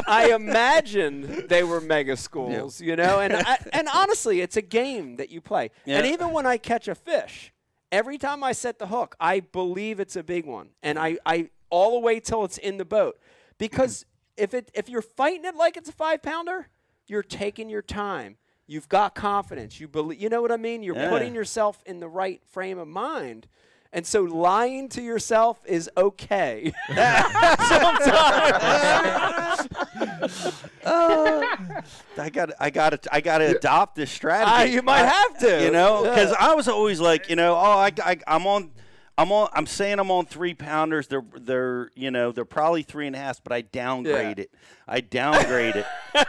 [0.07, 3.19] I imagined they were mega schools, you know.
[3.19, 5.71] And I, and honestly, it's a game that you play.
[5.85, 7.51] And even when I catch a fish,
[7.91, 11.49] every time I set the hook, I believe it's a big one, and I, I
[11.69, 13.19] all the way till it's in the boat,
[13.57, 14.05] because
[14.38, 16.67] if it if you're fighting it like it's a five pounder,
[17.07, 18.38] you're taking your time.
[18.69, 19.79] You've got confidence.
[19.79, 20.19] You believe.
[20.21, 20.83] You know what I mean?
[20.83, 21.09] You're Yeah.
[21.09, 23.47] putting yourself in the right frame of mind.
[23.93, 26.73] And so lying to yourself is okay.
[26.88, 28.07] Sometimes.
[32.17, 34.51] I got I got to I got to adopt this strategy.
[34.53, 35.63] Ah, you might I- have to.
[35.63, 38.71] You know, because I was always like, you know, oh, I, I I'm on.
[39.18, 39.49] I'm on.
[39.53, 41.07] I'm saying I'm on three pounders.
[41.07, 44.43] They're they're you know they're probably three and a half, but I downgrade Yeah.
[44.43, 44.53] it.
[44.88, 45.86] I downgrade it.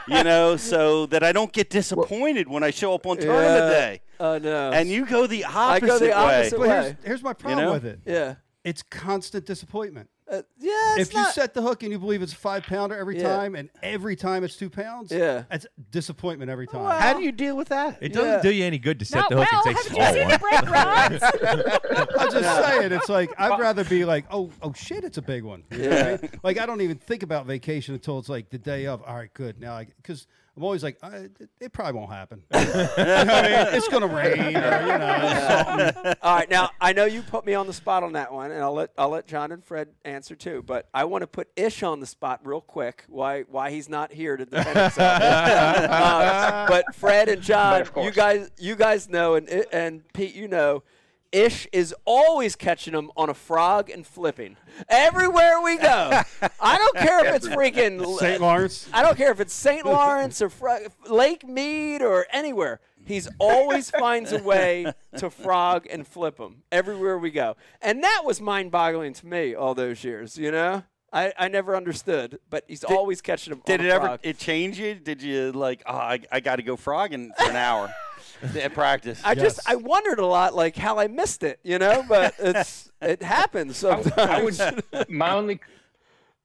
[0.09, 3.69] You know, so that I don't get disappointed when I show up on tournament Yeah.
[3.71, 4.01] day.
[4.21, 4.71] Oh no.
[4.73, 6.69] And you go the opposite, I opposite, go the opposite But way.
[6.83, 7.73] here's, here's my problem know?
[7.73, 8.01] with it.
[8.07, 8.35] yeah.
[8.65, 10.09] It's constant disappointment.
[10.31, 10.73] Uh, yeah.
[10.97, 13.35] It's if you set the hook and you believe it's a five pounder every Yeah.
[13.37, 15.45] time, and every time it's two pounds, Yeah.
[15.51, 16.83] that's disappointment every time.
[16.83, 17.97] Well, How do you deal with that?
[18.03, 18.43] It doesn't Yeah.
[18.43, 19.63] do you any good to set Not the hook well.
[19.65, 21.13] and say Haven't small you seen one.
[21.13, 22.11] the?
[22.21, 25.45] I'm just saying, it's like I'd rather be like, oh, oh shit, it's a big
[25.45, 25.65] one.
[25.71, 26.17] You know what I Yeah.
[26.23, 26.31] mean?
[26.43, 29.03] Like I don't even think about vacation until it's like the day of.
[29.05, 29.59] All right, good.
[29.61, 30.27] Now, because
[30.59, 32.43] I'm always like, I, it, it probably won't happen.
[32.53, 33.77] you know I mean?
[33.77, 36.15] It's gonna rain, or you know, something.
[36.21, 38.61] All right, now I know you put me on the spot on that one, and
[38.61, 40.65] I'll let I'll let John and Fred answer too.
[40.67, 43.05] But I want to put Ish on the spot real quick.
[43.07, 45.23] Why why he's not here to defend himself?
[45.99, 50.83] Uh, but Fred and John, you guys you guys know, and and Pete, you know.
[51.31, 54.57] Ish is always catching them on a frog and flipping
[54.89, 56.23] everywhere we go.
[56.61, 58.41] I don't care if it's freaking St.
[58.41, 58.89] Lawrence.
[58.93, 59.85] I don't care if it's St.
[59.85, 62.81] Lawrence or Fr- Lake Mead or anywhere.
[63.05, 67.57] He's always finds a way to frog and flip them everywhere we go.
[67.83, 70.85] And that was mind boggling to me all those years, you know?
[71.13, 74.39] I, I never understood, but he's always catching them Did on it a ever it
[74.39, 74.95] change you?
[74.95, 75.83] Did you like?
[75.87, 77.95] Oh, I, I got to go frogging for an hour
[78.57, 79.21] at practice.
[79.25, 82.91] I just I wondered a lot like how I missed it, you know, but it's
[83.01, 84.61] it happens sometimes.
[84.61, 85.11] I would.
[85.11, 85.61] My only,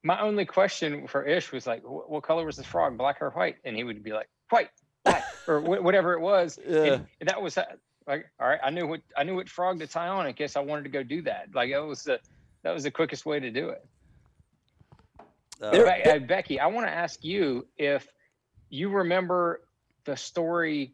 [0.04, 3.30] my only question for Ish was like, "Wh- "What color was the frog, black or
[3.32, 4.70] white?" And he would be like, "White,
[5.04, 7.00] black, or wh- whatever it was." Yeah.
[7.20, 7.66] And that was uh,
[8.08, 8.60] like, all right.
[8.64, 10.90] I knew what I knew what frog to tie on in case I wanted to
[10.90, 11.48] go do that.
[11.54, 12.20] Like that was the
[12.64, 13.86] that was the quickest way to do it.
[15.62, 18.08] Uh, There- Be- uh, Becky, I want to ask you if
[18.70, 19.62] you remember
[20.06, 20.94] the story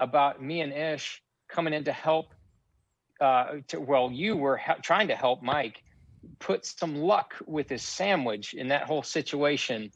[0.00, 2.34] about me and Ish coming in to help.
[3.20, 5.82] Uh, to, well, you were he- trying to help Mike
[6.38, 9.90] put some luck with his sandwich in that whole situation.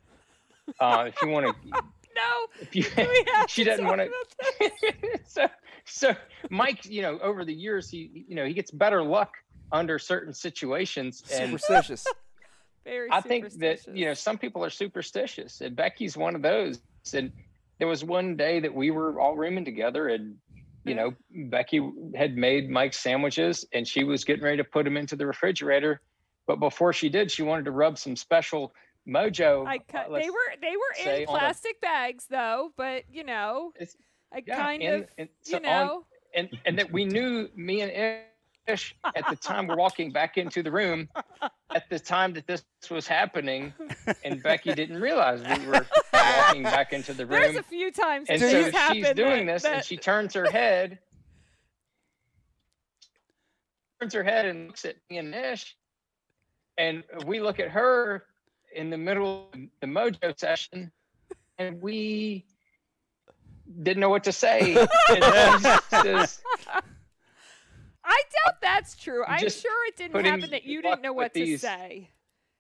[0.79, 1.55] Uh, if you want to,
[2.15, 2.65] no.
[2.73, 2.83] you,
[3.49, 4.01] she to doesn't want
[4.61, 4.71] to.
[5.27, 5.49] so,
[5.87, 6.15] so
[6.51, 9.33] Mike, you know, over the years, he, you know, he gets better luck
[9.73, 12.07] under certain situations, and Superstitious.
[12.85, 16.81] Very I think that you know some people are superstitious, and Becky's one of those.
[17.15, 17.33] And
[17.79, 20.37] there was one day that we were all rooming together, and
[20.85, 21.81] you know Becky
[22.15, 26.01] had made Mike sandwiches, and she was getting ready to put them into the refrigerator.
[26.47, 28.75] But before she did, she wanted to rub some special
[29.09, 29.67] Mojo.
[29.67, 33.05] I uh, cut, let's they were they were in on a- plastic bags though, but
[33.11, 33.73] you know,
[34.33, 36.05] I yeah, kind and- of and you so on- know.
[36.35, 38.23] and and that we knew me and
[38.67, 41.07] Ish at the time we're walking back into the room
[41.75, 43.75] at the time that this was happening,
[44.25, 45.87] and Becky didn't realize we were
[46.39, 47.41] walking back into the room.
[47.41, 47.65] There's room.
[47.67, 50.99] a few times And so she's happened doing that- this, and she turns her head,
[54.01, 55.77] turns her head, and looks at me and Ish,
[56.79, 58.25] and we look at her
[58.75, 60.91] in the middle of the Mojo session,
[61.59, 62.45] and we
[63.83, 64.75] didn't know what to say.
[65.91, 66.41] Says,
[68.05, 69.25] I doubt that's true.
[69.25, 72.11] I'm sure it didn't happen that you didn't know what to these- say.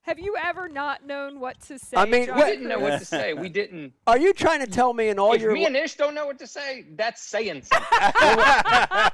[0.05, 1.96] Have you ever not known what to say?
[1.96, 3.32] I mean, John we didn't know what to say.
[3.32, 3.94] We didn't.
[4.07, 6.26] Are you trying to tell me in all if your me and Ish don't know
[6.26, 7.98] what to say, that's saying something.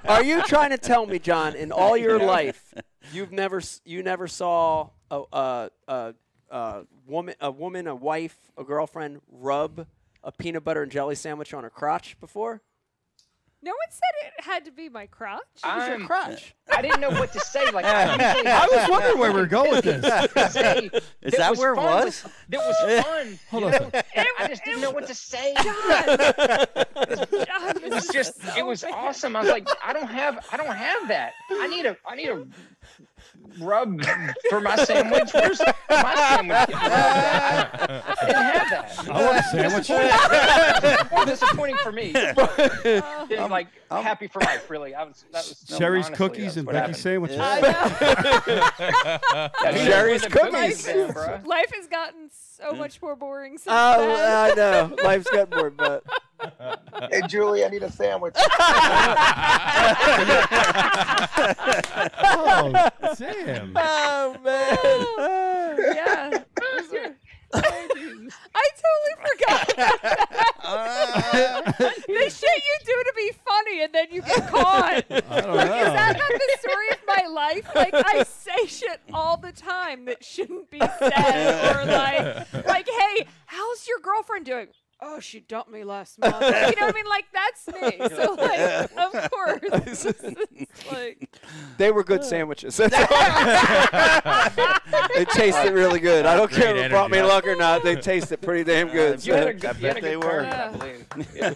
[0.09, 2.75] Are you trying to tell me, John, in all your life,
[3.13, 6.15] you've never you never saw a a, a,
[6.51, 9.87] a woman a woman a wife a girlfriend rub
[10.25, 12.63] a peanut butter and jelly sandwich on her crotch before?
[13.63, 15.43] No one said it had to be my crotch.
[15.63, 16.55] It was your I'm- crotch.
[16.73, 17.71] I didn't know what to say.
[17.71, 20.03] Like I, I was wondering where we were going with this.
[20.53, 20.89] say
[21.21, 22.23] Is that where it fun was?
[22.25, 23.39] with- That was fun.
[23.51, 23.73] Hold you on.
[23.93, 24.03] know?
[24.39, 25.53] I just didn't know what to say.
[25.63, 25.75] John,
[27.85, 29.37] It was just, it was awesome.
[29.37, 31.33] I was like, I don't have, I don't have that.
[31.51, 32.47] I need a, I need a
[33.59, 34.01] rub
[34.49, 35.31] for my sandwich.
[35.35, 35.61] Where's
[35.91, 36.69] my sandwich?
[36.69, 37.75] getting rubbed at?
[37.75, 39.09] I, I didn't have that.
[39.11, 39.89] I want a sandwich.
[41.11, 42.13] More disappointing for me.
[42.13, 44.95] Than, like happy for life, really.
[44.95, 45.25] I was.
[45.33, 47.31] That was Sherry's honestly, cookies uh, and what Becky's happened.
[47.31, 47.39] sandwiches.
[47.41, 47.61] I
[49.65, 49.71] know.
[49.71, 51.15] Yeah, Sherry's cookies, cookies.
[51.15, 51.45] man.
[51.45, 52.79] Life has gotten so mm.
[52.79, 54.51] much more boring since Oh, then.
[54.51, 54.97] I know.
[55.03, 56.05] Life's got more, but
[57.11, 58.37] Hey, Julie, I need a sandwich.
[62.23, 63.73] Oh, Sam.
[63.77, 64.77] oh man.
[65.95, 66.31] yeah.
[66.31, 67.15] it was good.
[67.53, 69.67] I totally forgot.
[72.07, 75.05] the shit you do to be funny and then you get caught.
[75.11, 77.69] I don't Like, is that not the story of my life?
[77.75, 81.77] Like, I say shit all the time that shouldn't be said.
[81.77, 84.69] Or, like, like, hey, how's your girlfriend doing?
[85.03, 86.35] Oh, she dumped me last month.
[86.41, 87.07] You know what I mean?
[87.07, 88.09] Like, that's me.
[88.17, 88.61] So, like,
[88.99, 89.61] of course.
[89.87, 91.29] It's just, it's like,
[91.79, 92.77] They were good sandwiches.
[92.77, 93.07] That's all.
[95.21, 96.27] it tasted really good.
[96.27, 97.33] I don't Great care if it brought me energy.
[97.33, 97.83] luck or not.
[97.83, 99.27] They tasted pretty damn uh, good.
[99.27, 100.43] You had a good, I you had bet a they good were.
[100.43, 101.07] turn, I believe.
[101.35, 101.55] Yeah.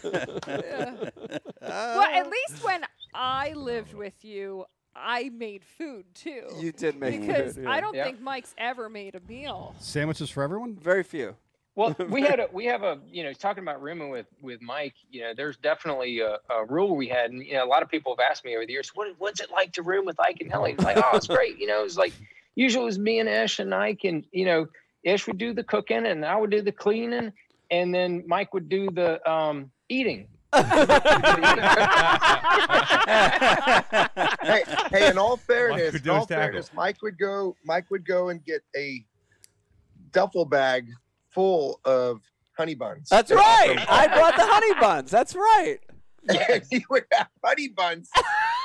[1.61, 2.82] well, at least when
[3.14, 4.64] I lived with you,
[4.97, 6.45] I made food too.
[6.59, 7.26] You did make food.
[7.26, 7.66] because good.
[7.66, 8.05] I don't Yeah.
[8.05, 9.74] think Mike's ever made a meal.
[9.80, 10.76] Sandwiches for everyone?
[10.76, 11.36] Very few.
[11.77, 14.95] Well, we had a we have a you know talking about rooming with with Mike.
[15.11, 17.89] You know, there's definitely a, a rule we had, and you know a lot of
[17.89, 20.75] people have asked me over the years, what what's it like to room with Iaconelli?
[20.75, 21.59] It's like, oh, it's great.
[21.59, 22.12] You know, it's like
[22.55, 24.66] usually it was me and Ish and Ike, and you know,
[25.03, 27.33] Ish would do the cooking, and I would do the cleaning,
[27.70, 30.29] and then Mike would do the um eating.
[30.55, 30.62] hey,
[34.93, 37.57] hey, in all fairness, would in all fairness, Mike would go.
[37.64, 39.05] Mike would go and get a
[40.12, 40.87] duffel bag
[41.35, 42.22] full of
[42.57, 43.09] honey buns.
[43.09, 43.76] That's right.
[43.89, 45.11] I brought the honey buns.
[45.11, 45.78] That's right.
[46.26, 48.09] And he would have honey buns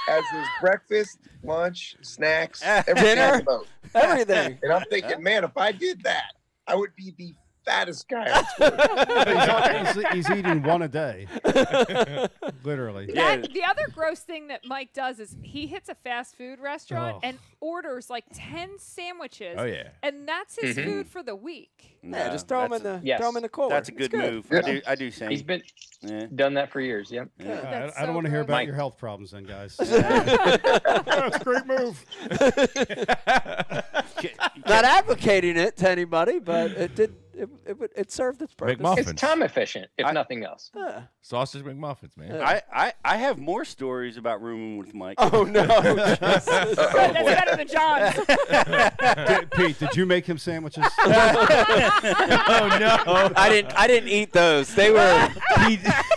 [0.08, 3.34] as his breakfast, lunch, snacks, everything Dinner?
[3.34, 3.68] on the boat.
[3.94, 4.58] Everything.
[4.64, 6.32] And I'm thinking, man, if I did that,
[6.68, 7.36] I would be the
[7.70, 8.44] fattest guy.
[8.60, 11.28] on he's, he's eating one a day.
[12.64, 13.06] Literally.
[13.14, 17.18] That, the other gross thing that Mike does is he hits a fast food restaurant
[17.18, 17.20] Oh.
[17.24, 19.56] and orders like 10 sandwiches.
[19.58, 19.90] Oh yeah.
[20.04, 20.84] And that's his Mhm.
[20.86, 21.98] food for the week.
[22.02, 23.20] Yeah, just throw them in the Yes.
[23.20, 23.70] throw 'em in the cooler.
[23.70, 24.48] That's a It's good, move.
[24.52, 24.82] I do.
[24.88, 25.30] I do same.
[25.30, 25.62] He's been
[26.02, 26.26] yeah.
[26.34, 27.12] done that for years.
[27.12, 27.30] Yep.
[27.40, 27.52] Yeah.
[27.52, 28.68] I- That's I, don't want to hear about Mike.
[28.68, 29.76] your health problems then, guys.
[29.78, 32.06] That's a great move.
[34.68, 37.16] Not advocating it to anybody, but it did.
[37.40, 38.78] It, it, would- it served its purpose.
[38.78, 38.98] McMuffin.
[39.10, 40.72] It's time efficient, if I- nothing else.
[40.76, 41.04] Yeah.
[41.22, 42.36] Sausage McMuffins, man.
[42.36, 42.48] Yeah.
[42.48, 45.16] I, I, I have more stories about rooming with Mike.
[45.20, 45.66] Oh no!
[46.20, 48.16] That's better than John's.
[49.28, 50.86] Did- Pete, did you make him sandwiches?
[51.00, 53.32] oh no.
[53.36, 53.74] I didn't.
[53.78, 54.74] I didn't eat those.
[54.76, 55.30] They were.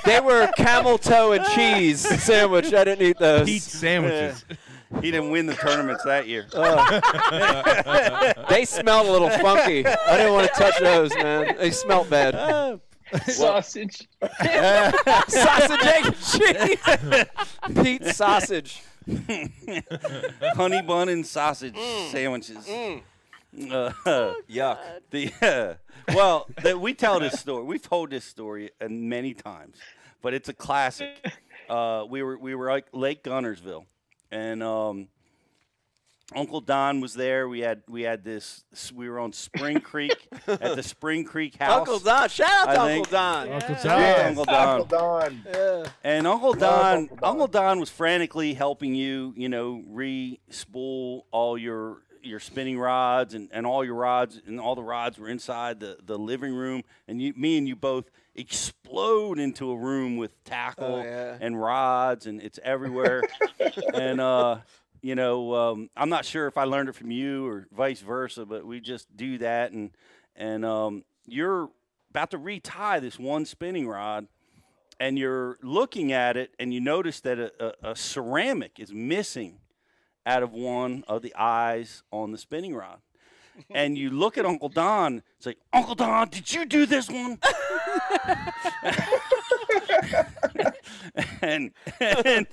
[0.05, 2.73] they were camel toe and cheese sandwich.
[2.73, 3.47] I didn't eat those.
[3.47, 4.45] Pete sandwiches.
[5.01, 6.47] He didn't win the tournaments that year.
[8.49, 9.87] They smelled a little funky.
[9.87, 11.57] I didn't want to touch those, man.
[11.57, 12.81] They smelled bad.
[13.27, 14.09] Sausage.
[14.41, 17.83] sausage, egg, and cheese.
[17.83, 18.83] Pete sausage.
[20.55, 21.77] Honey bun and sausage
[22.11, 22.67] sandwiches.
[22.69, 23.93] Uh,
[24.51, 24.79] Yuck.
[25.11, 27.65] the uh, well, the, we tell this story.
[27.65, 29.77] We've told this story uh, many times,
[30.23, 31.11] but it's a classic.
[31.69, 33.85] Uh, we were we were like Lake Guntersville,
[34.33, 35.09] and um,
[36.35, 37.49] Uncle Don was there.
[37.49, 38.65] We had we had this.
[38.95, 40.17] We were on Spring Creek
[40.47, 41.79] at the Spring Creek house.
[41.81, 42.29] Uncle Don.
[42.29, 43.49] Shout out I to think- Uncle Don.
[43.53, 43.83] Uncle Yeah.
[43.83, 44.01] Don.
[44.01, 44.69] Yes, Uncle Don.
[44.69, 45.43] Uncle Don.
[45.53, 45.85] Yeah.
[46.03, 47.31] And Uncle Don, Uncle Don.
[47.31, 53.49] Uncle Don was frantically helping you, you know, re-spool all your your spinning rods and,
[53.53, 57.21] and all your rods and all the rods were inside the, the living room and
[57.21, 61.37] you me and you both explode into a room with tackle Oh, yeah.
[61.41, 63.23] and rods and it's everywhere
[63.95, 64.59] and uh
[65.03, 68.47] you know um, i'm not sure if i learned it from you or vice versa
[68.47, 69.91] but we just do that and
[70.35, 71.69] and um, you're
[72.11, 74.27] about to retie this one spinning rod
[74.99, 77.53] and you're looking at it and you notice that a,
[77.87, 79.59] a, a ceramic is missing
[80.25, 82.99] out of one of the eyes on the spinning rod.
[83.71, 87.39] And you look at Uncle Don, it's like, Uncle Don, did you do this one?
[91.43, 92.47] and and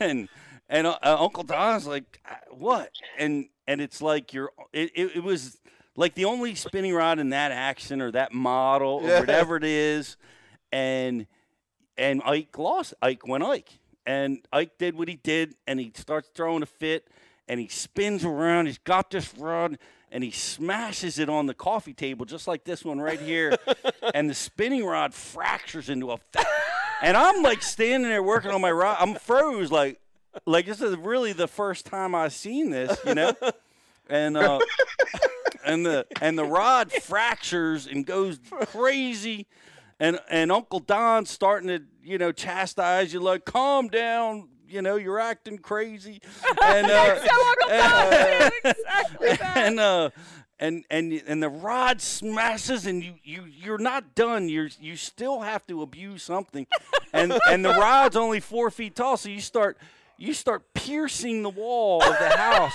[0.00, 0.28] and,
[0.68, 2.90] and uh, uh, Uncle Don's like, "Uh, what?
[3.18, 5.58] And and it's like you're it, it, it was
[5.96, 9.20] like the only spinning rod in that action or that model or Yeah.
[9.20, 10.16] whatever it is,
[10.72, 11.26] and
[11.96, 12.94] and Ike lost.
[13.02, 17.08] Ike went Ike, and Ike did what he did, and he starts throwing a fit,
[17.48, 18.66] and he spins around.
[18.66, 19.78] He's got this rod,
[20.10, 23.56] and he smashes it on the coffee table, just like this one right here,
[24.14, 26.16] and the spinning rod fractures into a.
[26.18, 26.46] Fa-
[27.02, 28.96] and I'm like standing there working on my rod.
[29.00, 30.00] I'm froze, like,
[30.46, 33.34] like this is really the first time I've seen this, you know,
[34.08, 34.36] and.
[34.36, 34.58] uh
[35.64, 39.46] and the and the rod fractures and goes crazy
[39.98, 44.96] and and Uncle Don's starting to you know chastise you like calm down you know
[44.96, 46.20] you're acting crazy.
[46.62, 47.18] And uh,
[48.64, 50.10] exactly and uh
[50.58, 54.48] and and and the rod smashes and you you you're not done.
[54.48, 56.66] You're you still have to abuse something.
[57.12, 59.78] And and the rod's only four feet tall so you start
[60.16, 62.72] you start piercing the wall of the house.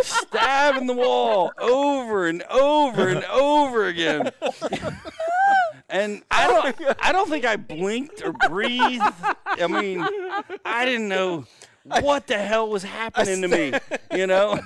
[0.00, 4.30] Stabbing the wall over and over and over again
[5.90, 9.02] and I don't I don't think I blinked or breathed
[9.46, 10.06] I mean
[10.64, 11.44] I didn't know
[12.02, 13.72] what the hell was happening to me
[14.12, 14.58] you know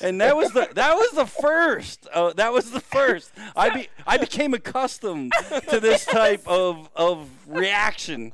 [0.00, 2.06] and that was the that was the first.
[2.12, 3.32] Uh, that was the first.
[3.54, 5.32] I be I became accustomed
[5.68, 8.32] to this type of of reaction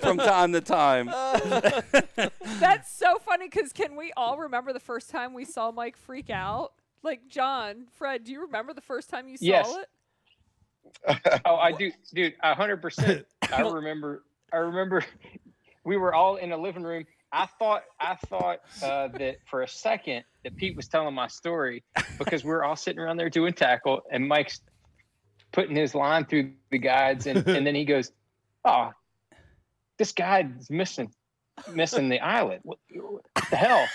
[0.00, 1.06] from time to time.
[2.60, 6.30] That's so funny because can we all remember the first time we saw Mike freak
[6.30, 6.72] out?
[7.02, 9.68] Like John, Fred, do you remember the first time you saw Yes.
[9.76, 9.88] it?
[11.44, 12.34] Oh, I do, dude.
[12.42, 13.26] A hundred percent.
[13.52, 14.24] I remember.
[14.52, 15.04] I remember.
[15.84, 17.06] We were all in the living room.
[17.32, 17.84] I thought.
[18.00, 21.84] I thought uh, that for a second that Pete was telling my story
[22.18, 24.60] because we were all sitting around there doing tackle, and Mike's
[25.52, 28.12] putting his line through the guides, and, and then he goes,
[28.64, 28.90] "Oh,
[29.98, 31.12] this guide's missing,
[31.72, 32.60] missing the eyelet.
[32.62, 33.86] What, what the hell?"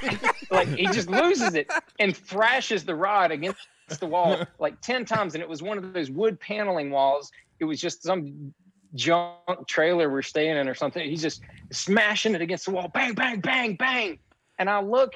[0.50, 3.58] like he just loses it and thrashes the rod against
[3.98, 7.30] the wall like 10 times and it was one of those wood paneling walls.
[7.58, 8.54] It was just some
[8.94, 11.08] junk trailer we're staying in or something.
[11.08, 11.42] He's just
[11.72, 12.88] smashing it against the wall.
[12.92, 14.18] Bang bang bang bang.
[14.58, 15.14] And i look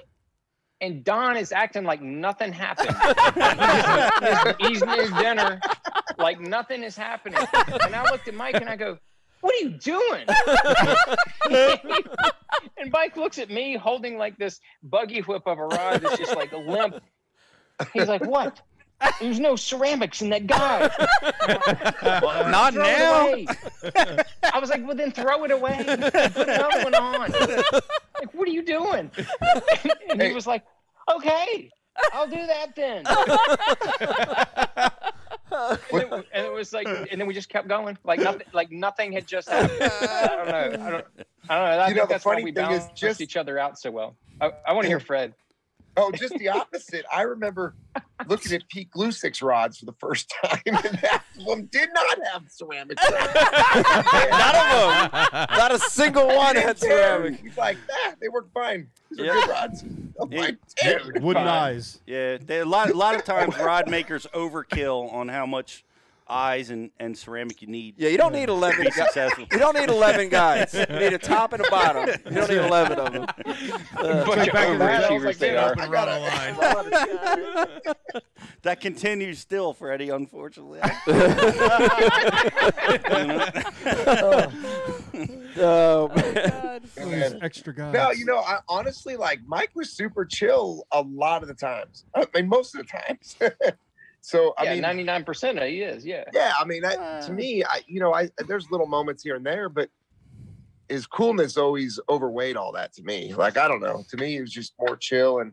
[0.81, 2.97] and don is acting like nothing happened.
[4.61, 5.61] He's eating his dinner
[6.19, 7.39] like nothing is happening.
[7.85, 8.99] And i looked at mike and i go
[9.45, 10.26] what are you doing
[12.78, 16.34] and mike looks at me holding like this buggy whip of a rod that's just
[16.34, 17.03] like limp
[17.92, 18.61] He's like, what?
[19.20, 20.90] There's no ceramics in that guy.
[22.51, 23.34] Not now.
[24.53, 25.76] I was like, well, then throw it away.
[25.84, 27.30] Put another one on.
[27.32, 29.11] Like, what are you doing?
[30.09, 30.64] And he was like,
[31.11, 31.70] okay,
[32.12, 33.05] I'll do that then.
[35.93, 38.71] and, it, and it was like, and then we just kept going, like nothing, like
[38.73, 39.79] nothing had just happened.
[39.83, 40.87] I don't know.
[40.87, 40.91] I don't.
[40.91, 41.05] I don't
[41.49, 41.55] know.
[41.55, 43.59] I You think know, the that's why funny we thing is balanced just- each other
[43.59, 44.17] out so well.
[44.41, 45.35] I, I want to hear Fred.
[45.97, 47.05] Oh, just the opposite.
[47.12, 47.74] I remember
[48.26, 52.42] looking at Pete Gluszek's rods for the first time, and that one did not have
[52.49, 52.99] ceramic.
[53.03, 53.14] None
[54.57, 55.47] of them.
[55.57, 57.40] Not a single one had ceramic.
[57.40, 58.88] He's like, that they work fine.
[59.11, 59.34] These are Yeah.
[59.34, 59.82] good rods.
[60.20, 60.40] I'm Yeah.
[60.40, 60.57] like.
[61.20, 61.49] Wooden Fine.
[61.49, 62.01] eyes.
[62.07, 65.84] Yeah, they, a lot a lot of times rod makers overkill on how much
[66.29, 69.16] eyes and, and ceramic you need Yeah, you don't need 11 guys.
[69.39, 70.72] You don't need 11 guys.
[70.75, 72.09] You need a top and a bottom.
[72.27, 73.27] You don't need 11 of them.
[73.97, 75.72] Uh, Bunch of back in the day, I was overachievers like, they are.
[75.72, 78.22] up and a line.
[78.62, 80.09] That continues still, Freddie.
[80.11, 80.81] Unfortunately,
[85.57, 86.35] oh, man.
[86.35, 86.83] God.
[86.95, 87.93] Those extra guys.
[87.95, 92.05] No, you know, I, honestly, like Mike was super chill a lot of the times.
[92.14, 93.37] I mean, most of the times.
[94.25, 96.07] So I yeah, mean, ninety nine percent he is.
[96.07, 96.25] Yeah.
[96.33, 97.33] yeah, I mean, I, to uh.
[97.35, 99.91] me, I you know, I there's little moments here and there, but
[100.89, 103.35] his coolness always overweighed all that to me.
[103.35, 104.03] Like I don't know.
[104.09, 105.53] To me, he was just more chill and.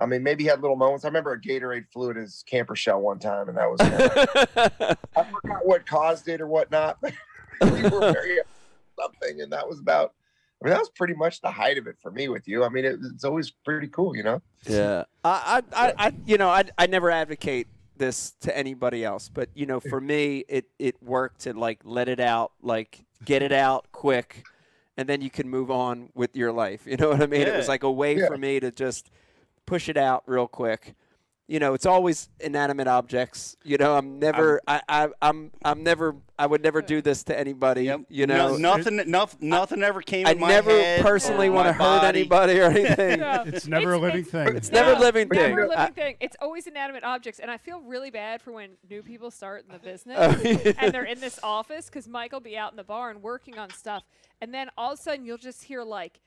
[0.00, 1.04] I mean, maybe he had little moments.
[1.04, 3.80] I remember a Gatorade flew at his camper shell one time, and that was.
[5.16, 6.98] I forgot what caused it or whatnot.
[7.02, 7.14] But
[7.60, 8.38] we were very
[9.00, 10.14] something, and that was about.
[10.62, 12.62] I mean, that was pretty much the height of it for me with you.
[12.62, 14.40] I mean, it, it's always pretty cool, you know.
[14.68, 17.66] Yeah, I, I, I, I you know, I, I never advocate
[17.98, 22.08] this to anybody else, but you know, for me, it it worked to like let
[22.08, 24.44] it out, like get it out quick,
[24.96, 26.82] and then you can move on with your life.
[26.86, 27.42] You know what I mean?
[27.42, 28.28] It was like a way Yeah.
[28.28, 29.10] for me to just
[29.66, 30.94] push it out real quick.
[31.50, 33.56] You know, it's always inanimate objects.
[33.64, 37.38] You know, I'm never, I, I, I'm, I'm never, I would never do this to
[37.38, 37.84] anybody.
[37.84, 38.00] Yep.
[38.10, 40.26] You No- know, nothing, nothing, nothing ever came.
[40.26, 42.20] I never head personally uh, want to hurt body.
[42.20, 43.20] anybody or anything.
[43.20, 44.56] No, It's never a living thing.
[44.56, 45.38] It's never a living thing.
[45.38, 46.16] Never a living thing.
[46.20, 49.72] It's always inanimate objects, and I feel really bad for when new people start in
[49.72, 50.72] the business Oh, yeah.
[50.76, 53.70] and they're in this office because Mike will be out in the barn working on
[53.70, 54.02] stuff,
[54.42, 56.20] and then all of a sudden you'll just hear like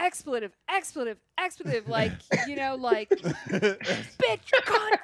[0.00, 2.12] expletive, expletive, expletive, like
[2.48, 4.98] you know, like bitch, cunt,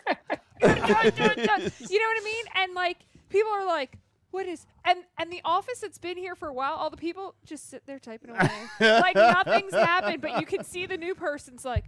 [0.62, 1.90] cunt, cunt, cunt, cunt.
[1.90, 2.44] you know what I mean?
[2.56, 3.98] And like people are like.
[4.32, 7.36] What is and and the office that's been here for a while, all the people
[7.46, 10.20] just sit there typing away, like nothing's happened.
[10.20, 11.84] But you can see the new person's like,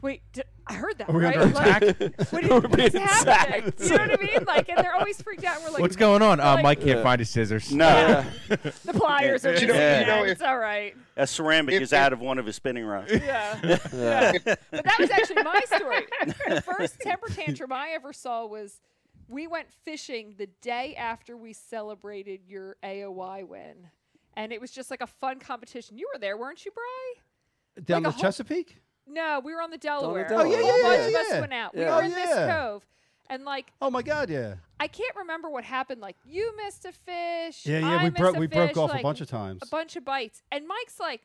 [0.00, 1.36] "Wait, did, I heard that Are we right?
[1.36, 2.00] under Like, attack?
[2.32, 3.72] what is, We're what's being happening?
[3.72, 3.80] sacked.
[3.80, 4.44] You know what I mean?
[4.46, 5.56] Like, and they're always freaked out.
[5.56, 6.38] And we're like, What's going on?
[6.40, 7.02] Uh, like- Mike can't Yeah.
[7.02, 7.72] find his scissors.
[7.72, 8.24] No, Yeah.
[8.84, 9.68] The pliers are You missing.
[9.68, 10.94] know- yeah, you know, if- it's all right.
[11.16, 13.10] a ceramic If- is if- out of one of his spinning rods.
[13.12, 13.58] Yeah.
[13.92, 14.32] yeah.
[14.44, 16.06] But that was actually my story.
[16.48, 18.80] The first temper tantrum I ever saw was
[19.28, 23.88] we went fishing the day after we celebrated your AOY win.
[24.34, 25.98] And it was just like a fun competition.
[25.98, 27.82] You were there, weren't you, Bry?
[27.84, 28.81] Down like a the whole- Chesapeake?
[29.06, 30.26] No, we were on the Delaware.
[30.30, 31.40] Oh, yeah, a yeah, whole yeah, bunch of us yeah.
[31.40, 31.74] went out.
[31.74, 31.96] We Yeah.
[31.96, 32.56] were Oh, in this yeah.
[32.60, 32.86] cove.
[33.30, 34.54] And like Oh my God, yeah.
[34.78, 36.00] I can't remember what happened.
[36.00, 37.64] Like you missed a fish.
[37.64, 37.88] Yeah, yeah.
[37.88, 39.60] I we missed broke a we broke fish, off like, a bunch of times.
[39.62, 40.42] a bunch of bites.
[40.50, 41.22] And Mike's like,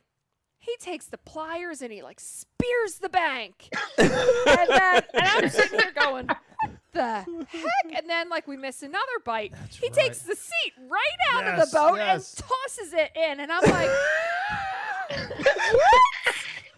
[0.58, 3.68] he takes the pliers and he like spears the bank.
[3.98, 7.26] and then and I'm sitting here going, what the heck?
[7.94, 9.52] And then like we miss another bite.
[9.70, 9.92] he right.
[9.92, 11.00] takes the seat right
[11.34, 12.34] out of Yes, the boat yes.
[12.40, 13.40] and tosses it in.
[13.40, 13.90] And I'm like,
[15.72, 16.02] what?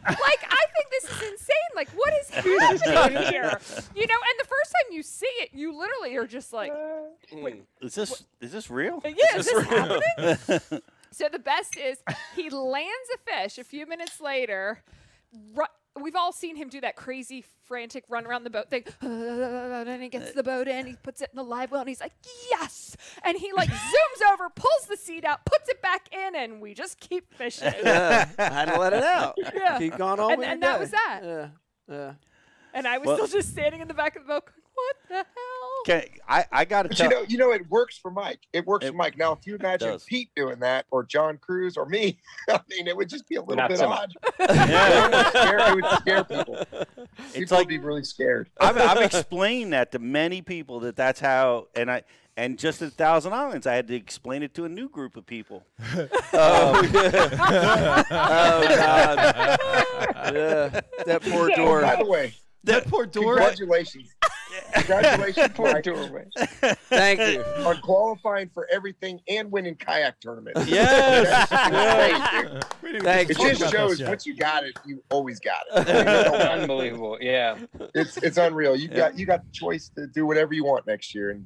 [0.06, 1.70] Like I think this is insane.
[1.76, 2.30] Like what is
[2.84, 3.58] happening here?
[3.94, 7.42] You know, and the first time you see it, you literally are just like, mm.
[7.42, 9.02] Wait, Is this is this real?
[9.04, 10.82] yeah, is this happening?
[11.10, 11.98] so the best is
[12.34, 14.82] he lands a fish a few minutes later.
[15.54, 15.64] Ru-
[16.00, 18.84] We've all seen him do that crazy, frantic run around the boat thing.
[19.90, 22.00] And he gets the boat in, he puts it in the live well, and he's
[22.00, 22.12] like,
[22.50, 22.96] yes!
[23.24, 26.74] And he like zooms over, pulls the seat out, puts it back in, and we
[26.74, 27.72] just keep fishing.
[27.82, 29.34] yeah, I had to let it out.
[29.54, 29.78] Yeah.
[29.78, 31.20] Keep going on And- with your and that was that.
[31.24, 31.48] Yeah,
[31.88, 32.12] yeah.
[32.72, 34.96] And I was Well- still just standing in the back of the boat going, what
[35.08, 35.24] the hell?
[35.82, 38.40] Okay, I I got to But you know, you know, it works for Mike.
[38.52, 39.16] It works It for Mike.
[39.16, 39.98] Now, if you imagine.
[40.06, 42.18] Pete doing that, or John Crews, or me,
[42.48, 44.12] I mean, it would just be a little Not bit so odd.
[44.38, 44.48] much.
[44.50, 45.08] Yeah.
[45.08, 46.56] it, would scare, it would scare people.
[47.18, 48.50] It's People like would be really scared.
[48.60, 52.02] I've, I've explained that to many people that that's how, and I
[52.36, 55.26] and just at Thousand Islands, I had to explain it to a new group of
[55.26, 55.64] people.
[56.32, 57.96] Oh, yeah.
[57.98, 59.36] Um, oh God.
[60.34, 61.82] Yeah, that poor door.
[61.82, 63.34] By the way, that poor door.
[63.36, 64.14] congratulations.
[64.74, 66.26] Congratulations, Poor Mike, doorway.
[66.88, 67.42] Thank you.
[67.64, 70.60] on qualifying for everything and winning kayak tournaments.
[70.68, 71.48] Yes.
[71.50, 73.02] That's great, dude.
[73.02, 73.30] Thanks.
[73.32, 74.08] It just shows this yet.
[74.08, 75.88] once you got it, you always got it.
[76.60, 77.18] Unbelievable.
[77.20, 77.58] Yeah.
[77.94, 78.76] it's it's unreal.
[78.76, 81.44] You got you got the choice to do whatever you want next year, and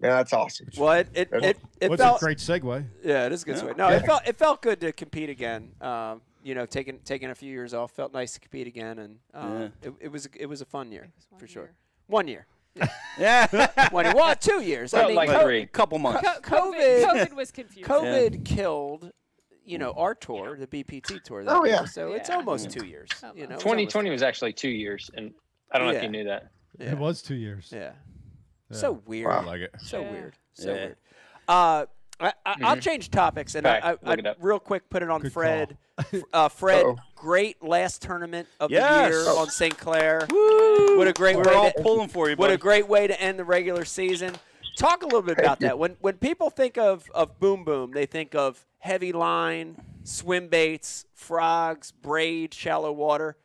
[0.00, 0.68] yeah, that's awesome.
[0.76, 2.84] Well, it it, it, it What's felt a great segue?
[3.02, 3.60] yeah, it is a good Yeah.
[3.62, 3.76] swing.
[3.76, 3.96] No, Yeah.
[3.96, 5.70] it felt it felt good to compete again.
[5.80, 9.18] Um, you know, taking taking a few years off felt nice to compete again, and
[9.34, 11.70] um, it, it was it was a fun year one for sure.
[12.08, 12.14] Year.
[12.16, 12.46] One year,
[13.18, 13.88] yeah.
[13.90, 14.94] one year, well, two years.
[14.94, 15.66] I mean, like co- three.
[15.66, 16.22] couple months.
[16.42, 17.84] Co- COVID- COVID, COVID was confusing.
[17.92, 19.10] COVID killed,
[19.64, 21.42] you know, our tour, the BPT tour.
[21.44, 21.84] That Oh, year, yeah.
[21.84, 23.08] So it's almost two years.
[23.34, 25.32] You know, 2020 was actually two years, and
[25.72, 26.50] I don't know if you knew that.
[26.78, 26.92] Yeah.
[26.92, 27.70] It was two years.
[27.72, 27.92] Yeah.
[28.70, 28.76] Yeah.
[28.76, 29.30] So weird.
[29.30, 29.70] I like it.
[29.80, 30.10] So Yeah.
[30.10, 30.34] weird.
[30.54, 30.74] So Yeah.
[30.74, 30.96] weird.
[31.48, 31.86] Uh,
[32.18, 35.20] I, I, I'll change topics and Okay, I, I, I real quick put it on
[35.20, 35.76] Good Fred.
[36.32, 36.96] Uh, Fred, Uh-oh.
[37.14, 39.10] great last tournament of Yes.
[39.10, 39.76] the year on St.
[39.78, 40.26] Clair.
[40.30, 43.20] What a great We're way all to, pulling for you, what a great way to
[43.20, 44.34] end the regular season.
[44.76, 45.78] Talk a little bit about that.
[45.78, 51.06] When when people think of, of Boom Boom, they think of heavy line, swim baits,
[51.14, 53.36] frogs, braid, shallow water.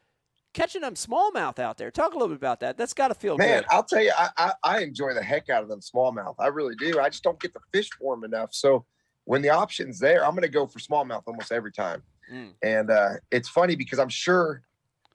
[0.54, 1.92] Catching them smallmouth out there.
[1.92, 2.78] Talk a little bit about that.
[2.78, 3.46] That's got to feel good.
[3.46, 3.68] Man, good.
[3.72, 6.36] I'll tell you, I, I I enjoy the heck out of them smallmouth.
[6.40, 7.00] I really do.
[7.00, 8.54] I just don't get the fish for them enough.
[8.54, 8.86] So
[9.26, 12.04] when the option's there, I'm going to go for smallmouth almost every time.
[12.32, 12.52] Mm.
[12.62, 14.64] And uh, it's funny because I'm sure,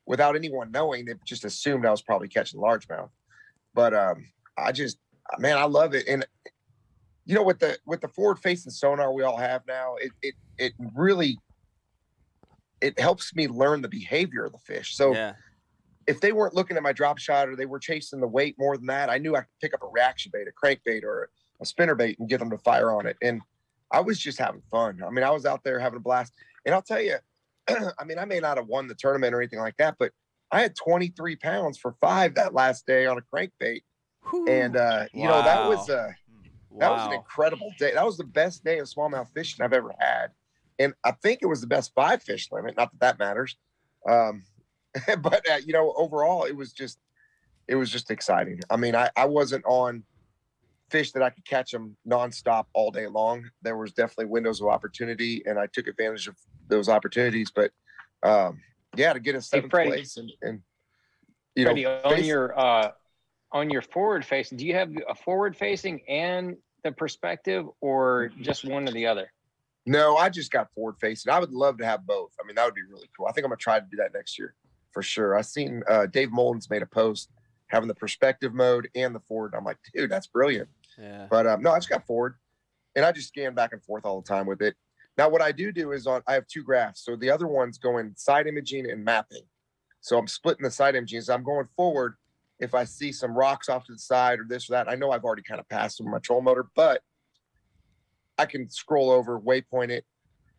[0.07, 3.11] without anyone knowing, they just assumed I was probably catching largemouth.
[3.74, 4.26] But um,
[4.57, 4.99] I just,
[5.39, 6.09] man, I love it.
[6.09, 6.26] And
[7.26, 10.34] you know, with the with the forward facing sonar we all have now, it it
[10.57, 11.39] it really
[12.81, 14.97] it helps me learn the behavior of the fish.
[14.97, 15.33] So yeah.
[16.07, 18.77] if they weren't looking at my drop shot or they were chasing the weight more
[18.77, 21.66] than that, I knew I could pick up a reaction bait, a crankbait, or a
[21.66, 23.16] spinner bait and get them to fire on it.
[23.22, 23.41] And
[23.91, 25.03] I was just having fun.
[25.07, 26.33] I mean, I was out there having a blast.
[26.64, 27.16] And I'll tell you,
[27.68, 30.12] I mean, I may not have won the tournament or anything like that, but
[30.51, 33.83] I had 23 pounds for five that last day on a crankbait.
[34.49, 36.11] And uh, you know, that was uh
[36.79, 37.93] that was an incredible day.
[37.95, 40.29] That was the best day of smallmouth fishing I've ever had.
[40.79, 42.77] And I think it was the best five fish limit.
[42.77, 43.57] Not that that matters.
[44.09, 44.45] Um,
[45.20, 46.99] but, uh, you know, overall, it was just,
[47.68, 48.61] it was just exciting.
[48.70, 50.05] I mean, I, I wasn't on
[50.91, 53.51] fish that I could catch them nonstop all day long.
[53.62, 56.37] There was definitely windows of opportunity and I took advantage of
[56.68, 57.51] those opportunities.
[57.55, 57.72] But
[58.22, 58.61] um,
[58.97, 59.91] yeah, to get a seventh Freddie.
[59.91, 60.61] place and, and,
[61.55, 62.91] you know, on basi- your uh,
[63.53, 68.64] on your forward facing, do you have a forward facing and the perspective, or just
[68.64, 69.33] one or the other?
[69.87, 71.32] No, I just got forward facing.
[71.32, 72.32] I would love to have both.
[72.43, 73.26] I mean, that would be really cool.
[73.26, 74.55] I think I'm gonna try to do that next year
[74.93, 75.37] for sure.
[75.37, 77.30] I seen uh, Dave Mullins made a post
[77.68, 79.55] having the perspective mode and the forward.
[79.57, 80.68] I'm like, dude, that's brilliant.
[80.99, 81.26] Yeah.
[81.30, 82.34] But um, no, I just got forward,
[82.95, 84.74] and I just scan back and forth all the time with it.
[85.18, 87.05] Now, what I do do is on I have two graphs.
[87.05, 89.43] So the other one's going side imaging and mapping.
[90.01, 91.22] So I'm splitting the side imaging.
[91.22, 92.14] So I'm going forward.
[92.59, 95.11] If I see some rocks off to the side or this or that, I know
[95.11, 97.03] I've already kind of passed them with my troll motor, but
[98.39, 100.05] I can scroll over, waypoint it,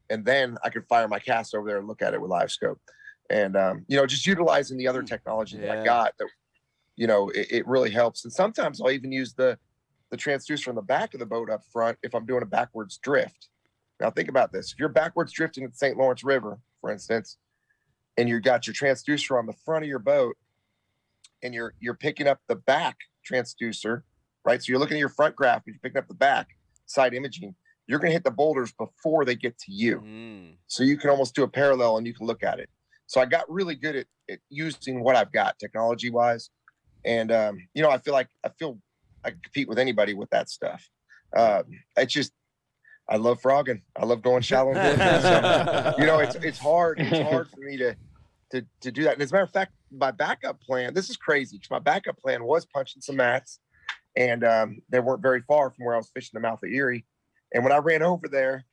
[0.09, 2.51] and then I can fire my cast over there and look at it with live
[2.51, 2.79] scope.
[3.29, 6.27] And um, you know, just utilizing the other technology that I got that
[6.97, 8.25] you know, it, it really helps.
[8.25, 9.57] And sometimes I'll even use the
[10.09, 12.97] the transducer on the back of the boat up front if I'm doing a backwards
[12.97, 13.49] drift.
[13.99, 14.71] Now think about this.
[14.71, 15.97] If you're backwards drifting at the St.
[15.97, 17.37] Lawrence River, for instance,
[18.17, 20.35] and you got your transducer on the front of your boat
[21.43, 22.97] and you're you're picking up the back
[23.29, 24.03] transducer,
[24.43, 24.61] right?
[24.61, 26.47] So you're looking at your front graph, but you're picking up the back
[26.85, 27.53] side imaging,
[27.87, 30.01] you're gonna hit the boulders before they get to you.
[30.01, 30.55] Mm.
[30.67, 32.69] So you can almost do a parallel and you can look at it.
[33.07, 36.49] So I got really good at, at using what I've got technology wise.
[37.05, 38.77] And um, you know, I feel like I feel
[39.23, 40.87] I can compete with anybody with that stuff.
[41.35, 41.63] Um,
[41.95, 42.33] it's just
[43.09, 43.81] I love frogging.
[43.95, 46.99] I love going shallow so, you know, it's it's hard.
[46.99, 47.95] It's hard for me to
[48.51, 49.13] to to do that.
[49.13, 52.43] And as a matter of fact, my backup plan, this is crazy my backup plan
[52.43, 53.59] was punching some mats
[54.17, 57.05] and um, they weren't very far from where I was fishing the mouth of Erie.
[57.53, 58.65] And when I ran over there,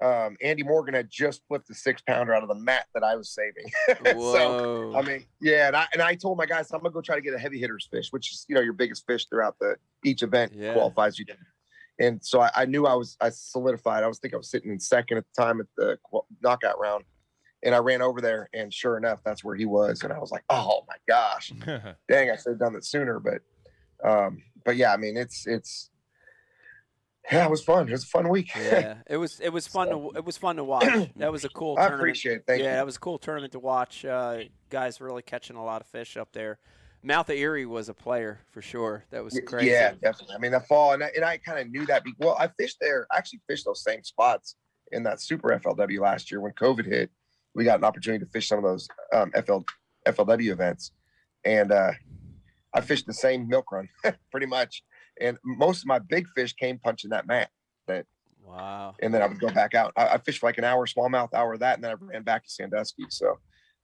[0.00, 3.14] um, Andy Morgan had just flipped the six pounder out of the mat that I
[3.14, 3.70] was saving.
[4.04, 4.94] so Whoa.
[4.96, 7.20] I mean, yeah, and I and I told my guys I'm gonna go try to
[7.20, 10.22] get a heavy hitters fish, which is you know your biggest fish throughout the each
[10.24, 10.72] event Yeah.
[10.72, 11.26] qualifies you.
[12.00, 14.02] And so I, I knew I was I solidified.
[14.02, 15.98] I was think I was sitting in second at the time at the
[16.42, 17.04] knockout round,
[17.62, 20.32] and I ran over there, and sure enough, that's where he was, and I was
[20.32, 21.52] like, oh my gosh,
[22.08, 23.20] dang, I should have done that sooner.
[23.20, 23.42] But
[24.04, 25.90] um, but yeah, I mean, it's it's
[27.30, 27.88] yeah, it was fun.
[27.88, 28.50] It was a fun week.
[28.56, 30.86] yeah, it was it was fun to it was fun to watch.
[31.16, 32.00] That was a cool I tournament.
[32.00, 32.44] appreciate it.
[32.46, 32.76] Thank yeah, you.
[32.76, 34.04] that was a cool tournament to watch.
[34.04, 36.58] Uh, guys really catching a lot of fish up there.
[37.04, 39.04] Mouth of Erie was a player for sure.
[39.10, 39.70] That was crazy.
[39.70, 40.36] Yeah, definitely.
[40.36, 42.04] I mean, that fall, and I, and I kind of knew that.
[42.04, 43.06] Be, well, I fished there.
[43.10, 44.56] I actually fished those same spots
[44.92, 47.10] in that Super FLW last year when COVID hit.
[47.54, 49.58] We got an opportunity to fish some of those um, FL,
[50.06, 50.92] FLW events,
[51.44, 51.90] and uh,
[52.72, 53.88] I fished the same milk run
[54.30, 54.82] pretty much.
[55.20, 57.50] And most of my big fish came punching that mat.
[57.86, 58.06] That
[58.44, 58.96] Wow.
[59.00, 59.92] and then I would go back out.
[59.96, 62.22] I, I fished for like an hour smallmouth, hour of that, and then I ran
[62.22, 63.04] back to Sandusky.
[63.08, 63.38] So,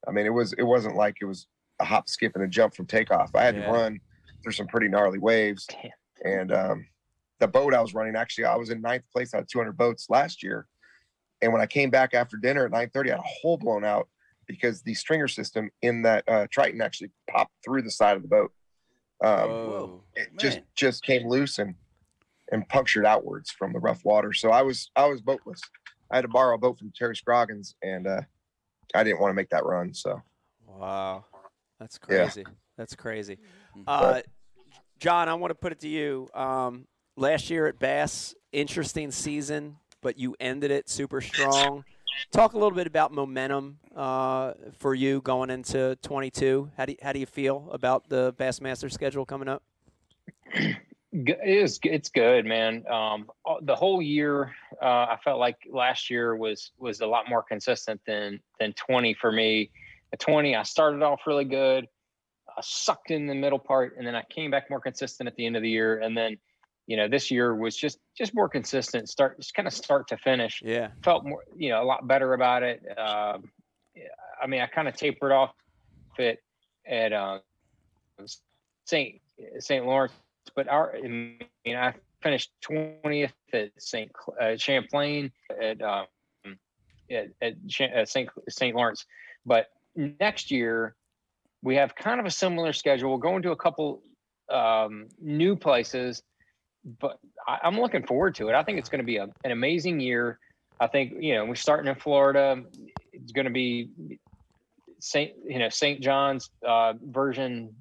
[0.07, 1.47] I mean, it was it wasn't like it was
[1.81, 3.31] a hop, skip, and a jump from takeoff.
[3.35, 3.67] I had Yeah.
[3.67, 4.01] to run
[4.43, 5.91] through some pretty gnarly waves, Damn.
[6.25, 6.87] and um,
[7.41, 10.07] the boat I was running actually I was in ninth place out of 200 boats
[10.11, 10.67] last year,
[11.41, 14.09] and when I came back after dinner at 9:30, I had a hole blown out
[14.47, 18.29] because the stringer system in that uh, Triton actually popped through the side of the
[18.29, 18.53] boat.
[19.23, 20.03] Um, Whoa.
[20.15, 20.67] it just Man.
[20.75, 21.75] just came loose and
[22.51, 24.33] and punctured outwards from the rough water.
[24.33, 25.61] So I was I was boatless.
[26.11, 28.23] I had to borrow a boat from Terry Scroggins, and uh,
[28.95, 29.93] I didn't want to make that run.
[29.93, 30.23] So
[30.67, 31.25] Wow.
[31.79, 32.25] That's Yeah.
[32.25, 32.47] crazy.
[32.77, 33.39] That's crazy.
[33.87, 34.23] Uh,
[34.99, 36.29] John, I want to put it to you.
[36.35, 36.87] Um,
[37.17, 41.85] last year at Bass, interesting season, but you ended it super strong.
[42.31, 46.71] Talk a little bit about momentum uh, for you going into 22.
[46.77, 49.63] How do you, how do you feel about the Bassmaster schedule coming up?
[51.11, 51.81] It is.
[51.85, 52.85] It's good, man.
[52.87, 53.31] Um,
[53.63, 57.99] the whole year, uh, I felt like last year was was a lot more consistent
[58.07, 59.71] than than 20 for me.
[60.13, 61.89] At 20, I started off really good,
[62.59, 65.47] I sucked in the middle part, and then I came back more consistent at the
[65.47, 66.01] end of the year.
[66.01, 66.37] And then,
[66.89, 69.09] you know, this year was just just more consistent.
[69.09, 70.61] Start just kind of start to finish.
[70.65, 70.89] Yeah.
[71.05, 72.83] Felt more, you know, a lot better about it.
[72.99, 73.51] Um,
[74.43, 75.53] I mean, I kind of tapered off
[76.19, 76.43] it
[76.85, 77.39] at uh,
[78.85, 79.21] St.
[79.61, 79.87] St.
[79.87, 80.13] Lawrence
[80.55, 84.11] but our I mean, I finished 20th at St.
[84.41, 85.31] Uh, Champlain
[85.63, 86.07] at um,
[87.11, 88.29] at, at, Cha- St.
[88.49, 88.75] St.
[88.75, 89.07] Lawrence.
[89.47, 90.95] But next year
[91.63, 93.13] we have kind of a similar schedule.
[93.13, 94.03] We're going to a couple
[94.51, 96.23] um, new places,
[97.01, 98.55] but I, I'm looking forward to it.
[98.55, 100.39] I think it's going to be a, an amazing year.
[100.81, 102.63] I think you know we're starting in Florida.
[103.13, 103.91] It's going to be
[105.01, 106.01] Saint you know St.
[106.01, 107.75] John's uh, version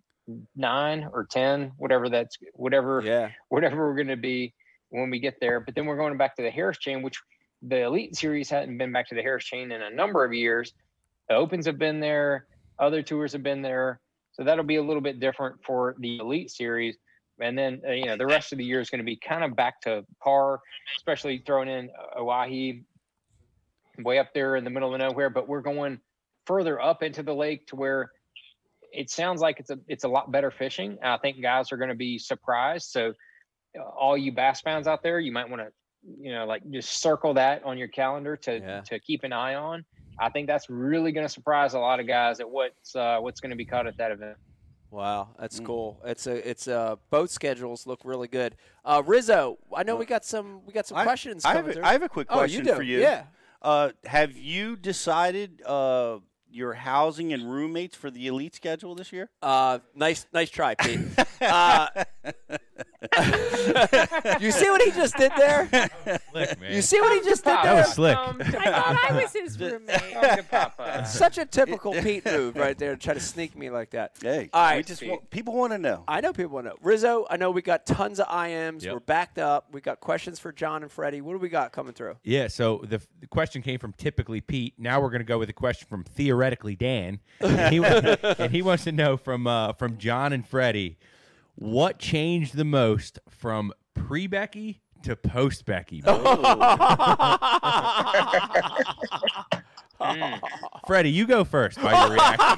[0.55, 3.29] nine or ten, whatever that's whatever Yeah.
[3.49, 4.53] whatever we're going to be
[4.89, 5.59] when we get there.
[5.59, 7.19] But then we're going back to the Harris chain, which
[7.61, 10.73] the Elite Series hadn't been back to the Harris chain in a number of years.
[11.29, 12.47] The Opens have been there,
[12.79, 13.99] other tours have been there,
[14.34, 16.97] so that'll be a little bit different for the Elite Series.
[17.41, 19.43] And then uh, you know the rest of the year is going to be kind
[19.43, 20.59] of back to par,
[20.97, 22.84] especially throwing in Oahe,
[23.99, 25.30] way up there in the middle of nowhere.
[25.30, 25.99] But we're going
[26.45, 28.11] further up into the lake to where
[28.93, 30.97] it sounds like it's a it's a lot better fishing.
[31.03, 32.89] I think guys are going to be surprised.
[32.89, 33.14] So
[33.80, 35.68] uh, all you bass fans out there, you might want to
[36.22, 38.81] you know like just circle that on your calendar to Yeah.
[38.81, 39.85] to keep an eye on.
[40.19, 43.39] I think that's really going to surprise a lot of guys at what's uh, what's
[43.39, 44.38] going to be caught at that event.
[44.89, 45.65] Wow, that's Mm.
[45.65, 46.01] cool.
[46.05, 48.55] It's a it's uh both schedules look really good.
[48.85, 51.85] Uh, Rizzo, I know we got some we got some I- questions I have, a,
[51.85, 52.76] I have a quick oh, question you do.
[52.76, 52.99] for you.
[52.99, 53.23] Yeah.
[53.61, 56.19] Uh, have you decided uh,
[56.49, 59.30] your housing and roommates for the elite schedule this year?
[59.41, 60.99] Uh, nice nice try, Pete.
[61.41, 61.88] uh,
[64.39, 65.68] you see what he just did there?
[66.31, 66.73] Slick, man.
[66.73, 67.76] You see what he just did That there?
[67.76, 68.18] was slick.
[68.18, 70.02] Um, I thought I was his roommate.
[70.15, 71.06] Oh, good papa.
[71.07, 74.15] Such a typical Pete move right there to try to sneak me like that.
[74.22, 76.03] Hey, All we just want, people want to know.
[76.07, 76.77] I know people want to know.
[76.81, 78.84] Rizzo, I know we got tons of IMs.
[78.84, 78.94] Yep.
[78.94, 79.68] We're backed up.
[79.72, 81.22] We got questions for John and Freddie.
[81.22, 82.18] What do we got coming through?
[82.23, 84.73] Yeah, so the, the question came from typically Pete.
[84.77, 87.19] Now we're going to go with a question from theoretically Dan.
[87.41, 87.84] And he,
[88.39, 90.98] and he wants to know from uh, from John and Freddie,
[91.57, 96.01] what changed the most from pre Becky to post Becky?
[100.88, 102.57] Freddie, you go first by your reaction.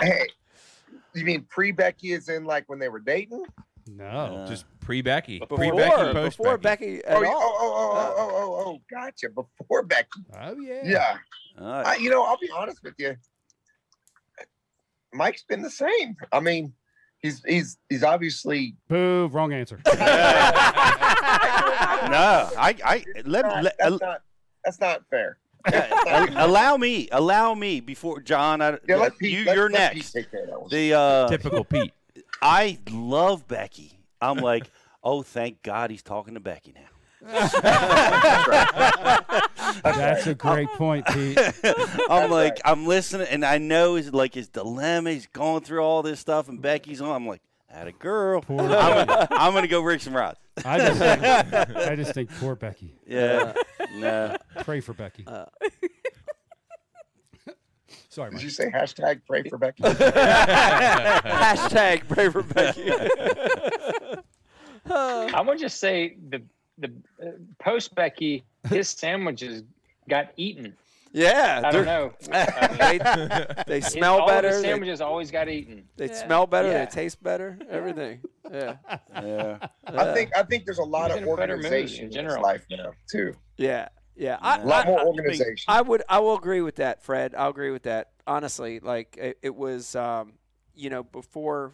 [0.02, 0.26] Hey,
[1.14, 3.44] you mean pre Becky is in like when they were dating?
[3.88, 4.04] No.
[4.04, 5.38] Uh, Just pre Becky.
[5.38, 6.96] Before, Pre Becky, post before Becky.
[6.96, 7.40] Becky at Oh, yeah, all.
[7.40, 8.30] oh, oh, oh, oh, oh,
[8.64, 9.28] oh, oh, gotcha.
[9.30, 10.08] Before Becky.
[10.38, 10.80] Oh yeah.
[10.84, 11.16] Yeah.
[11.60, 11.86] All right.
[11.86, 13.16] I, you know, I'll be honest with you.
[15.14, 16.16] Mike's been the same.
[16.32, 16.72] I mean,
[17.22, 19.28] he's he's he's obviously Boo.
[19.32, 19.80] Wrong answer.
[19.86, 19.92] no,
[22.58, 24.22] I, I let, not, let that's not
[24.64, 25.38] that's not fair.
[25.72, 28.62] uh, allow me, allow me before John.
[28.62, 30.12] I, Yeah, let Pete, you, let, you're let Pete next.
[30.12, 30.70] take care of that one.
[30.70, 31.92] The uh, Typical Pete.
[32.40, 33.98] I love Becky.
[34.20, 34.70] I'm like,
[35.02, 36.82] oh, thank God he's talking to Becky now.
[39.84, 41.38] That's a great point, Pete.
[42.10, 45.12] I'm like, I'm listening, and I know his like his dilemma.
[45.12, 47.10] He's going through all this stuff, and Becky's on.
[47.10, 48.40] I'm like, had a girl.
[48.40, 48.68] Poor I'm,
[49.06, 50.38] gonna, I'm gonna go rig some rods.
[50.64, 51.22] I just think,
[51.76, 52.94] I just think poor Becky.
[53.06, 53.52] Yeah,
[53.94, 54.36] no.
[54.64, 55.24] Pray for Becky.
[55.26, 55.44] Uh.
[58.08, 59.82] Sorry, Did you say hashtag pray for Becky?
[61.26, 62.90] Hashtag pray for Becky.
[64.86, 66.42] I'm gonna just say the
[66.78, 66.92] the
[67.22, 69.62] uh, post Becky, his sandwiches
[70.08, 70.74] got eaten.
[71.12, 71.62] yeah.
[71.64, 72.12] I they're- don't know.
[72.32, 74.48] I mean, they, they his- smell all of better.
[74.48, 75.84] His They, sandwiches always got eaten.
[75.96, 76.26] they Yeah.
[76.26, 76.68] smell better.
[76.68, 76.84] Yeah.
[76.84, 77.58] They taste better.
[77.70, 78.20] Everything.
[78.52, 78.76] Yeah.
[79.12, 79.58] Yeah.
[79.88, 82.04] I think I think there's a lot He's of in a better mood in organization
[82.04, 82.40] in general.
[82.44, 83.34] life now too.
[83.56, 83.88] Yeah.
[84.14, 84.36] Yeah.
[84.36, 85.64] A I, lot I- more I- organization.
[85.66, 87.34] I would I will agree with that, Fred.
[87.36, 88.10] I'll agree with that.
[88.24, 90.34] Honestly, like it, it was um,
[90.76, 91.72] you know, before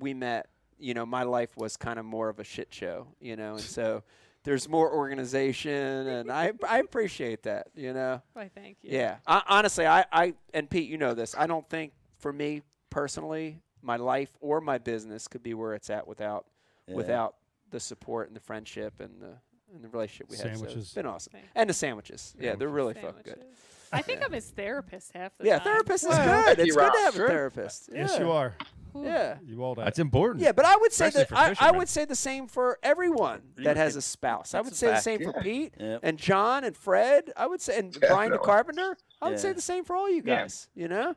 [0.00, 3.36] we met, you know, my life was kind of more of a shit show, you
[3.36, 4.02] know, and so
[4.48, 8.22] there's more organization and I I appreciate that, you know.
[8.32, 8.90] Why, thank you.
[8.92, 9.16] Yeah.
[9.26, 11.34] I, honestly, I, I and Pete, you know this.
[11.36, 15.90] I don't think for me personally, my life or my business could be where it's
[15.90, 16.46] at without
[16.86, 16.94] Yeah.
[16.96, 17.34] without
[17.70, 19.34] the support and the friendship and the
[19.74, 20.44] and the relationship we have.
[20.44, 20.82] So Sandwiches.
[20.84, 21.32] it's been awesome.
[21.34, 21.50] Thank you.
[21.54, 22.34] And the sandwiches.
[22.40, 23.44] Yeah, they're really fucking good.
[23.92, 25.66] I think I'm his therapist half the Yeah, time.
[25.66, 26.58] Yeah, therapist is Well, good.
[26.58, 27.26] It's good to have Sure.
[27.26, 27.90] a therapist.
[27.92, 28.54] Yes, you are.
[28.94, 29.36] Yeah.
[29.44, 29.84] You all that.
[29.84, 30.42] That's important.
[30.42, 31.76] Yeah, but I would say Especially that for I, I fishermen.
[31.78, 34.54] would say the same for everyone that has a spouse.
[34.54, 35.04] I That's would a say the fact.
[35.04, 35.42] same for Yeah.
[35.42, 36.00] Pete Yep.
[36.02, 37.32] and John and Fred.
[37.36, 38.38] I would say and Brian the Definitely.
[38.46, 38.96] Carpenter.
[39.22, 39.54] I would say Yeah.
[39.54, 40.36] the same for all you Yeah.
[40.42, 40.68] guys.
[40.74, 41.14] You know,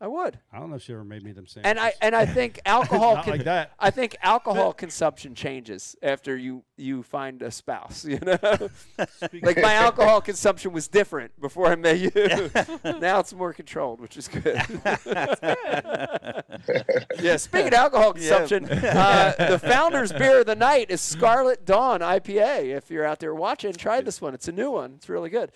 [0.00, 0.38] I would.
[0.52, 1.70] I don't know if she ever made me them sandwiches.
[1.70, 3.72] And I and I think alcohol Not can, like that.
[3.80, 8.04] I think alcohol consumption changes after you you find a spouse.
[8.08, 8.70] You know,
[9.42, 12.10] like my alcohol consumption was different before I met you.
[13.00, 14.62] now it's more controlled, which is good.
[17.20, 17.36] yeah.
[17.36, 22.76] Speaking of alcohol consumption, uh, the founder's beer of the night is Scarlet Dawn IPA.
[22.76, 24.32] If you're out there watching, try this one.
[24.32, 24.94] It's a new one.
[24.96, 25.52] It's really good.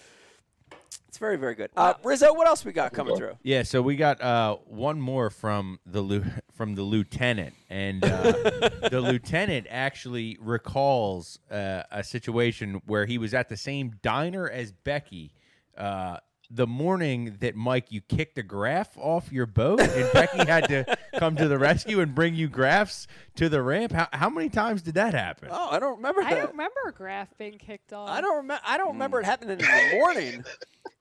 [1.23, 1.71] It's very very good.
[1.77, 3.35] Uh, Rizzo, what else we got coming through?
[3.45, 8.33] Yeah, so we got uh, one more from the lu- from the lieutenant, and uh,
[8.91, 14.73] the lieutenant actually recalls uh, a situation where he was at the same diner as
[14.73, 15.33] Becky.
[15.79, 16.17] Uh,
[16.55, 20.99] the morning that Mike, you kicked a graph off your boat, and Becky had to
[21.19, 23.07] come to the rescue and bring you graphs
[23.37, 23.93] to the ramp.
[23.93, 25.49] How, how many times did that happen?
[25.51, 26.41] Oh, I don't remember I that.
[26.41, 28.09] don't remember a graph being kicked off.
[28.09, 28.63] I don't remember.
[28.67, 29.25] I don't remember hmm.
[29.25, 30.45] it happening in the morning.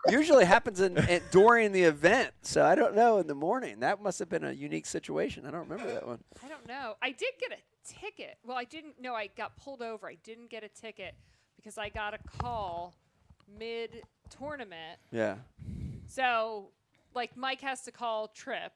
[0.10, 3.82] Usually happens in, in during the event, so I don't know in the morning.
[3.82, 5.45] That must have been a unique situation.
[5.45, 6.19] I don't remember that one.
[6.44, 6.95] I don't know.
[7.02, 8.38] I did get a ticket.
[8.44, 8.95] Well, I didn't.
[8.99, 10.07] No, I got pulled over.
[10.07, 11.15] I didn't get a ticket
[11.56, 12.95] because I got a call
[13.60, 14.02] mid
[14.32, 14.99] tournament.
[15.12, 15.36] Yeah.
[16.08, 16.70] So,
[17.14, 18.72] like, Mike has to call Trip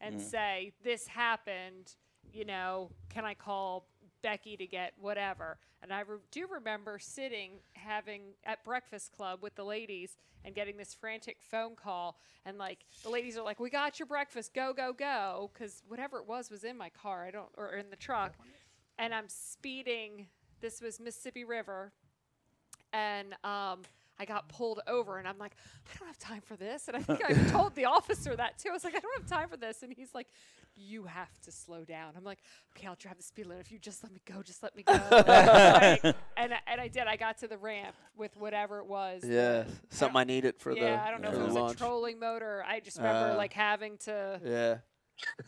[0.00, 1.94] and say, This happened.
[2.32, 3.86] You know, can I call
[4.22, 5.58] Becky to get whatever?
[5.82, 10.76] And I re- do remember sitting having at Breakfast Club with the ladies and getting
[10.76, 12.18] this frantic phone call.
[12.44, 14.54] And, like, the ladies are like, We got your breakfast.
[14.54, 15.50] Go, go, go.
[15.52, 17.24] Because whatever it was was in my car.
[17.24, 18.34] I don't, or in the truck.
[18.98, 20.26] And I'm speeding.
[20.60, 21.92] This was Mississippi River
[22.96, 23.82] and um,
[24.18, 25.52] I got pulled over, and I'm like,
[25.92, 26.88] I don't have time for this.
[26.88, 28.70] And I think I told the officer that too.
[28.70, 30.28] I was like, I don't have time for this, and he's like,
[30.74, 32.12] You have to slow down.
[32.16, 32.38] I'm like,
[32.76, 33.66] Okay, I'll drive the speed limit.
[33.66, 34.92] If you just let me go, just let me go.
[35.26, 36.02] Like,
[36.36, 37.06] and I- and I did.
[37.06, 39.22] I got to the ramp with whatever it was.
[39.24, 39.64] Yeah.
[39.90, 41.74] Something I needed for the yeah, I don't know if it was launch.
[41.74, 42.64] a trolling motor.
[42.66, 44.78] I just remember Uh, like having to, Yeah.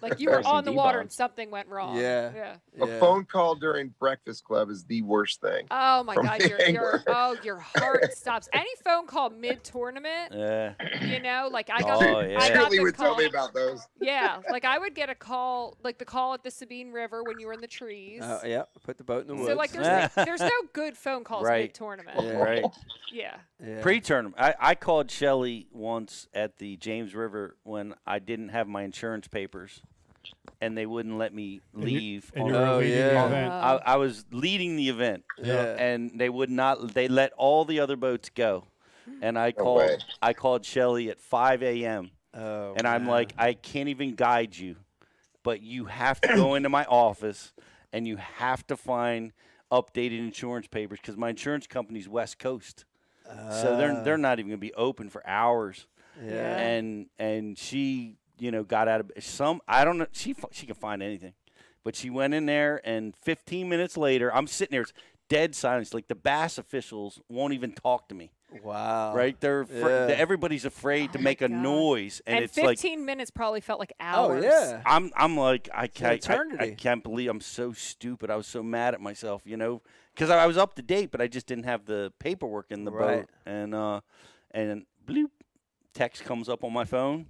[0.03, 1.97] Like you were on the water and something went wrong.
[1.97, 2.31] Yeah.
[2.35, 2.57] Yeah.
[2.85, 2.99] A yeah.
[3.01, 5.67] phone call during Breakfast Club is the worst thing.
[5.71, 8.49] Oh my God, your, your oh your heart stops.
[8.53, 10.75] Any phone call mid tournament, Yeah.
[11.01, 12.39] you know, like I got, Oh, yeah.
[12.39, 13.87] I got Shirley the would tell me about those.
[14.01, 17.39] yeah, like I would get a call, like the call at the Sabine River when
[17.39, 18.23] you were in the trees.
[18.23, 18.63] Uh, yeah.
[18.85, 19.49] Put the boat in the woods.
[19.49, 21.65] so like there's no, there's no good phone calls Right.
[21.65, 22.19] mid tournament.
[22.23, 22.33] Yeah.
[22.39, 22.65] Right.
[23.11, 23.37] Yeah.
[23.65, 23.81] yeah.
[23.81, 28.83] Pre-tournament, I, I called Shelly once at the James River when I didn't have my
[28.83, 29.27] insurance
[29.67, 29.83] papers,
[30.61, 32.33] and they wouldn't let me And you- leave.
[32.35, 33.09] And on you the- were Oh, leading yeah.
[33.13, 33.53] the Uh, event.
[33.53, 35.77] I, I was leading the event, Yeah.
[35.79, 36.95] and they would not.
[36.95, 38.65] They let all the other boats go,
[39.23, 39.79] and I called.
[39.79, 39.99] way.
[40.23, 42.11] I called Shelly at 5 a.m.
[42.35, 43.11] Oh, and I'm man.
[43.11, 44.77] like, I can't even guide you,
[45.43, 47.53] but you have to go into my office,
[47.93, 49.33] and you have to find
[49.73, 52.85] updated insurance papers because my insurance company's West Coast,
[53.51, 55.87] so they're they're not even gonna be open for hours.
[56.23, 56.59] yeah.
[56.59, 59.61] And and she, you know, got out of some.
[59.69, 60.07] I don't know.
[60.13, 61.35] She she can find anything,
[61.85, 64.93] but she went in there, and 15 minutes later, I'm sitting there, it's
[65.29, 65.93] dead silence.
[65.95, 68.31] Like the Bass officials won't even talk to me.
[68.63, 69.15] Wow.
[69.15, 69.39] Right?
[69.39, 70.15] They're fr- Yeah.
[70.17, 71.59] everybody's afraid to Oh my make a God.
[71.63, 74.31] noise, and, And, it's like 15 minutes probably felt like hours.
[74.31, 74.45] Oh hours.
[74.45, 74.83] yeah.
[74.87, 78.31] I'm I'm like I can't I, I can't believe I'm so stupid.
[78.31, 79.83] I was so mad at myself, you know,
[80.15, 82.85] because I, I was up to date, but I just didn't have the paperwork in
[82.85, 83.19] the Right.
[83.19, 83.31] boat.
[83.45, 84.01] And uh,
[84.53, 85.29] and bloop,
[85.93, 87.27] text comes up on my phone.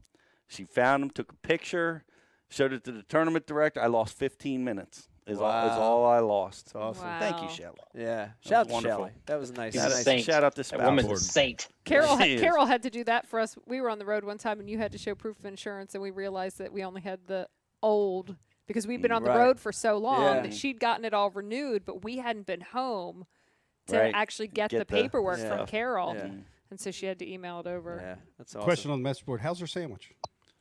[0.48, 2.04] She found him, took a picture,
[2.48, 3.80] showed it to the tournament director.
[3.80, 5.08] I lost 15 minutes.
[5.26, 6.72] Is all is all I lost.
[6.74, 7.04] awesome.
[7.18, 7.48] Thank you, Wow.
[7.48, 7.76] Shelley.
[7.94, 8.20] Yeah.
[8.22, 8.98] was Shout out to wonderful.
[9.04, 9.12] Shelly.
[9.26, 9.72] That was nice.
[9.74, 10.24] She's Shout a nice- out- saint.
[10.24, 11.68] Shout out to That Spout woman's a saint.
[11.84, 12.40] Carol, She had.
[12.40, 13.54] Carol had to do that for us.
[13.66, 15.92] We were on the road one time, and you had to show proof of insurance,
[15.94, 17.46] and we realized that we only had the
[17.82, 19.38] old because we'd been on the Right.
[19.38, 20.40] road for so long Yeah.
[20.44, 23.26] that she'd gotten it all renewed, but we hadn't been home
[23.88, 24.14] to Right.
[24.14, 25.56] actually get, Get the the paperwork Yeah.
[25.58, 26.30] from Carol, Yeah.
[26.70, 27.98] and so she had to email it over.
[28.00, 28.14] Yeah.
[28.38, 28.64] That's awesome.
[28.64, 30.14] Question on the message board: How's her sandwich?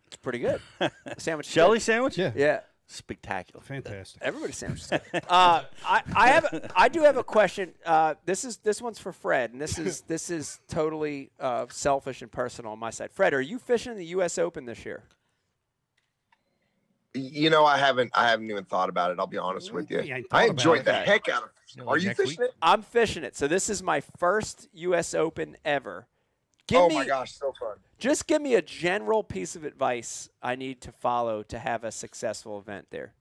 [0.08, 0.62] It's pretty good.
[1.18, 1.48] Sandwich.
[1.48, 2.18] is Shelly sandwich?
[2.18, 2.60] Yeah, Yeah.
[2.90, 3.62] Spectacular.
[3.62, 4.22] fantastic.
[4.22, 4.82] Everybody's sandwich.
[4.84, 5.24] is good.
[5.28, 7.74] uh, I, I have a, I do have a question.
[7.86, 12.22] Uh, this is this one's for Fred, and this is this is totally uh, selfish
[12.22, 13.12] and personal on my side.
[13.12, 14.38] Fred, are you fishing the U.S.
[14.38, 15.04] Open this year?
[17.14, 19.20] You know, I haven't I haven't even thought about it.
[19.20, 20.02] I'll be honest with you.
[20.02, 20.86] You I enjoyed it.
[20.86, 22.52] the heck out of You know, Are you fishing it?
[22.62, 23.36] I'm fishing it.
[23.36, 25.14] So this is my first U.S.
[25.14, 26.08] Open ever.
[26.68, 27.78] Give oh me my gosh, so fun.
[27.98, 31.92] just give me a general piece of advice I need to follow to have a
[31.92, 33.14] successful event there.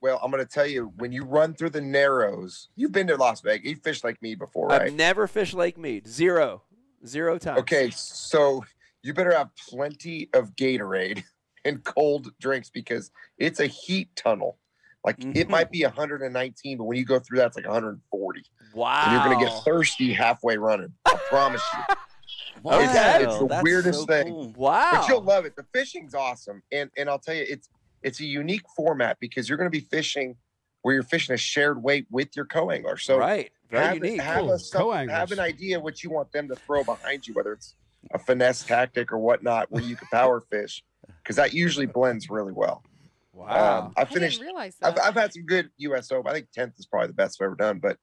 [0.00, 3.16] Well, I'm going to tell you, when you run through the Narrows, you've been to
[3.16, 3.70] Las Vegas.
[3.70, 4.82] You fished like me before, right?
[4.82, 6.08] I've never fished Lake Mead.
[6.08, 6.62] Zero.
[7.06, 7.60] Zero times.
[7.60, 8.64] Okay, so
[9.04, 11.22] you better have plenty of Gatorade
[11.64, 14.58] and cold drinks because it's a heat tunnel.
[15.04, 15.50] Like it Mhm.
[15.50, 18.42] might be 119, but when you go through that, it's like 140,
[18.74, 19.02] Wow.
[19.04, 20.94] and you're going to get thirsty halfway running.
[21.06, 21.94] I promise you.
[22.62, 24.28] Wow, It's the that's weirdest so thing.
[24.28, 24.52] cool.
[24.56, 24.90] Wow.
[24.92, 25.56] But you'll love it.
[25.56, 27.68] The fishing's awesome, and and I'll tell you, it's
[28.02, 30.36] it's a unique format because you're going to be fishing
[30.82, 32.96] where you're fishing a shared weight with your co-angler.
[32.96, 33.50] So right.
[33.70, 34.20] Very have, unique.
[34.20, 34.52] have, Cool.
[34.52, 37.74] a, some- have an idea what you want them to throw behind you, whether it's
[38.12, 40.82] a finesse tactic or whatnot, where you can power fish,
[41.22, 42.82] because that usually blends really well.
[43.32, 43.78] Wow.
[43.86, 44.40] Um, I I finished.
[44.40, 44.98] didn't realize that.
[44.98, 46.10] I've, I've had some good U.S.
[46.12, 46.30] Open.
[46.30, 47.96] I think tenth is probably the best I've ever done, but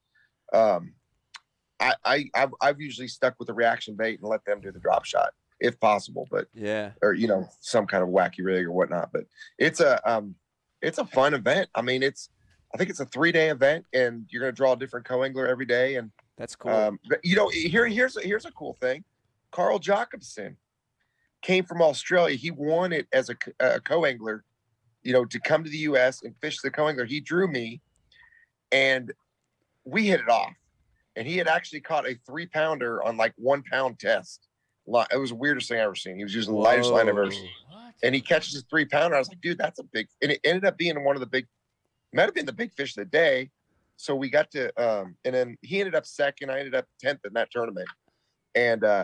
[0.57, 0.93] um,
[1.79, 4.79] I, I I've, I've usually stuck with the reaction bait and let them do the
[4.79, 6.91] drop shot if possible, but Yeah.
[7.01, 9.11] or you know some kind of wacky rig or whatnot.
[9.11, 9.25] But
[9.57, 10.35] it's a um,
[10.81, 11.69] it's a fun event.
[11.75, 12.29] I mean, it's
[12.73, 15.65] I think it's a three day event, and you're gonna draw a different co-angler every
[15.65, 15.95] day.
[15.95, 16.71] And That's cool.
[16.71, 19.03] um, but, you know, here here's a, here's a cool thing.
[19.51, 20.55] Carl Jocumsen
[21.41, 22.35] came from Australia.
[22.35, 24.43] He won it as a, co- a co-angler,
[25.03, 26.21] you know, to come to the U.S.
[26.23, 27.05] and fish the co-angler.
[27.05, 27.81] He drew me,
[28.71, 29.11] and
[29.85, 30.53] we hit it off.
[31.19, 34.47] And he had actually caught a three pounder on like one pound test.
[34.87, 36.17] It was the weirdest thing I ever seen.
[36.17, 37.49] He was using the lightest line I've ever seen
[38.03, 39.15] and he catches a three pounder.
[39.15, 40.07] I was like, dude, that's a big.
[40.21, 41.47] And it ended up being one of the big,
[42.13, 43.49] might have been the big fish of the day.
[43.97, 46.49] So we got to, um, and then he ended up second.
[46.49, 47.87] I ended up tenth in that tournament.
[48.55, 49.03] And uh,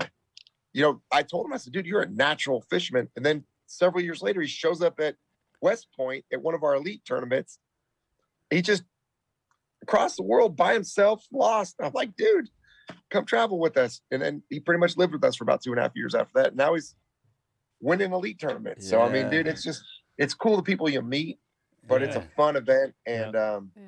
[0.73, 3.09] you know, I told him, I said, dude, you're a natural fisherman.
[3.15, 5.15] And then several years later, he shows up at
[5.61, 7.59] West Point at one of our elite tournaments.
[8.49, 8.83] He just
[9.87, 11.75] across the world by himself, lost.
[11.79, 12.47] I'm like, dude,
[13.11, 14.01] come travel with us.
[14.11, 16.15] And then he pretty much lived with us for about two and a half years
[16.15, 16.55] after that.
[16.55, 16.95] Now he's
[17.81, 18.89] winning elite tournaments.
[18.89, 19.83] So I mean, dude, it's just
[20.17, 21.39] it's cool the people you meet,
[21.87, 23.87] but it's a fun event and um Yeah.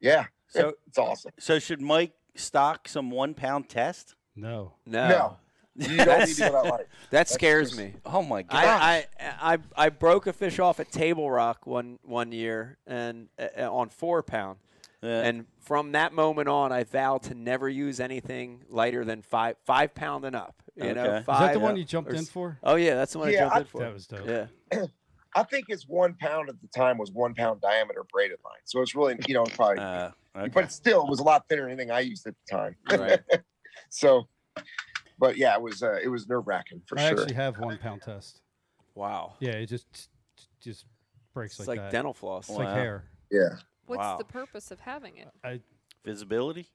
[0.00, 1.32] yeah, So it's awesome.
[1.38, 4.14] so should Mike stock some one pound test?
[4.36, 4.74] No.
[4.86, 5.08] no.
[5.08, 5.36] No.
[5.78, 6.86] You don't need to go that light.
[7.10, 7.94] That scares just- me.
[8.06, 8.64] Oh my god!
[8.64, 13.28] I, I I I broke a fish off at Table Rock one one year and
[13.38, 14.58] uh, on four pound,
[15.06, 15.22] Yeah.
[15.22, 19.94] and from that moment on, I vowed to never use anything lighter than five five
[19.94, 20.62] pound and up.
[20.74, 21.16] You know, Okay.
[21.18, 21.40] Is five.
[21.40, 22.58] that the one you jumped or in for?
[22.62, 23.80] Oh yeah, that's the one I jumped I- in for.
[23.80, 24.26] That was dope.
[24.26, 24.86] yeah.
[25.34, 28.54] I think it's one pound at the time was one pound diameter braided line.
[28.64, 30.48] So it's really, you know, probably Uh, okay.
[30.48, 32.76] but still it was a lot thinner than anything I used at the time.
[32.90, 33.20] Right.
[33.90, 34.28] so
[35.18, 37.18] but yeah, it was uh, it was nerve wracking for I sure.
[37.18, 38.40] I actually have one pound test.
[38.94, 39.34] Wow.
[39.40, 40.08] Yeah, it just
[40.60, 40.86] just
[41.34, 41.92] breaks like It's like, like that.
[41.92, 42.48] dental floss.
[42.48, 43.04] It's like hair.
[43.30, 43.56] yeah.
[43.86, 44.16] What's Wow.
[44.18, 45.28] the purpose of having it?
[45.44, 45.60] I
[46.04, 46.66] Visibility.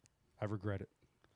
[0.42, 0.90] I regret it.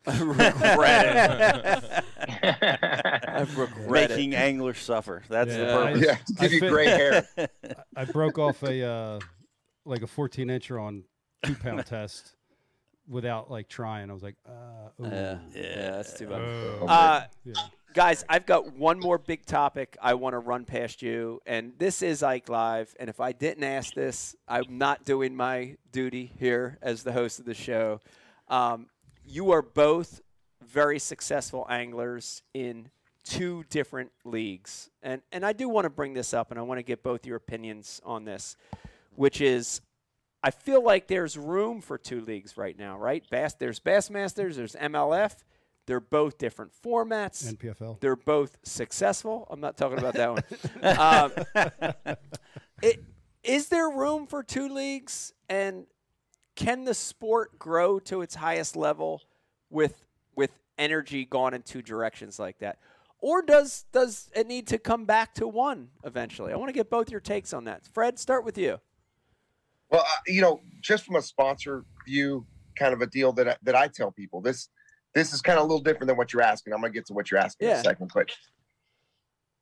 [0.21, 2.03] regret it.
[2.43, 4.37] I regret Making it.
[4.37, 5.23] anglers suffer.
[5.29, 5.75] That's the Yeah.
[5.75, 6.01] purpose.
[6.05, 6.17] Yeah.
[6.39, 7.27] Give I you fit- gray hair.
[7.95, 9.19] I broke off a uh,
[9.85, 11.03] like a 14 incher on
[11.43, 12.35] two pound test
[13.07, 14.09] without like trying.
[14.09, 14.51] I was like, uh,
[15.03, 15.07] ooh.
[15.09, 16.41] Yeah, yeah, that's too bad.
[16.41, 16.85] Oh.
[16.87, 17.53] Uh, Yeah.
[17.95, 22.01] Guys, I've got one more big topic I want to run past you, and this
[22.01, 22.93] is Ike Live.
[22.99, 27.39] And if I didn't ask this, I'm not doing my duty here as the host
[27.39, 28.01] of the show.
[28.49, 28.87] Um,
[29.23, 30.19] you are both
[30.61, 32.89] very successful anglers in
[33.23, 36.79] two different leagues, and and I do want to bring this up, and I want
[36.79, 38.57] to get both your opinions on this,
[39.15, 39.79] which is.
[40.43, 43.23] I feel like there's room for two leagues right now, right?
[43.31, 45.33] Bass, there's Bassmasters, there's MLF.
[45.87, 47.53] They're both different formats.
[47.53, 47.99] NPFL.
[47.99, 49.47] They're both successful.
[49.49, 51.75] I'm not talking about that one.
[51.87, 52.51] um,
[52.81, 53.03] it,
[53.43, 55.33] is there room for two leagues?
[55.47, 55.85] And
[56.55, 59.21] can the sport grow to its highest level
[59.69, 60.05] with
[60.35, 62.79] with energy gone in two directions like that?
[63.19, 66.51] Or does does it need to come back to one eventually?
[66.51, 67.85] I want to get both your takes on that.
[67.93, 68.79] Fred, start with you.
[69.89, 72.45] Well, uh, you know, just from a sponsor view,
[72.77, 74.69] kind of a deal that I, that I tell people this
[75.15, 76.73] this is kind of a little different than what you're asking.
[76.73, 78.29] I'm gonna get to what you're asking in a second, but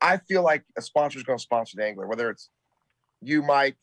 [0.02, 2.50] I feel like a sponsor is gonna sponsor the angler, whether it's
[3.22, 3.78] you, Mike,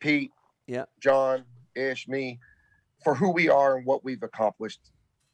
[0.00, 0.32] Pete,
[0.66, 0.86] Yeah.
[1.00, 1.44] John,
[1.76, 2.40] Ish, me,
[3.04, 4.80] for who we are and what we've accomplished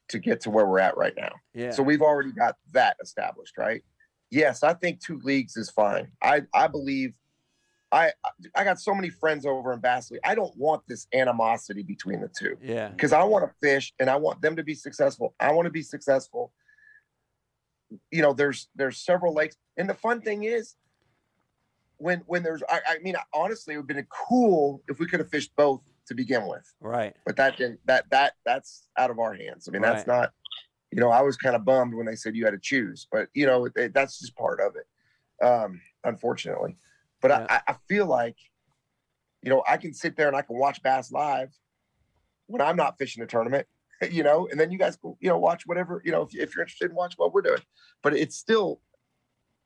[0.09, 1.33] to get to where we're at right now.
[1.55, 1.71] Yeah.
[1.71, 3.83] So we've already got that established, right?
[4.31, 6.11] Yes, I think two leagues is fine.
[6.23, 7.15] I I believe
[7.91, 8.13] I
[8.55, 10.21] I got so many friends over in Bass League.
[10.25, 12.89] I don't want this animosity between the two yeah.
[12.89, 15.35] because I want to fish and I want them to be successful.
[15.41, 16.53] I want to be successful.
[18.11, 20.77] You know, there's there's several lakes, and the fun thing is
[21.97, 25.21] when when there's I, I mean honestly, it would have been cool if we could
[25.21, 27.15] have fished both to begin with Right.
[27.27, 29.69] but that didn't that that that's out of our hands.
[29.69, 30.33] I mean, that's not.
[30.91, 33.29] You know, I was kind of bummed when they said you had to choose, but
[33.35, 36.79] you know, it, that's just part of it, um, unfortunately.
[37.21, 37.47] But Yeah.
[37.49, 38.37] I, I feel like,
[39.43, 41.51] you know, I can sit there and I can watch Bass live
[42.47, 43.67] when I'm not fishing a tournament,
[44.11, 46.63] you know, and then you guys you know, watch whatever, you know, if, if you're
[46.63, 47.63] interested in watch what we're doing.
[48.03, 48.81] But it's still,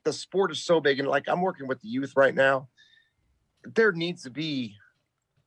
[0.05, 2.69] the sport is so big, and like I'm working with the youth right now.
[3.65, 4.75] There needs to be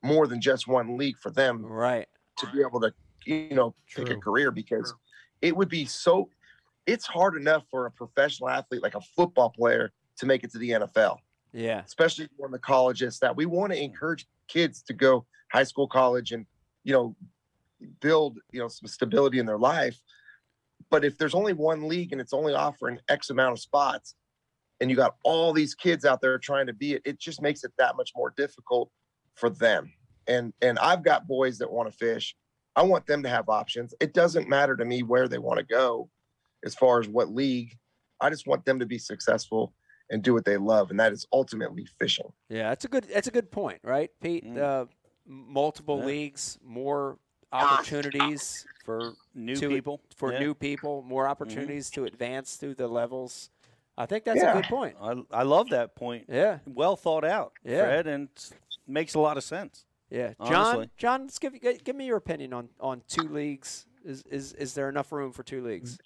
[0.02, 2.06] more than just one league for them Right.
[2.38, 2.94] to be able to
[3.26, 4.94] you know pick a career because
[5.42, 6.30] it would be so
[6.86, 10.58] it's hard enough for a professional athlete like a football player to make it to
[10.58, 11.18] the NFL
[11.52, 11.82] Yeah.
[11.84, 16.32] especially on the colleges that we want to encourage kids to go high school college
[16.32, 16.46] and
[16.84, 17.16] you know
[18.00, 20.00] build you know some stability in their life
[20.90, 24.14] but if there's only one league and it's only offering x amount of spots
[24.80, 27.64] and you got all these kids out there trying to be it it just makes
[27.64, 28.90] it that much more difficult
[29.34, 29.92] for them
[30.26, 32.34] and and i've got boys that want to fish
[32.76, 33.94] I want them to have options.
[34.00, 36.10] It doesn't matter to me where they want to go
[36.64, 37.74] as far as what league.
[38.20, 39.72] I just want them to be successful
[40.10, 42.32] and do what they love, and that is ultimately fishing.
[42.48, 44.44] Yeah, that's a good that's a good point, right, Pete?
[44.44, 44.58] Mm.
[44.58, 44.84] Uh,
[45.26, 46.04] multiple Yeah.
[46.06, 47.18] leagues, more
[47.52, 50.38] opportunities for New to- people for yeah.
[50.38, 53.50] new people, more opportunities to advance through the levels.
[53.98, 54.52] I think that's Yeah.
[54.52, 54.96] a good point.
[55.00, 56.26] I, I love that point.
[56.28, 57.82] Yeah, Well thought out, Yeah.
[57.82, 58.28] Fred, and
[58.86, 59.84] makes a lot of sense.
[60.10, 60.34] yeah.
[60.44, 60.90] John, Honestly.
[60.96, 63.86] John, let's give give me your opinion on on two leagues.
[64.04, 65.98] Is is is there enough room for two leagues?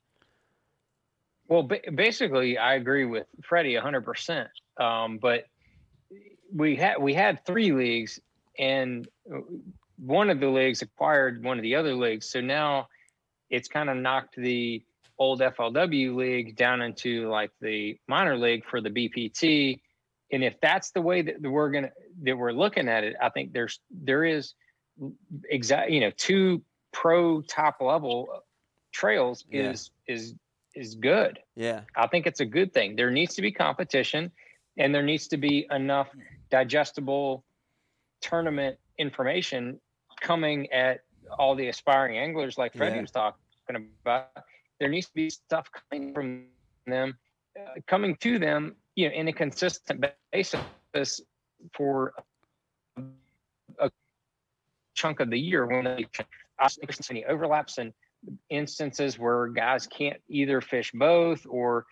[1.51, 4.47] Well, ba- basically, I agree with Freddie 100%.
[4.79, 5.45] Um, but
[6.55, 8.21] we had we had three leagues,
[8.59, 9.07] and
[9.99, 12.31] one of the leagues acquired one of the other leagues.
[12.31, 12.89] So now
[13.51, 14.83] it's kind of knocked the
[15.19, 19.81] old FLW league down into like the minor league for the BPT.
[20.33, 21.91] And if that's the way that we're gonna
[22.23, 24.55] that we're looking at it, I think there's there is
[25.49, 26.63] exact you know two
[26.93, 28.29] pro top level
[28.93, 29.71] trails Yeah.
[29.73, 29.91] is
[30.75, 31.39] is good.
[31.57, 32.97] Yeah, I think it's a good thing.
[32.97, 34.31] There needs to be competition
[34.77, 36.09] and there needs to be enough
[36.51, 37.45] digestible
[38.21, 39.81] tournament information
[40.21, 41.01] coming at
[41.39, 43.03] all the aspiring anglers like Freddie Yeah.
[43.03, 44.29] was talking about.
[44.79, 46.47] There needs to be stuff coming from
[46.87, 47.19] them,
[47.59, 51.21] uh, coming to them, you know, in a consistent basis
[51.75, 52.15] for
[53.79, 53.91] a
[54.95, 56.07] chunk of the year when they
[56.59, 57.93] I think there's any overlaps and
[58.49, 61.87] instances where guys can't either fish both or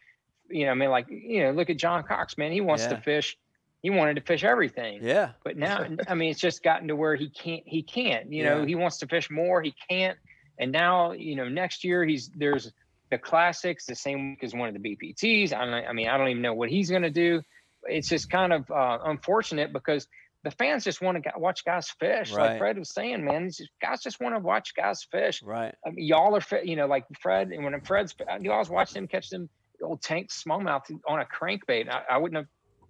[0.50, 2.52] you know, I mean like, you know, look at John Cox, man.
[2.52, 2.96] He wants Yeah.
[2.96, 3.36] to fish
[3.80, 4.98] he wanted to fish everything.
[5.05, 8.44] yeah, But now I mean it's just gotten to where he can't he can't, you
[8.44, 10.18] know, he wants to fish more, he can't.
[10.59, 12.72] And now, you know, next year he's there's
[13.10, 15.52] the classics the same week as one of the BPTs.
[15.52, 17.40] I, I mean, I don't even know what he's going to do.
[17.84, 20.06] It's just kind of uh, unfortunate because
[20.44, 22.32] the fans just want to watch guys fish.
[22.32, 22.51] Right.
[22.51, 25.43] Like Fred was saying, man, just- guys just want to watch guys fish.
[25.43, 25.74] right.
[25.86, 29.06] I mean, y'all are, you know, like Fred, and when Fred's, you always watch him
[29.09, 29.48] catch them
[29.82, 31.89] old tank smallmouth on a crankbait.
[31.89, 32.47] I, I wouldn't have,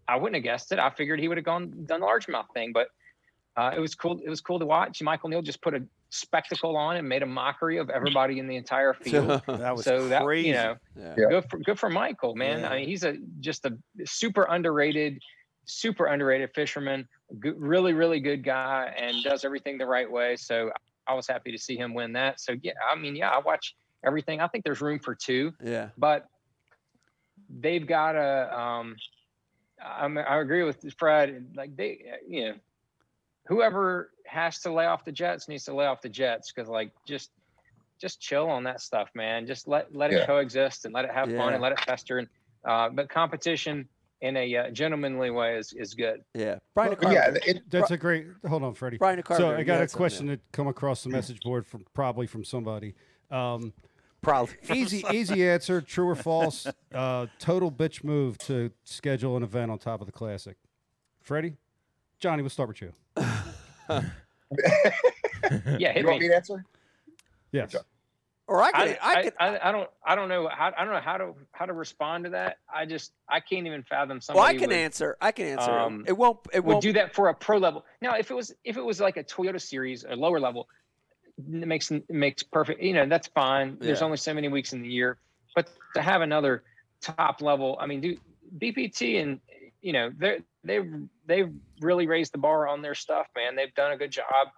[0.06, 0.78] I wouldn't have guessed it.
[0.78, 2.88] I figured he would have gone done the largemouth thing, but
[3.56, 4.20] uh, it was cool.
[4.24, 5.02] It was cool to watch.
[5.02, 8.56] Michael Neal just put a spectacle on and made a mockery of everybody in the
[8.56, 9.42] entire field.
[9.48, 10.48] That was so that crazy.
[10.48, 11.14] you know, yeah.
[11.18, 11.28] Yeah.
[11.28, 12.60] good for good for Michael, man.
[12.60, 12.70] Yeah.
[12.70, 13.76] I mean, he's a just a
[14.06, 15.18] super underrated,
[15.64, 17.06] super underrated fisherman.
[17.40, 20.36] Good, really, really good guy, and does everything the right way.
[20.36, 20.70] So
[21.06, 22.40] I was happy to see him win that.
[22.40, 24.40] So yeah, I mean, yeah, I watch everything.
[24.40, 25.90] I think there's room for two, yeah.
[25.98, 26.26] but
[27.60, 28.58] they've got to.
[28.58, 28.96] Um,
[29.82, 31.52] I, I agree with Fred.
[31.54, 32.54] Like they, you know,
[33.46, 36.92] whoever has to lay off the Jets needs to lay off the Jets because like
[37.06, 37.30] just
[38.00, 39.46] just chill on that stuff, man.
[39.46, 40.26] Just let let it Yeah.
[40.26, 42.18] coexist and let it have fun and let it fester.
[42.18, 42.28] And
[42.64, 43.88] uh, but competition
[44.20, 46.22] in a uh, gentlemanly way is is good.
[46.34, 46.96] Yeah, Brian.
[47.00, 48.26] But yeah, it, That's a great.
[48.46, 48.98] Hold on, Freddie.
[48.98, 50.34] Brian So I got a question yeah.
[50.34, 52.94] that come across the message board from probably from somebody.
[53.30, 53.72] Um,
[54.20, 54.56] Probably.
[54.74, 55.80] easy, easy answer.
[55.86, 56.66] True or false?
[56.92, 60.56] Uh, total bitch move to schedule an event on top of the classic.
[61.20, 61.54] Freddie,
[62.18, 62.92] Johnny, we'll start with you.
[65.78, 66.20] Yeah, hit you want me.
[66.20, 66.64] me to answer?
[67.52, 67.76] Yes.
[68.48, 68.98] Or I I, could.
[69.02, 69.32] I, I, could.
[69.38, 72.24] I, I don't I don't know how I don't know how to how to respond
[72.24, 72.56] to that.
[72.74, 74.40] I just I can't even fathom somebody.
[74.40, 75.18] well, I can would, answer.
[75.20, 75.70] I can answer.
[75.70, 76.38] um, it won't.
[76.54, 76.82] It would won't.
[76.82, 77.84] do that for a pro level.
[78.00, 80.66] Now, if it was if it was like a Toyota Series, a lower level,
[81.36, 82.82] it makes it makes perfect.
[82.82, 83.76] You know, that's fine.
[83.80, 85.18] There's only so many weeks in the year,
[85.54, 86.62] but to have another
[87.02, 88.16] top level, I mean, do
[88.58, 89.40] BPT and
[89.82, 90.90] you know they they've
[91.26, 91.52] they've
[91.82, 93.56] really raised the bar on their stuff, man.
[93.56, 94.48] They've done a good job.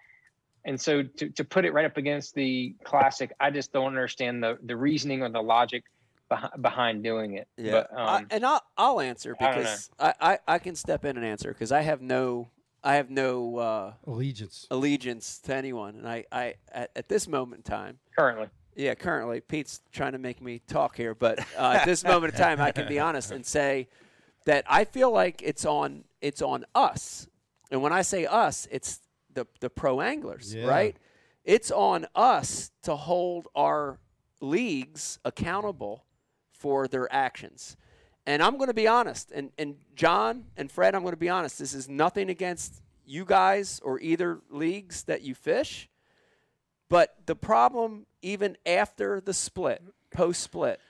[0.64, 4.42] And so to, to put it right up against the classic, I just don't understand
[4.42, 5.84] the, the reasoning or the logic
[6.28, 7.48] behind, behind doing it.
[7.56, 11.04] Yeah, But, I- um, and I'll I'll answer I because I, I, I can step
[11.04, 12.48] in and answer because I have no
[12.82, 14.66] I have no uh, Allegiance.
[14.70, 19.40] allegiance to anyone, and I, I at, at this moment in time, currently, yeah, currently.
[19.40, 22.70] Pete's trying to make me talk here, but uh, at this moment in time, I
[22.70, 23.88] can be honest and say
[24.46, 27.28] that I feel like it's on it's on us,
[27.70, 29.00] and when I say us, it's
[29.34, 30.66] the the pro anglers, Yeah.
[30.66, 30.96] right?
[31.44, 33.98] It's on us to hold our
[34.40, 36.04] leagues accountable
[36.52, 37.76] for their actions.
[38.26, 41.30] And I'm going to be honest, and, and John and Fred, I'm going to be
[41.30, 41.58] honest.
[41.58, 45.88] This is nothing against you guys or either leagues that you fish.
[46.88, 50.80] But the problem, even after the split, post split,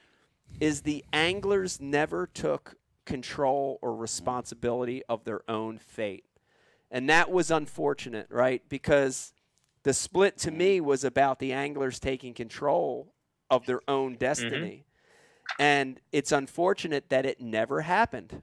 [0.59, 6.25] is the anglers never took control or responsibility of their own fate.
[6.91, 8.63] And that was unfortunate, right?
[8.69, 9.33] Because
[9.83, 10.85] the split to me mm.
[10.85, 13.13] was about the anglers taking control
[13.51, 14.19] of their own mm-hmm.
[14.19, 14.85] destiny.
[15.59, 18.43] And it's unfortunate that it never happened.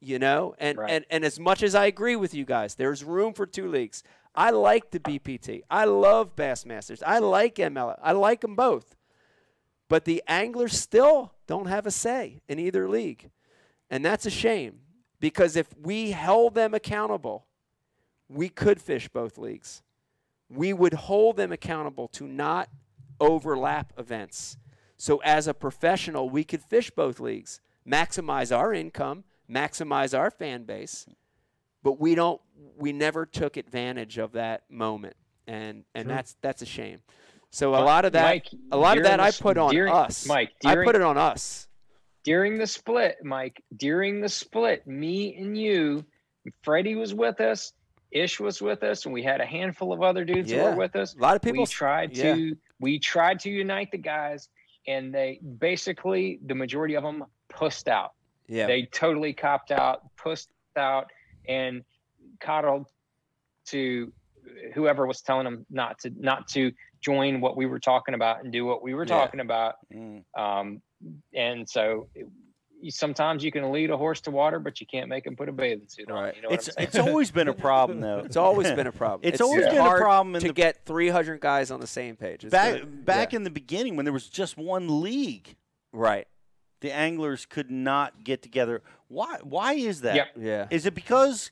[0.00, 0.90] You know, and, Right.
[0.90, 4.02] and and as much as I agree with you guys, there's room for two leagues.
[4.34, 5.62] I like the BPT.
[5.70, 7.02] I love Bassmasters.
[7.06, 7.98] I like ML.
[8.02, 8.96] I like them both.
[9.88, 13.30] But the anglers still don't have a say in either league.
[13.90, 14.80] And that's a shame
[15.20, 17.46] because if we held them accountable,
[18.28, 19.82] we could fish both leagues.
[20.48, 22.68] We would hold them accountable to not
[23.20, 24.56] overlap events.
[24.96, 30.64] So, as a professional, we could fish both leagues, maximize our income, maximize our fan
[30.64, 31.06] base,
[31.82, 32.40] but we don't.
[32.76, 37.00] We never took advantage of that moment, and and that's that's a shame.
[37.50, 39.92] So a lot of that, Mike, a lot of during that, I put on during-
[39.92, 40.26] us.
[40.26, 41.68] Mike, I put it on us.
[42.24, 46.04] during the split, Mike, during the split, me and you,
[46.62, 47.72] Freddie was with us,
[48.14, 50.94] Ish was with us, and we had a handful of other dudes who were with
[50.96, 51.14] us.
[51.14, 51.62] A lot of people.
[51.62, 52.34] we tried yeah.
[52.34, 54.48] to we tried to unite the guys,
[54.86, 58.12] and they basically the majority of them pussed out.
[58.46, 61.10] yeah, They totally copped out, pussed out,
[61.48, 61.82] and
[62.40, 62.86] coddled
[63.66, 64.12] to
[64.74, 66.70] whoever was telling them not to not to
[67.00, 69.08] join what we were talking about and do what we were Yeah.
[69.18, 69.74] talking about.
[69.92, 70.22] Mm.
[70.38, 70.80] Um,
[71.34, 72.08] and so
[72.90, 75.52] sometimes you can lead a horse to water, but you can't make him put a
[75.52, 76.22] bathing suit on.
[76.24, 76.36] Right.
[76.36, 78.18] You know It's it's always been a problem though.
[78.20, 79.20] it's always been a problem.
[79.32, 82.44] It's always been a problem in to the- get 300 guys on the same page.
[82.44, 83.38] It's back been- back yeah.
[83.38, 85.56] in the beginning when there was just one league,
[85.92, 86.26] right.
[86.80, 88.82] the anglers could not get together.
[89.08, 90.14] Why why is that?
[90.16, 90.26] Yep.
[90.38, 90.66] Yeah.
[90.70, 91.50] Is it because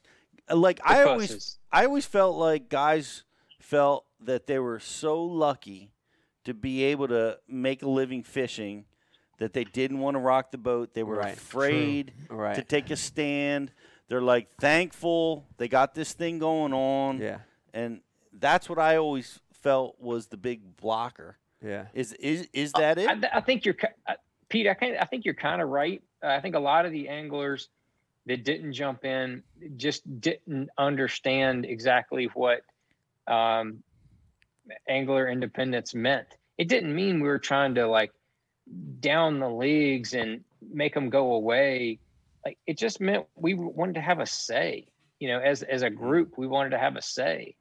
[0.51, 1.59] like I The always fusses.
[1.71, 3.25] I always felt like guys
[3.61, 5.93] felt that they were so lucky
[6.45, 8.85] to be able to make a living fishing
[9.43, 10.95] that they didn't want to rock the boat.
[10.95, 11.35] They were Right.
[11.35, 12.55] afraid Right.
[12.55, 13.73] to take a stand.
[14.09, 17.19] They're like thankful they got this thing going on.
[17.19, 17.39] Yeah.
[17.75, 18.01] And
[18.33, 21.39] that's what I always felt was the big blocker.
[21.65, 21.87] Yeah.
[21.95, 23.09] Is is is that it?
[23.09, 24.15] I, I think you're, uh,
[24.49, 24.67] Pete.
[24.67, 26.03] I kind I think you're kind of right.
[26.23, 27.69] Uh, I think a lot of the anglers
[28.27, 29.43] that didn't jump in
[29.77, 32.63] just didn't understand exactly what
[33.27, 33.83] um,
[34.89, 36.29] angler independence meant.
[36.59, 38.13] It didn't mean we were trying to like
[39.01, 42.01] down the leagues and make them go away.
[42.45, 44.87] Like it just meant we wanted to have a say.
[45.21, 47.55] You know, as as a group, we wanted to have a say,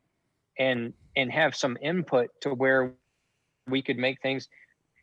[0.59, 2.93] and and have some input to where
[3.67, 4.47] we could make things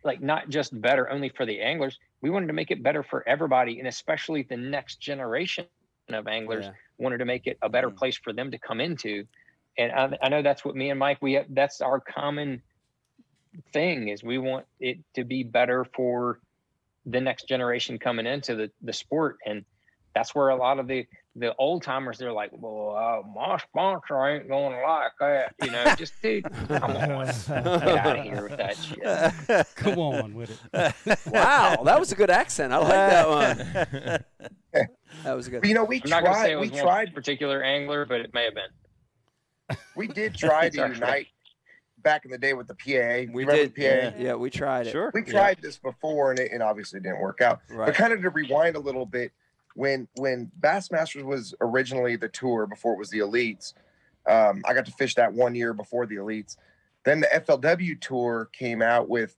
[0.04, 1.98] like not just better only for the anglers.
[2.22, 6.26] We wanted to make it better for everybody, and especially the next generation of anglers
[6.66, 6.72] Yeah.
[6.98, 7.96] wanted to make it a better Mm.
[7.96, 9.24] place for them to come into.
[9.78, 12.62] And I, I know that's what me and Mike we that's our common
[13.72, 16.40] thing is we want it to be better for
[17.06, 19.64] the next generation coming into the the sport and
[20.14, 21.06] that's where a lot of the
[21.36, 25.70] the old timers they're like well uh, my sponsor ain't going to like that you
[25.70, 30.50] know just dude come on get out of here with that shit Come on with
[30.74, 31.18] it.
[31.32, 32.72] Wow, that was a good accent.
[32.72, 34.24] I like that one.
[35.24, 35.64] That was a good.
[35.64, 36.50] You know, we i'm not say tried.
[36.50, 37.14] it We one tried.
[37.14, 41.28] particular angler but it may have been We did try to unite
[42.02, 43.30] back in the day with the PAA.
[43.32, 43.74] We Remember did.
[43.74, 43.84] the PAA?
[43.84, 44.90] Yeah, yeah, we tried it.
[44.92, 45.10] Sure.
[45.14, 45.32] We Yeah.
[45.32, 47.60] tried this before, and it, it obviously didn't work out.
[47.70, 47.86] Right.
[47.86, 49.32] But kind of to rewind a little bit,
[49.74, 53.74] when when Bassmasters was originally the tour before it was the Elites,
[54.26, 56.56] um, I got to fish that one year before the Elites.
[57.04, 59.36] Then the FLW tour came out with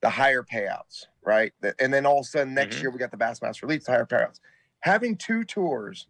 [0.00, 1.52] the higher payouts, right?
[1.78, 2.82] And then all of a sudden next Mhm.
[2.82, 4.40] year we got the Bassmaster Elites, the higher payouts.
[4.80, 6.08] Having two tours,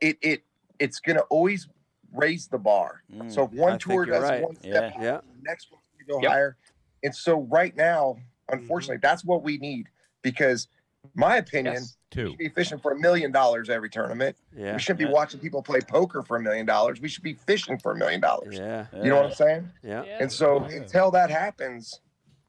[0.00, 0.42] it it
[0.78, 1.68] it's gonna always
[2.12, 3.02] raise the bar.
[3.12, 3.30] Mm.
[3.32, 4.42] So if one I tour you're does right.
[4.42, 4.90] one step Yeah.
[4.90, 5.20] higher, Yeah.
[5.36, 6.30] the next one we go Yep.
[6.30, 6.56] higher.
[7.02, 8.16] And so right now,
[8.50, 8.60] Mm-hmm.
[8.62, 9.88] unfortunately, that's what we need
[10.22, 10.68] because
[11.14, 12.28] my opinion, yes we Two.
[12.30, 14.34] should be fishing for a million dollars every tournament.
[14.56, 14.72] Yeah.
[14.72, 15.08] We shouldn't Yeah.
[15.08, 17.00] be watching people play poker for a million dollars.
[17.02, 18.56] We should be fishing for a million dollars.
[18.56, 18.86] Yeah.
[18.94, 19.70] You know what I'm saying?
[19.82, 20.02] Yeah.
[20.02, 20.76] And so Yeah.
[20.76, 22.00] until that happens,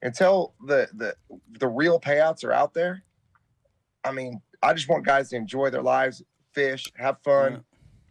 [0.01, 1.15] until the the
[1.59, 3.03] the real payouts are out there,
[4.05, 6.23] I mean, I just want guys to enjoy their lives,
[6.53, 7.65] fish, have fun.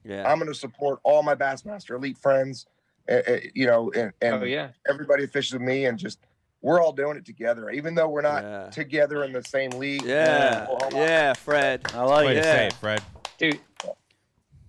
[0.04, 0.30] Yeah.
[0.30, 2.66] I'm going to support all my Bassmaster Elite friends,
[3.08, 6.20] uh, uh, you know, and, and oh yeah everybody fishes with me, and just
[6.60, 8.70] we're all doing it together, even though we're not Yeah.
[8.70, 10.02] together in the same league.
[10.04, 10.66] Yeah.
[10.70, 10.96] Oklahoma.
[10.96, 11.82] Yeah, Fred.
[11.94, 12.44] I like Way it.
[12.44, 12.62] Yeah.
[12.62, 13.02] it, Fred.
[13.38, 13.60] dude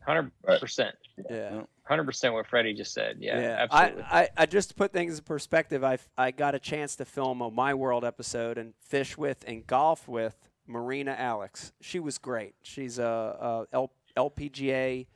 [0.07, 0.91] 100%
[1.29, 1.61] Yeah.
[1.89, 5.17] 100% what freddie just said yeah, Yeah, absolutely I, I, I just to put things
[5.17, 5.83] in perspective.
[5.83, 9.65] I, I got a chance to film a My World episode and fish with and
[9.65, 11.73] golf with Marina Alex.
[11.81, 12.53] She was great.
[12.61, 15.07] She's a, a L, LPGA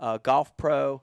[0.00, 1.02] uh, golf pro,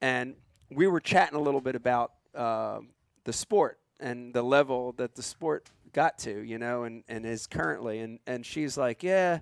[0.00, 0.34] and
[0.70, 2.88] we were chatting a little bit about um
[3.24, 7.46] the sport and the level that the sport got to, you know, and, and is
[7.46, 8.00] currently.
[8.00, 9.38] And, and she's like, yeah,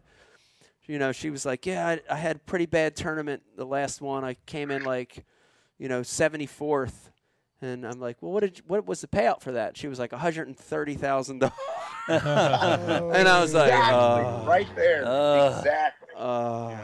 [0.86, 3.42] you know, she was like, yeah, I, I had a pretty bad tournament.
[3.56, 5.24] The last one, I came in like,
[5.78, 6.92] you know, 74th.
[7.62, 9.76] And I'm like, well, what did you, what was the payout for that?
[9.76, 11.52] She was like, $130,000.
[12.08, 15.04] and I was like, Exactly, uh, right there.
[15.06, 15.58] Uh.
[15.58, 16.08] exactly.
[16.16, 16.76] uh,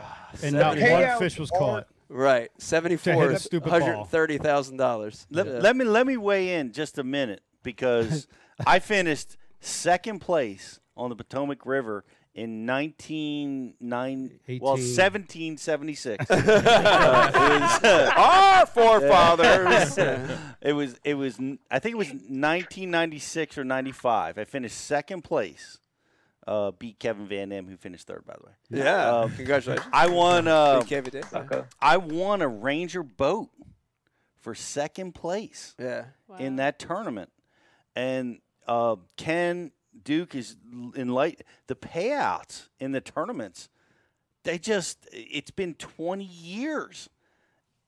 [0.42, 1.86] And not Payout one fish was aren't- caught.
[2.08, 2.50] Right.
[2.58, 3.88] Seventy-four that is stupid one ball.
[3.90, 5.26] hundred thirty thousand dollars.
[5.30, 8.26] Let, let me let me weigh in just a minute because
[8.66, 12.04] I finished second place on the Potomac River
[12.34, 16.34] in 1909 well 1776 Uh,
[17.34, 19.98] was, uh, our forefathers
[20.60, 21.38] it was it was
[21.70, 25.78] i think it was 1996 or 95 i finished second place
[26.46, 28.52] uh, beat kevin van dam who finished third by the way
[28.84, 29.10] Yeah.
[29.20, 29.86] Um, Congratulations.
[29.92, 31.32] i won uh, KVD.
[31.34, 31.62] Okay.
[31.80, 33.50] i won a ranger boat
[34.40, 36.04] for second place Yeah.
[36.38, 37.30] in that tournament.
[37.96, 39.72] And uh, Ken
[40.04, 41.42] Duke is l- in light.
[41.66, 43.68] The payouts in the tournaments,
[44.44, 47.08] they just, it's been 20 years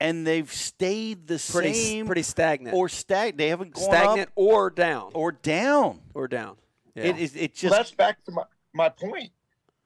[0.01, 2.75] and they've stayed the Pretty same pretty stagnant.
[2.77, 3.37] or stag.
[3.37, 5.11] They haven't gone stagnant up or down.
[5.15, 6.01] or down.
[6.15, 6.57] Or down.
[6.95, 7.05] Yeah.
[7.05, 8.43] It is, it Well, just, that's back to my,
[8.73, 9.31] my point.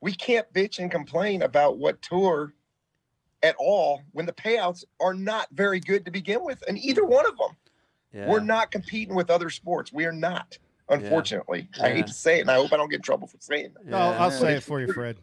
[0.00, 2.52] We can't bitch and complain about what tour
[3.42, 7.26] at all when the payouts are not very good to begin with, and either one
[7.26, 7.56] of them.
[8.12, 8.28] yeah.
[8.28, 9.92] We're not competing with other sports.
[9.92, 10.56] We are not.
[10.88, 11.94] Unfortunately, I Yeah.
[11.94, 13.86] hate to say it, and I hope I don't get in trouble for saying that.
[13.86, 15.16] No, I'll say it for you, Fred.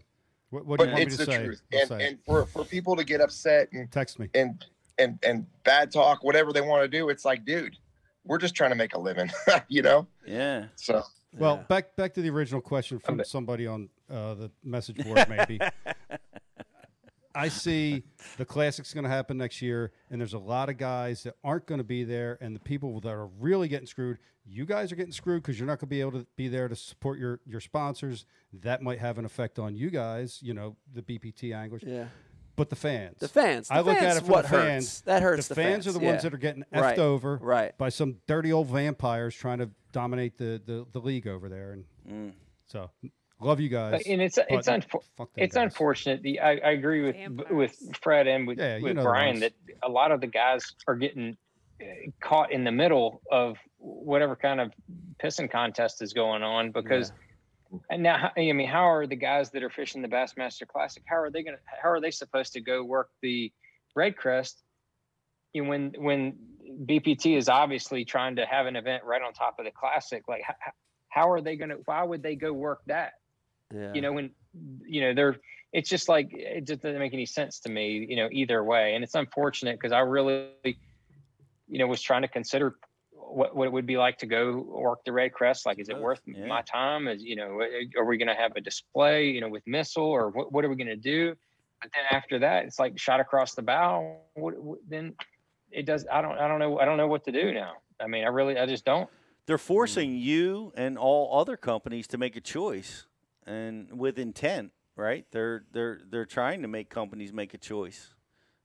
[0.50, 1.46] What, what do you want me it's to the say?
[1.46, 4.30] truth, and, say and for for people to get upset and Text me.
[4.34, 4.66] and
[4.98, 7.78] and and bad talk, whatever they want to do, it's like, dude,
[8.26, 9.32] we're just trying to make a living,
[9.70, 10.08] you know.
[10.28, 10.66] yeah.
[10.76, 11.04] So
[11.38, 11.64] Well, Yeah.
[11.64, 15.60] back back to the original question from somebody on uh, the message board, maybe.
[17.34, 18.04] I see
[18.38, 21.66] the classic's going to happen next year, and there's a lot of guys that aren't
[21.66, 24.18] going to be there, and the people that are really getting screwed.
[24.46, 26.68] You guys are getting screwed because you're not going to be able to be there
[26.68, 28.26] to support your your sponsors.
[28.52, 30.40] That might have an effect on you guys.
[30.42, 32.08] You know, the BPT anglers, Yeah.
[32.62, 33.18] But the fans.
[33.20, 33.70] The fans.
[33.70, 34.64] The I look fans at it for what the hurts.
[34.66, 35.02] fans.
[35.02, 36.22] That hurts the the fans, are the ones yeah.
[36.30, 37.00] that are getting effed Right.
[37.00, 37.76] over Right.
[37.80, 41.72] by some dirty old vampires trying to dominate the, the, the league over there.
[41.72, 42.34] And Mm.
[42.68, 42.92] so,
[43.40, 44.04] love you guys.
[44.08, 45.02] and it's it's unfor-
[45.38, 45.64] it's guys.
[45.64, 46.22] unfortunate.
[46.22, 50.12] The I, I agree with with Fred and with, Yeah, with Brian that a lot
[50.12, 51.36] of the guys are getting
[51.82, 51.86] uh,
[52.20, 54.72] caught in the middle of whatever kind of
[55.24, 57.12] pissing contest is going on because
[57.90, 61.18] and now I mean how are the guys that are fishing the Bassmaster Classic how
[61.18, 63.52] are they going to how are they supposed to go work the
[63.98, 64.56] Redcrest?
[65.54, 66.34] You know, when when
[66.86, 70.42] BPT is obviously trying to have an event right on top of the Classic like
[70.44, 70.56] how,
[71.10, 73.14] how are they going to why would they go work that?
[73.74, 73.94] Yeah.
[73.94, 74.32] you know when
[74.86, 75.38] you know they're
[75.72, 78.96] it's just like it just doesn't make any sense to me you know either way.
[78.96, 82.76] And it's unfortunate because i really you know was trying to consider
[83.34, 85.66] what, what it would be like to go work the Redcrest?
[85.66, 86.46] Like is it worth yeah.
[86.46, 87.08] my time?
[87.08, 89.66] Is you know uh, uh, are we going to have a display you know with
[89.66, 91.36] missile or what, what are we going to do?
[91.82, 94.18] But then after that it's like shot across the bow.
[94.36, 95.16] What, what, then
[95.72, 97.74] it does i don't i don't know i don't know what to do now.
[98.00, 99.10] I mean i really i just don't.
[99.46, 99.62] They're hmm.
[99.62, 103.08] forcing you and all other companies to make a choice,
[103.46, 105.26] and with intent, right?
[105.32, 108.14] They're they're they're trying to make companies make a choice,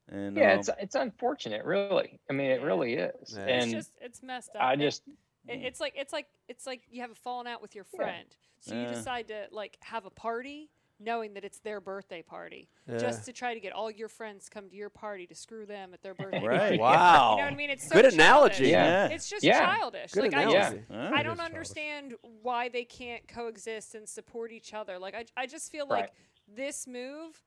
[0.09, 3.45] and yeah um, it's it's unfortunate really i mean it really is Yeah.
[3.47, 4.63] It's and just it's messed up.
[4.63, 5.03] i and just
[5.49, 8.27] it- it's like it's like it's like you have a falling out with your friend,
[8.61, 8.93] so you Yeah.
[8.93, 12.99] decide to like have a party, knowing that it's their birthday party, Yeah.
[12.99, 15.95] just to try to get all your friends come to your party to screw them
[15.95, 16.45] at their birthday.
[16.45, 16.59] Right.
[16.59, 16.79] party.
[16.79, 17.31] Wow.
[17.33, 17.71] You know what I mean?
[17.71, 18.71] It's so Good analogy.
[18.71, 18.71] childish.
[18.73, 19.07] Yeah.
[19.09, 19.65] It's just Yeah.
[19.77, 20.11] childish.
[20.13, 20.79] Good like I analogy.
[20.79, 20.97] just Huh?
[21.15, 21.45] I don't is childish.
[21.45, 24.99] understand why they can't coexist and support each other.
[24.99, 26.03] Like I, I just feel Right.
[26.03, 26.13] like
[26.49, 27.41] this move,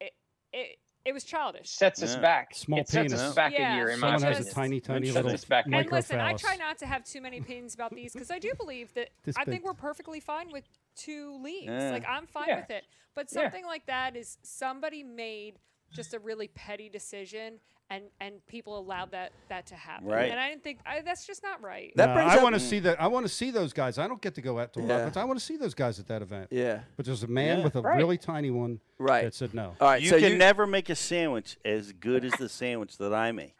[0.00, 0.12] it,
[0.52, 1.68] it, it was childish.
[1.68, 2.54] sets us back.
[2.54, 3.20] Small it sets penis.
[3.20, 3.88] us back Yeah, a year.
[3.88, 4.52] In my Someone Someone has opinion.
[4.52, 5.66] a tiny, tiny Sets little us back.
[5.66, 6.40] And And listen, I microphallus.
[6.40, 9.36] try not to have too many opinions about these because I do believe that This
[9.36, 9.52] I big.
[9.54, 10.64] think we're perfectly fine with
[10.94, 11.66] two leagues.
[11.72, 11.90] Yeah.
[11.90, 12.60] Like I'm fine Yeah.
[12.60, 12.84] with it.
[13.14, 13.42] But Yeah.
[13.42, 15.58] something like that is somebody made
[15.90, 17.60] just a really petty decision
[17.94, 20.06] and and people allowed that that to happen.
[20.06, 20.30] Right.
[20.30, 21.92] And I didn't think I, that's just not right.
[21.96, 23.00] That No, brings I up- want to see that.
[23.00, 23.98] I want to see those guys.
[23.98, 24.84] I don't get to go out to Yeah.
[24.96, 25.16] events.
[25.16, 26.48] I want to see those guys at that event.
[26.50, 26.80] Yeah.
[26.96, 27.64] But there's a man Yeah.
[27.64, 27.96] with a Right.
[27.98, 29.24] really tiny one Right.
[29.24, 29.74] that said no.
[29.80, 30.00] All right.
[30.02, 33.32] you so can you, never make a sandwich as good as the sandwich that I
[33.32, 33.56] make.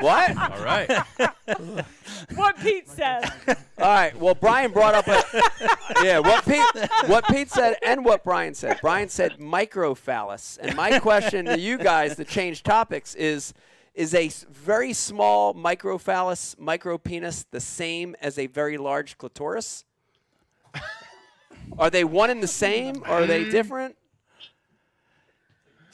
[0.00, 0.36] What?
[0.36, 0.90] All right.
[2.34, 3.30] what Pete said.
[3.48, 4.18] All right.
[4.18, 5.22] Well, Brian brought up a
[6.02, 6.18] yeah.
[6.18, 6.64] What Pete
[7.06, 8.78] what Pete said and what Brian said.
[8.80, 13.54] Brian said microphallus, and my question to you guys to change topics is:
[13.94, 19.84] Is a very small microphallus, micropenis, the same as a very large clitoris?
[21.78, 23.02] Are they one and the same?
[23.02, 23.50] Or are they mm.
[23.50, 23.96] different?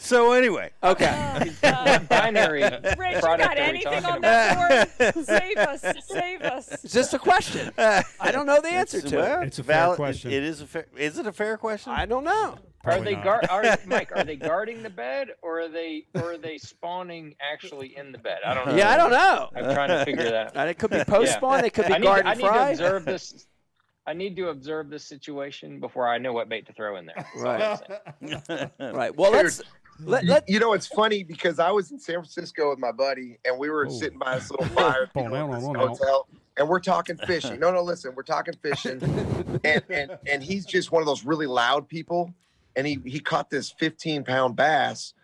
[0.01, 1.51] So anyway, Okay.
[2.09, 5.14] binary Rich, you got anything on that board?
[5.27, 5.85] save us.
[6.09, 6.85] Save us.
[6.85, 7.70] It's just a question.
[7.78, 9.47] I don't know the answer It's- to well, it.
[9.48, 10.31] It's a fair valid- question.
[10.32, 10.86] It is a fair.
[10.97, 11.93] Is it a fair question?
[11.93, 12.56] I don't know.
[12.82, 13.47] Are they guard?
[13.51, 14.10] Are, Mike?
[14.16, 18.16] Are they guarding the bed, or are they, or are they spawning actually in the
[18.16, 18.39] bed?
[18.44, 18.74] I don't know.
[18.74, 19.51] Yeah, I don't know.
[19.55, 20.56] I'm trying to figure that.
[20.56, 20.66] out.
[20.66, 21.62] Uh, it could be post spawn.
[21.62, 23.47] It could be I need, garden I need to observe this.
[24.06, 27.27] I need to observe this situation before I know what bait to throw in there.
[27.43, 27.82] That's
[28.81, 29.14] all Right.
[29.14, 29.60] Well, let's
[30.06, 32.93] let, You, let you know, it's funny because I was in San Francisco with my
[32.93, 33.90] buddy, and we were Oh.
[33.90, 35.64] sitting by this little fire you know, in this
[35.98, 37.59] hotel, and we're talking fishing.
[37.60, 39.01] No, no, listen, we're talking fishing,
[39.64, 42.35] and and and he's just one of those really loud people,
[42.77, 45.14] and he he caught this 15 pound bass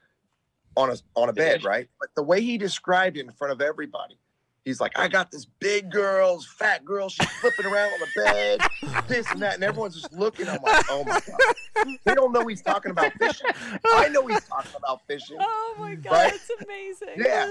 [0.77, 1.89] on a on a bed, right?
[1.99, 4.19] But the way he described it in front of everybody.
[4.67, 8.61] He's like, I got this big girl, fat girl, she's flipping around on the bed,
[9.07, 10.49] this and that, and everyone's just looking.
[10.49, 13.47] I'm like, oh my god, they don't know he's talking about fishing.
[13.85, 15.37] I know he's talking about fishing.
[15.41, 16.33] Oh my god, Right?
[16.33, 17.09] that's amazing.
[17.17, 17.47] Yeah.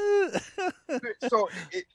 [1.29, 1.85] so it,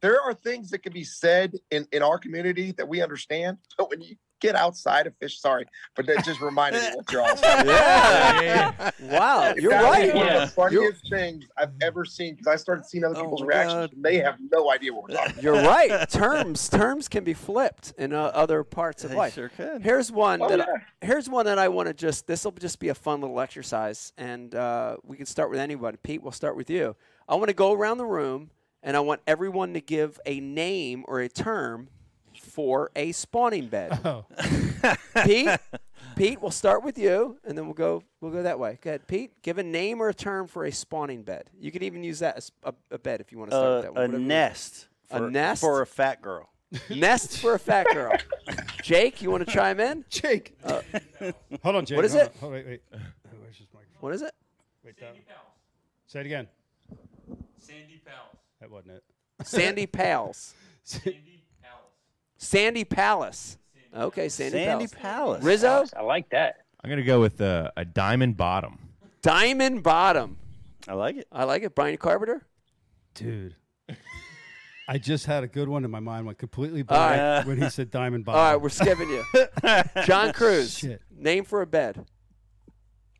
[0.00, 3.88] there are things that can be said in, in our community that we understand, but
[3.90, 7.36] when you get outside of fish, sorry, but that just reminded me what you're all
[7.36, 7.66] saying.
[7.68, 8.90] yeah.
[9.02, 10.14] wow, you're That right.
[10.14, 10.42] One Yeah.
[10.44, 13.48] of the funniest things I've ever seen because I started seeing other Oh people's my
[13.48, 13.90] reactions.
[13.92, 15.42] And they have no idea what we're talking about.
[15.42, 16.08] You're right.
[16.08, 19.34] Terms terms can be flipped in uh, other parts of They life.
[19.34, 19.82] sure can.
[19.82, 20.64] Here's one Oh, that yeah.
[21.02, 22.26] I, here's one that I want to just.
[22.26, 25.98] This will just be a fun little exercise, and uh, we can start with anyone.
[26.02, 26.96] Pete, we'll start with you.
[27.28, 28.50] I want to go around the room,
[28.82, 31.88] and I want everyone to give a name or a term
[32.40, 33.98] for a spawning bed.
[34.04, 34.24] Oh,
[35.24, 35.48] Pete,
[36.16, 38.78] Pete, we'll start with you, and then we'll go we'll go that way.
[38.80, 39.32] Go ahead, Pete.
[39.42, 41.50] Give a name or a term for a spawning bed.
[41.60, 43.78] You can even use that as a, a bed if you want to start with
[43.78, 43.98] Uh, that one.
[43.98, 44.28] a whatever you want.
[44.28, 44.86] nest.
[45.10, 45.60] A nest?
[45.60, 46.48] for a fat girl.
[46.88, 48.12] Nest for a fat girl.
[48.82, 50.04] Jake, you want to chime in?
[50.08, 50.56] Jake.
[50.64, 51.96] hold on, Jake.
[51.96, 52.32] what is hold it?
[52.34, 52.40] on.
[52.40, 52.82] Hold, wait, wait.
[52.92, 53.96] Where's this microphone?
[54.00, 54.32] What is it?
[54.84, 55.16] Wait, that-
[56.06, 56.46] Say it again.
[57.58, 58.29] Sandy Palace.
[58.60, 59.04] That wasn't it.
[59.44, 60.54] Sandy Pals.
[60.84, 61.84] Sandy Palace.
[62.36, 63.58] Sandy Palace.
[63.94, 64.92] Okay, Sandy, Sandy Palace.
[65.00, 65.44] Palace.
[65.44, 66.56] Rizzo, I like that.
[66.82, 68.78] I'm gonna go with uh, a diamond bottom.
[69.22, 70.38] Diamond Bottom.
[70.88, 71.26] I like it.
[71.30, 71.74] I like it.
[71.74, 72.42] Brian Carpenter.
[73.14, 73.54] Dude.
[74.88, 77.16] I just had a good one in my mind, went completely All right.
[77.16, 78.40] blank when he said diamond bottom.
[78.40, 79.24] right, we're skipping you.
[80.04, 80.78] John Crews.
[80.78, 81.02] Shit.
[81.16, 82.04] Name for a bed.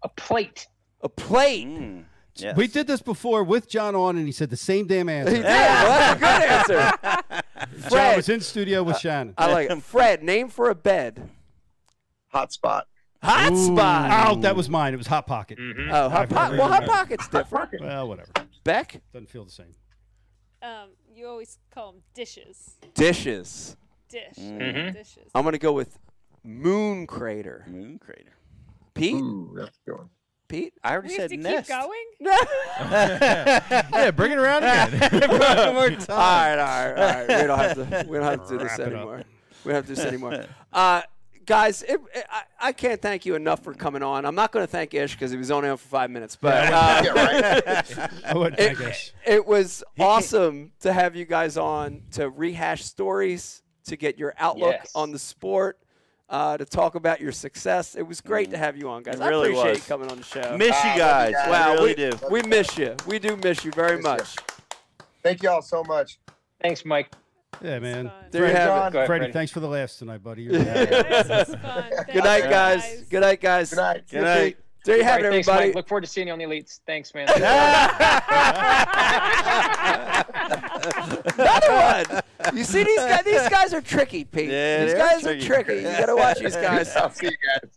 [0.02, 0.66] A plate.
[1.02, 1.68] A plate.
[1.68, 2.04] Mm,
[2.42, 2.56] yes.
[2.56, 5.32] We did this before with John on, and he said the same damn answer.
[5.34, 5.48] He answer.
[5.48, 5.54] did.
[5.88, 7.30] Well, that's a good
[7.70, 7.80] answer.
[7.82, 8.16] John Fred.
[8.16, 9.34] was in studio with Shannon.
[9.38, 9.82] I like it.
[9.82, 11.28] Fred, name for a bed.
[12.28, 12.86] Hot spot.
[13.22, 13.66] Hot Ooh.
[13.74, 14.28] spot.
[14.36, 14.94] Oh, that was mine.
[14.94, 15.58] It was Hot Pocket.
[15.60, 17.80] Oh, hot I've po- never well, hot even met- pocket's different.
[17.80, 18.30] Well, whatever.
[18.64, 19.72] Beck, Doesn't feel the same.
[20.62, 22.76] Um, you always call them dishes.
[22.94, 23.76] dishes.
[24.08, 24.22] Dish.
[24.38, 24.92] Mhm.
[24.92, 25.30] Dishes.
[25.34, 25.98] I'm gonna go with
[26.42, 27.64] moon crater.
[27.68, 28.32] Moon crater.
[28.94, 30.10] Pete, Ooh, that's good one.
[30.50, 30.74] Pete.
[30.84, 31.68] I already we have said to nest.
[31.68, 32.04] keep going.
[32.90, 35.22] yeah, bring it around again.
[35.30, 37.28] all right, all right, all right.
[37.28, 38.06] We don't have to.
[38.08, 38.92] We don't have to do this Wrap it up.
[38.92, 39.22] anymore.
[39.64, 40.44] We don't have to do this anymore.
[40.72, 41.02] Uh,
[41.46, 44.24] guys, it, it, I, I can't thank you enough for coming on.
[44.24, 46.54] I'm not going to thank Ish because he was only on for five minutes, but
[46.72, 48.10] uh, Yeah, right.
[48.24, 49.12] I wouldn't it, Ish.
[49.26, 54.74] it was awesome to have you guys on to rehash stories, to get your outlook
[54.78, 54.92] Yes.
[54.94, 55.78] on the sport,
[56.30, 57.96] uh, to talk about your success.
[57.96, 59.16] It was great to have you on, guys.
[59.16, 59.78] It I really appreciate was.
[59.78, 60.56] you coming on the show.
[60.56, 61.32] Miss you guys.
[61.32, 61.50] guys.
[61.50, 62.10] Wow, really we, do.
[62.30, 62.96] we miss you.
[63.06, 64.10] We do miss you very Miss you.
[64.10, 64.36] much.
[65.22, 66.18] Thank you all so much.
[66.62, 67.10] Thanks, Mike.
[67.62, 68.10] Yeah, man.
[68.30, 68.66] There you have it.
[68.66, 69.32] Go ahead, Freddie, Freddie.
[69.32, 70.44] thanks for the laughs tonight, buddy.
[70.44, 71.84] You're the Yeah, this was fun.
[72.12, 73.02] Good night, Thanks, guys.
[73.10, 73.70] Good night, guys.
[73.70, 74.04] Good night.
[74.10, 74.56] Good night.
[74.86, 75.68] There you have right, it, thanks, everybody.
[75.68, 75.76] Mike.
[75.76, 76.80] Look forward to seeing you on the elites.
[76.86, 77.26] Thanks, man.
[81.36, 82.56] Another one.
[82.56, 83.24] You see these guys?
[83.24, 84.48] These guys are tricky, Pete.
[84.50, 85.42] Yeah, these they are guys tricky.
[85.42, 85.76] are tricky.
[85.76, 86.96] You got to watch these guys.
[86.96, 87.70] I'll see you guys.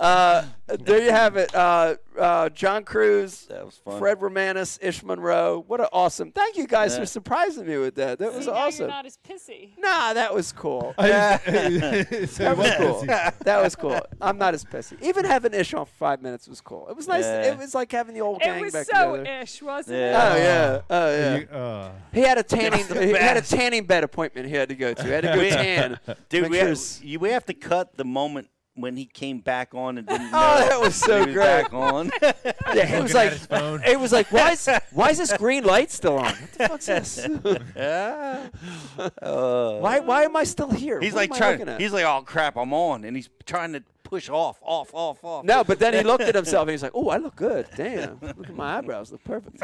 [0.00, 0.44] Uh,
[0.80, 1.54] there you have it.
[1.54, 3.98] Uh, uh, John Crews, That was fun.
[3.98, 5.62] Fred Roumbanis, Ish Monroe.
[5.66, 6.30] What an awesome!
[6.32, 7.00] Thank you guys Yeah.
[7.00, 8.18] for surprising me with that.
[8.18, 8.80] That was See, now awesome.
[8.86, 9.70] You're not as pissy.
[9.78, 10.94] Nah, that was cool.
[10.98, 13.02] that That was cool.
[13.06, 14.00] that was cool.
[14.20, 15.00] I'm not as pissy.
[15.02, 16.86] Even having Ish on for five minutes was cool.
[16.88, 17.24] It was nice.
[17.24, 17.52] Yeah.
[17.52, 19.40] It was like having the old It gang was back so together.
[19.42, 20.30] ish, wasn't Yeah.
[20.32, 20.80] Oh yeah.
[20.90, 21.36] Oh yeah.
[21.36, 22.86] You, uh, He had a tanning.
[22.86, 24.48] he had a tanning bed appointment.
[24.48, 25.02] He had to go to.
[25.02, 25.98] He had to go We- tan.
[26.28, 29.38] Dude, Make we sure have, you, we have to cut the moment when he came
[29.40, 31.44] back on and didn't know Oh, that was so he was great.
[31.44, 32.10] back on.
[32.74, 33.32] Yeah, it was like
[33.86, 36.24] it was like why is why is this green light still on?
[36.34, 37.18] What the fuck's this?
[37.18, 38.48] Uh,
[39.78, 41.00] why why am I still here?
[41.00, 41.78] He's What like trying.
[41.78, 45.44] He's like, oh crap, I'm on, and he's trying to push off, off, off, off.
[45.44, 47.66] no, but then he looked at himself and he's like, "Oh, I look good.
[47.76, 49.12] Damn, look at my eyebrows.
[49.12, 49.56] Look perfect."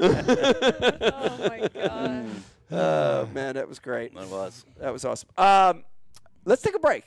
[0.00, 2.26] Oh my god.
[2.70, 4.12] oh man, that was great.
[4.12, 4.64] It was.
[4.80, 5.28] That was awesome.
[5.36, 5.84] Um,
[6.44, 7.04] let's take a break.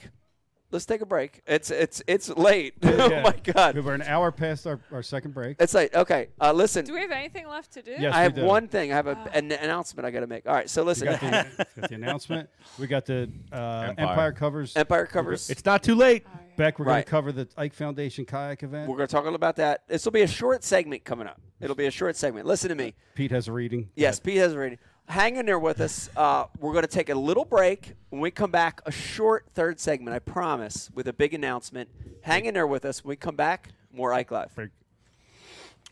[0.72, 1.42] Let's take a break.
[1.48, 2.76] It's it's it's late.
[2.84, 5.58] oh my god, We're an hour past our, our second break.
[5.60, 5.94] it's late.
[5.96, 6.86] Okay, uh, listen.
[6.86, 7.96] Do we have anything left to do?
[7.98, 8.44] Yes, I we have do.
[8.46, 8.92] one thing.
[8.92, 10.48] I have a, an announcement I got to make.
[10.48, 11.08] All right, so We listen.
[11.08, 12.50] got the, got the announcement.
[12.78, 13.56] We got the uh,
[13.98, 14.10] Empire.
[14.10, 14.32] Empire.
[14.32, 14.76] covers.
[14.76, 15.50] Empire covers.
[15.50, 16.24] It's not too late.
[16.28, 16.46] Oh, yeah.
[16.56, 18.90] Beck, we're going to cover the Ike Foundation kayak event.
[18.90, 19.88] We're going to talk a little about that.
[19.88, 21.40] This will be a short segment coming up.
[21.62, 22.46] It'll be a short segment.
[22.46, 22.96] Listen to me.
[23.16, 23.90] Pete has a reading.
[23.96, 24.78] Yes, Pete has a rating.
[25.10, 26.10] Hang in there with us.
[26.16, 27.96] Uh, we're going to take a little break.
[28.10, 31.90] When we come back, a short third segment, I promise, with a big announcement.
[32.22, 33.04] Hang in there with us.
[33.04, 34.52] When we come back, more Ike Live.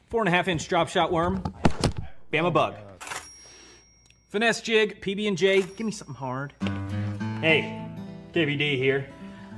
[0.09, 1.43] Four and a half inch drop shot worm.
[2.31, 2.75] Bama bug.
[4.29, 5.61] Finesse jig, PB and J.
[5.61, 6.53] Give me something hard.
[7.41, 7.81] Hey,
[8.33, 9.09] KVD here.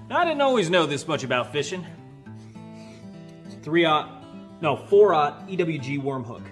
[0.10, 1.86] Now, I didn't always know this much about fishing.
[3.61, 4.23] Three aught,
[4.61, 6.44] no four aught EWG worm hook.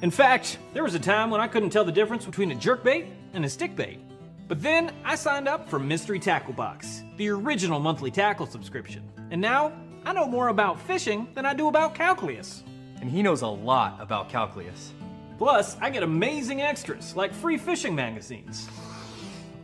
[0.00, 3.10] In fact, there was a time when I couldn't tell the difference between a jerkbait
[3.32, 3.98] and a stickbait.
[4.46, 9.02] But then I signed up for Mystery Tackle Box, the original monthly tackle subscription.
[9.32, 9.72] And now
[10.04, 12.62] I know more about fishing than I do about calculus.
[13.00, 14.92] And he knows a lot about calculus.
[15.36, 18.68] Plus, I get amazing extras like free fishing magazines.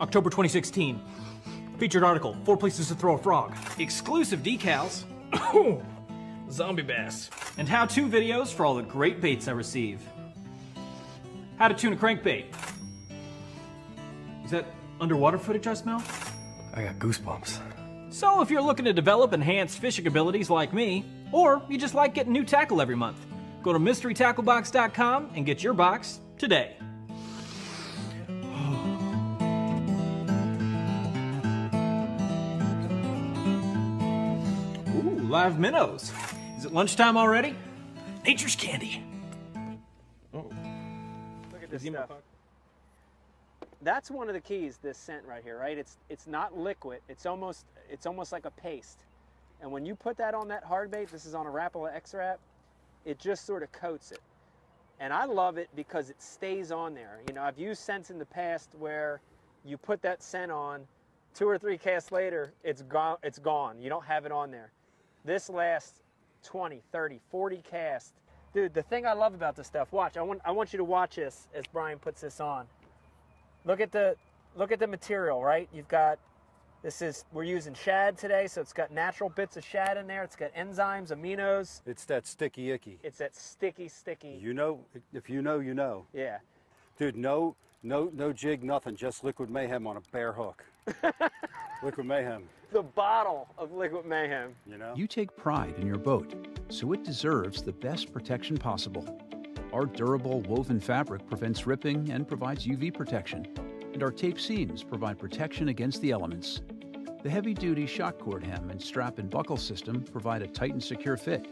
[0.01, 1.01] October 2016.
[1.77, 3.55] Featured article Four Places to Throw a Frog.
[3.79, 5.05] Exclusive decals.
[6.51, 7.29] Zombie bass.
[7.57, 10.01] And how to videos for all the great baits I receive.
[11.57, 12.45] How to tune a crankbait.
[14.43, 14.65] Is that
[14.99, 16.03] underwater footage I smell?
[16.73, 17.59] I got goosebumps.
[18.09, 22.13] So, if you're looking to develop enhanced fishing abilities like me, or you just like
[22.13, 23.25] getting new tackle every month,
[23.63, 26.77] go to mysterytacklebox.com and get your box today.
[34.95, 36.13] Ooh, live minnows.
[36.57, 37.55] Is it lunchtime already?
[38.25, 39.03] Nature's candy.
[41.75, 42.09] This stuff.
[43.81, 44.79] That's one of the keys.
[44.81, 45.77] This scent right here, right?
[45.77, 47.01] It's it's not liquid.
[47.09, 49.03] It's almost it's almost like a paste.
[49.61, 52.39] And when you put that on that hard bait, this is on a Rapala X-Rap,
[53.05, 54.19] it just sort of coats it.
[54.99, 57.19] And I love it because it stays on there.
[57.27, 59.21] You know, I've used scents in the past where
[59.63, 60.87] you put that scent on,
[61.33, 63.17] two or three casts later, it's gone.
[63.23, 63.81] It's gone.
[63.81, 64.71] You don't have it on there.
[65.25, 66.01] This lasts
[66.43, 68.13] 20, 30, 40 casts.
[68.55, 70.15] Dude, the thing I love about this stuff, watch.
[70.15, 72.67] I want I want you to watch this as Brian puts this on.
[73.65, 74.15] Look at the
[74.55, 75.67] look at the material, right?
[75.73, 76.19] You've got
[76.81, 80.23] this is we're using shad today, so it's got natural bits of shad in there.
[80.23, 81.81] It's got enzymes, aminos.
[81.85, 82.97] It's that sticky icky.
[83.03, 84.39] It's that sticky, sticky.
[84.41, 84.79] You know,
[85.11, 86.05] if you know, you know.
[86.13, 86.37] Yeah.
[86.97, 88.95] Dude, no, no, no jig, nothing.
[88.95, 90.65] Just liquid mayhem on a bare hook.
[91.83, 92.43] liquid mayhem.
[92.71, 94.53] The bottle of liquid mayhem.
[94.65, 94.93] You know.
[94.95, 96.33] You take pride in your boat,
[96.69, 99.07] so it deserves the best protection possible.
[99.71, 103.47] Our durable woven fabric prevents ripping and provides UV protection,
[103.93, 106.61] and our tape seams provide protection against the elements.
[107.23, 110.83] The heavy duty shock cord hem and strap and buckle system provide a tight and
[110.83, 111.47] secure fit.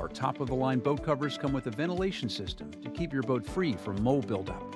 [0.00, 3.22] Our top of the line boat covers come with a ventilation system to keep your
[3.22, 4.75] boat free from mold buildup.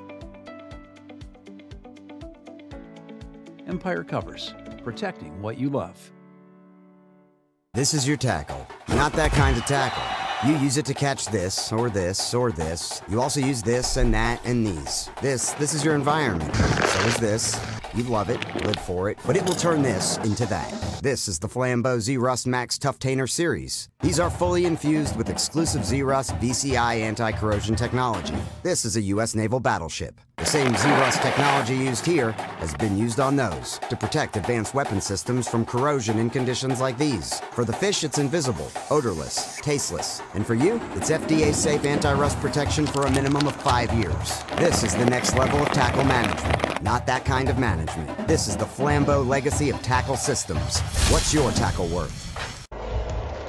[3.71, 4.53] Empire Covers,
[4.83, 6.11] protecting what you love.
[7.73, 8.67] This is your tackle.
[8.89, 10.03] Not that kind of tackle.
[10.49, 13.01] You use it to catch this, or this, or this.
[13.09, 15.09] You also use this and that and these.
[15.23, 16.53] This, this is your environment.
[16.53, 17.61] So is this.
[17.95, 20.71] You love it, live for it, but it will turn this into that.
[21.01, 23.89] This is the Flambeau Zerust Max Tuff Tainer series.
[24.01, 28.35] These are fully infused with exclusive Zerust VCI anti-corrosion technology.
[28.65, 29.37] This is a U.S.
[29.37, 30.21] naval battleship.
[30.41, 34.99] The same Zerust technology used here has been used on those to protect advanced weapon
[34.99, 37.41] systems from corrosion in conditions like these.
[37.53, 40.23] For the fish, it's invisible, odorless, tasteless.
[40.33, 44.43] And for you, it's FDA safe anti-rust protection for a minimum of five years.
[44.57, 48.27] This is the next level of tackle management, not that kind of management.
[48.27, 50.81] This is the Flambeau legacy of tackle systems.
[51.11, 52.17] What's your tackle worth?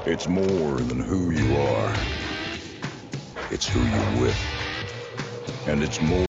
[0.06, 1.96] It's more than who you are.
[3.50, 4.38] It's who you're with.
[5.68, 6.18] And it's more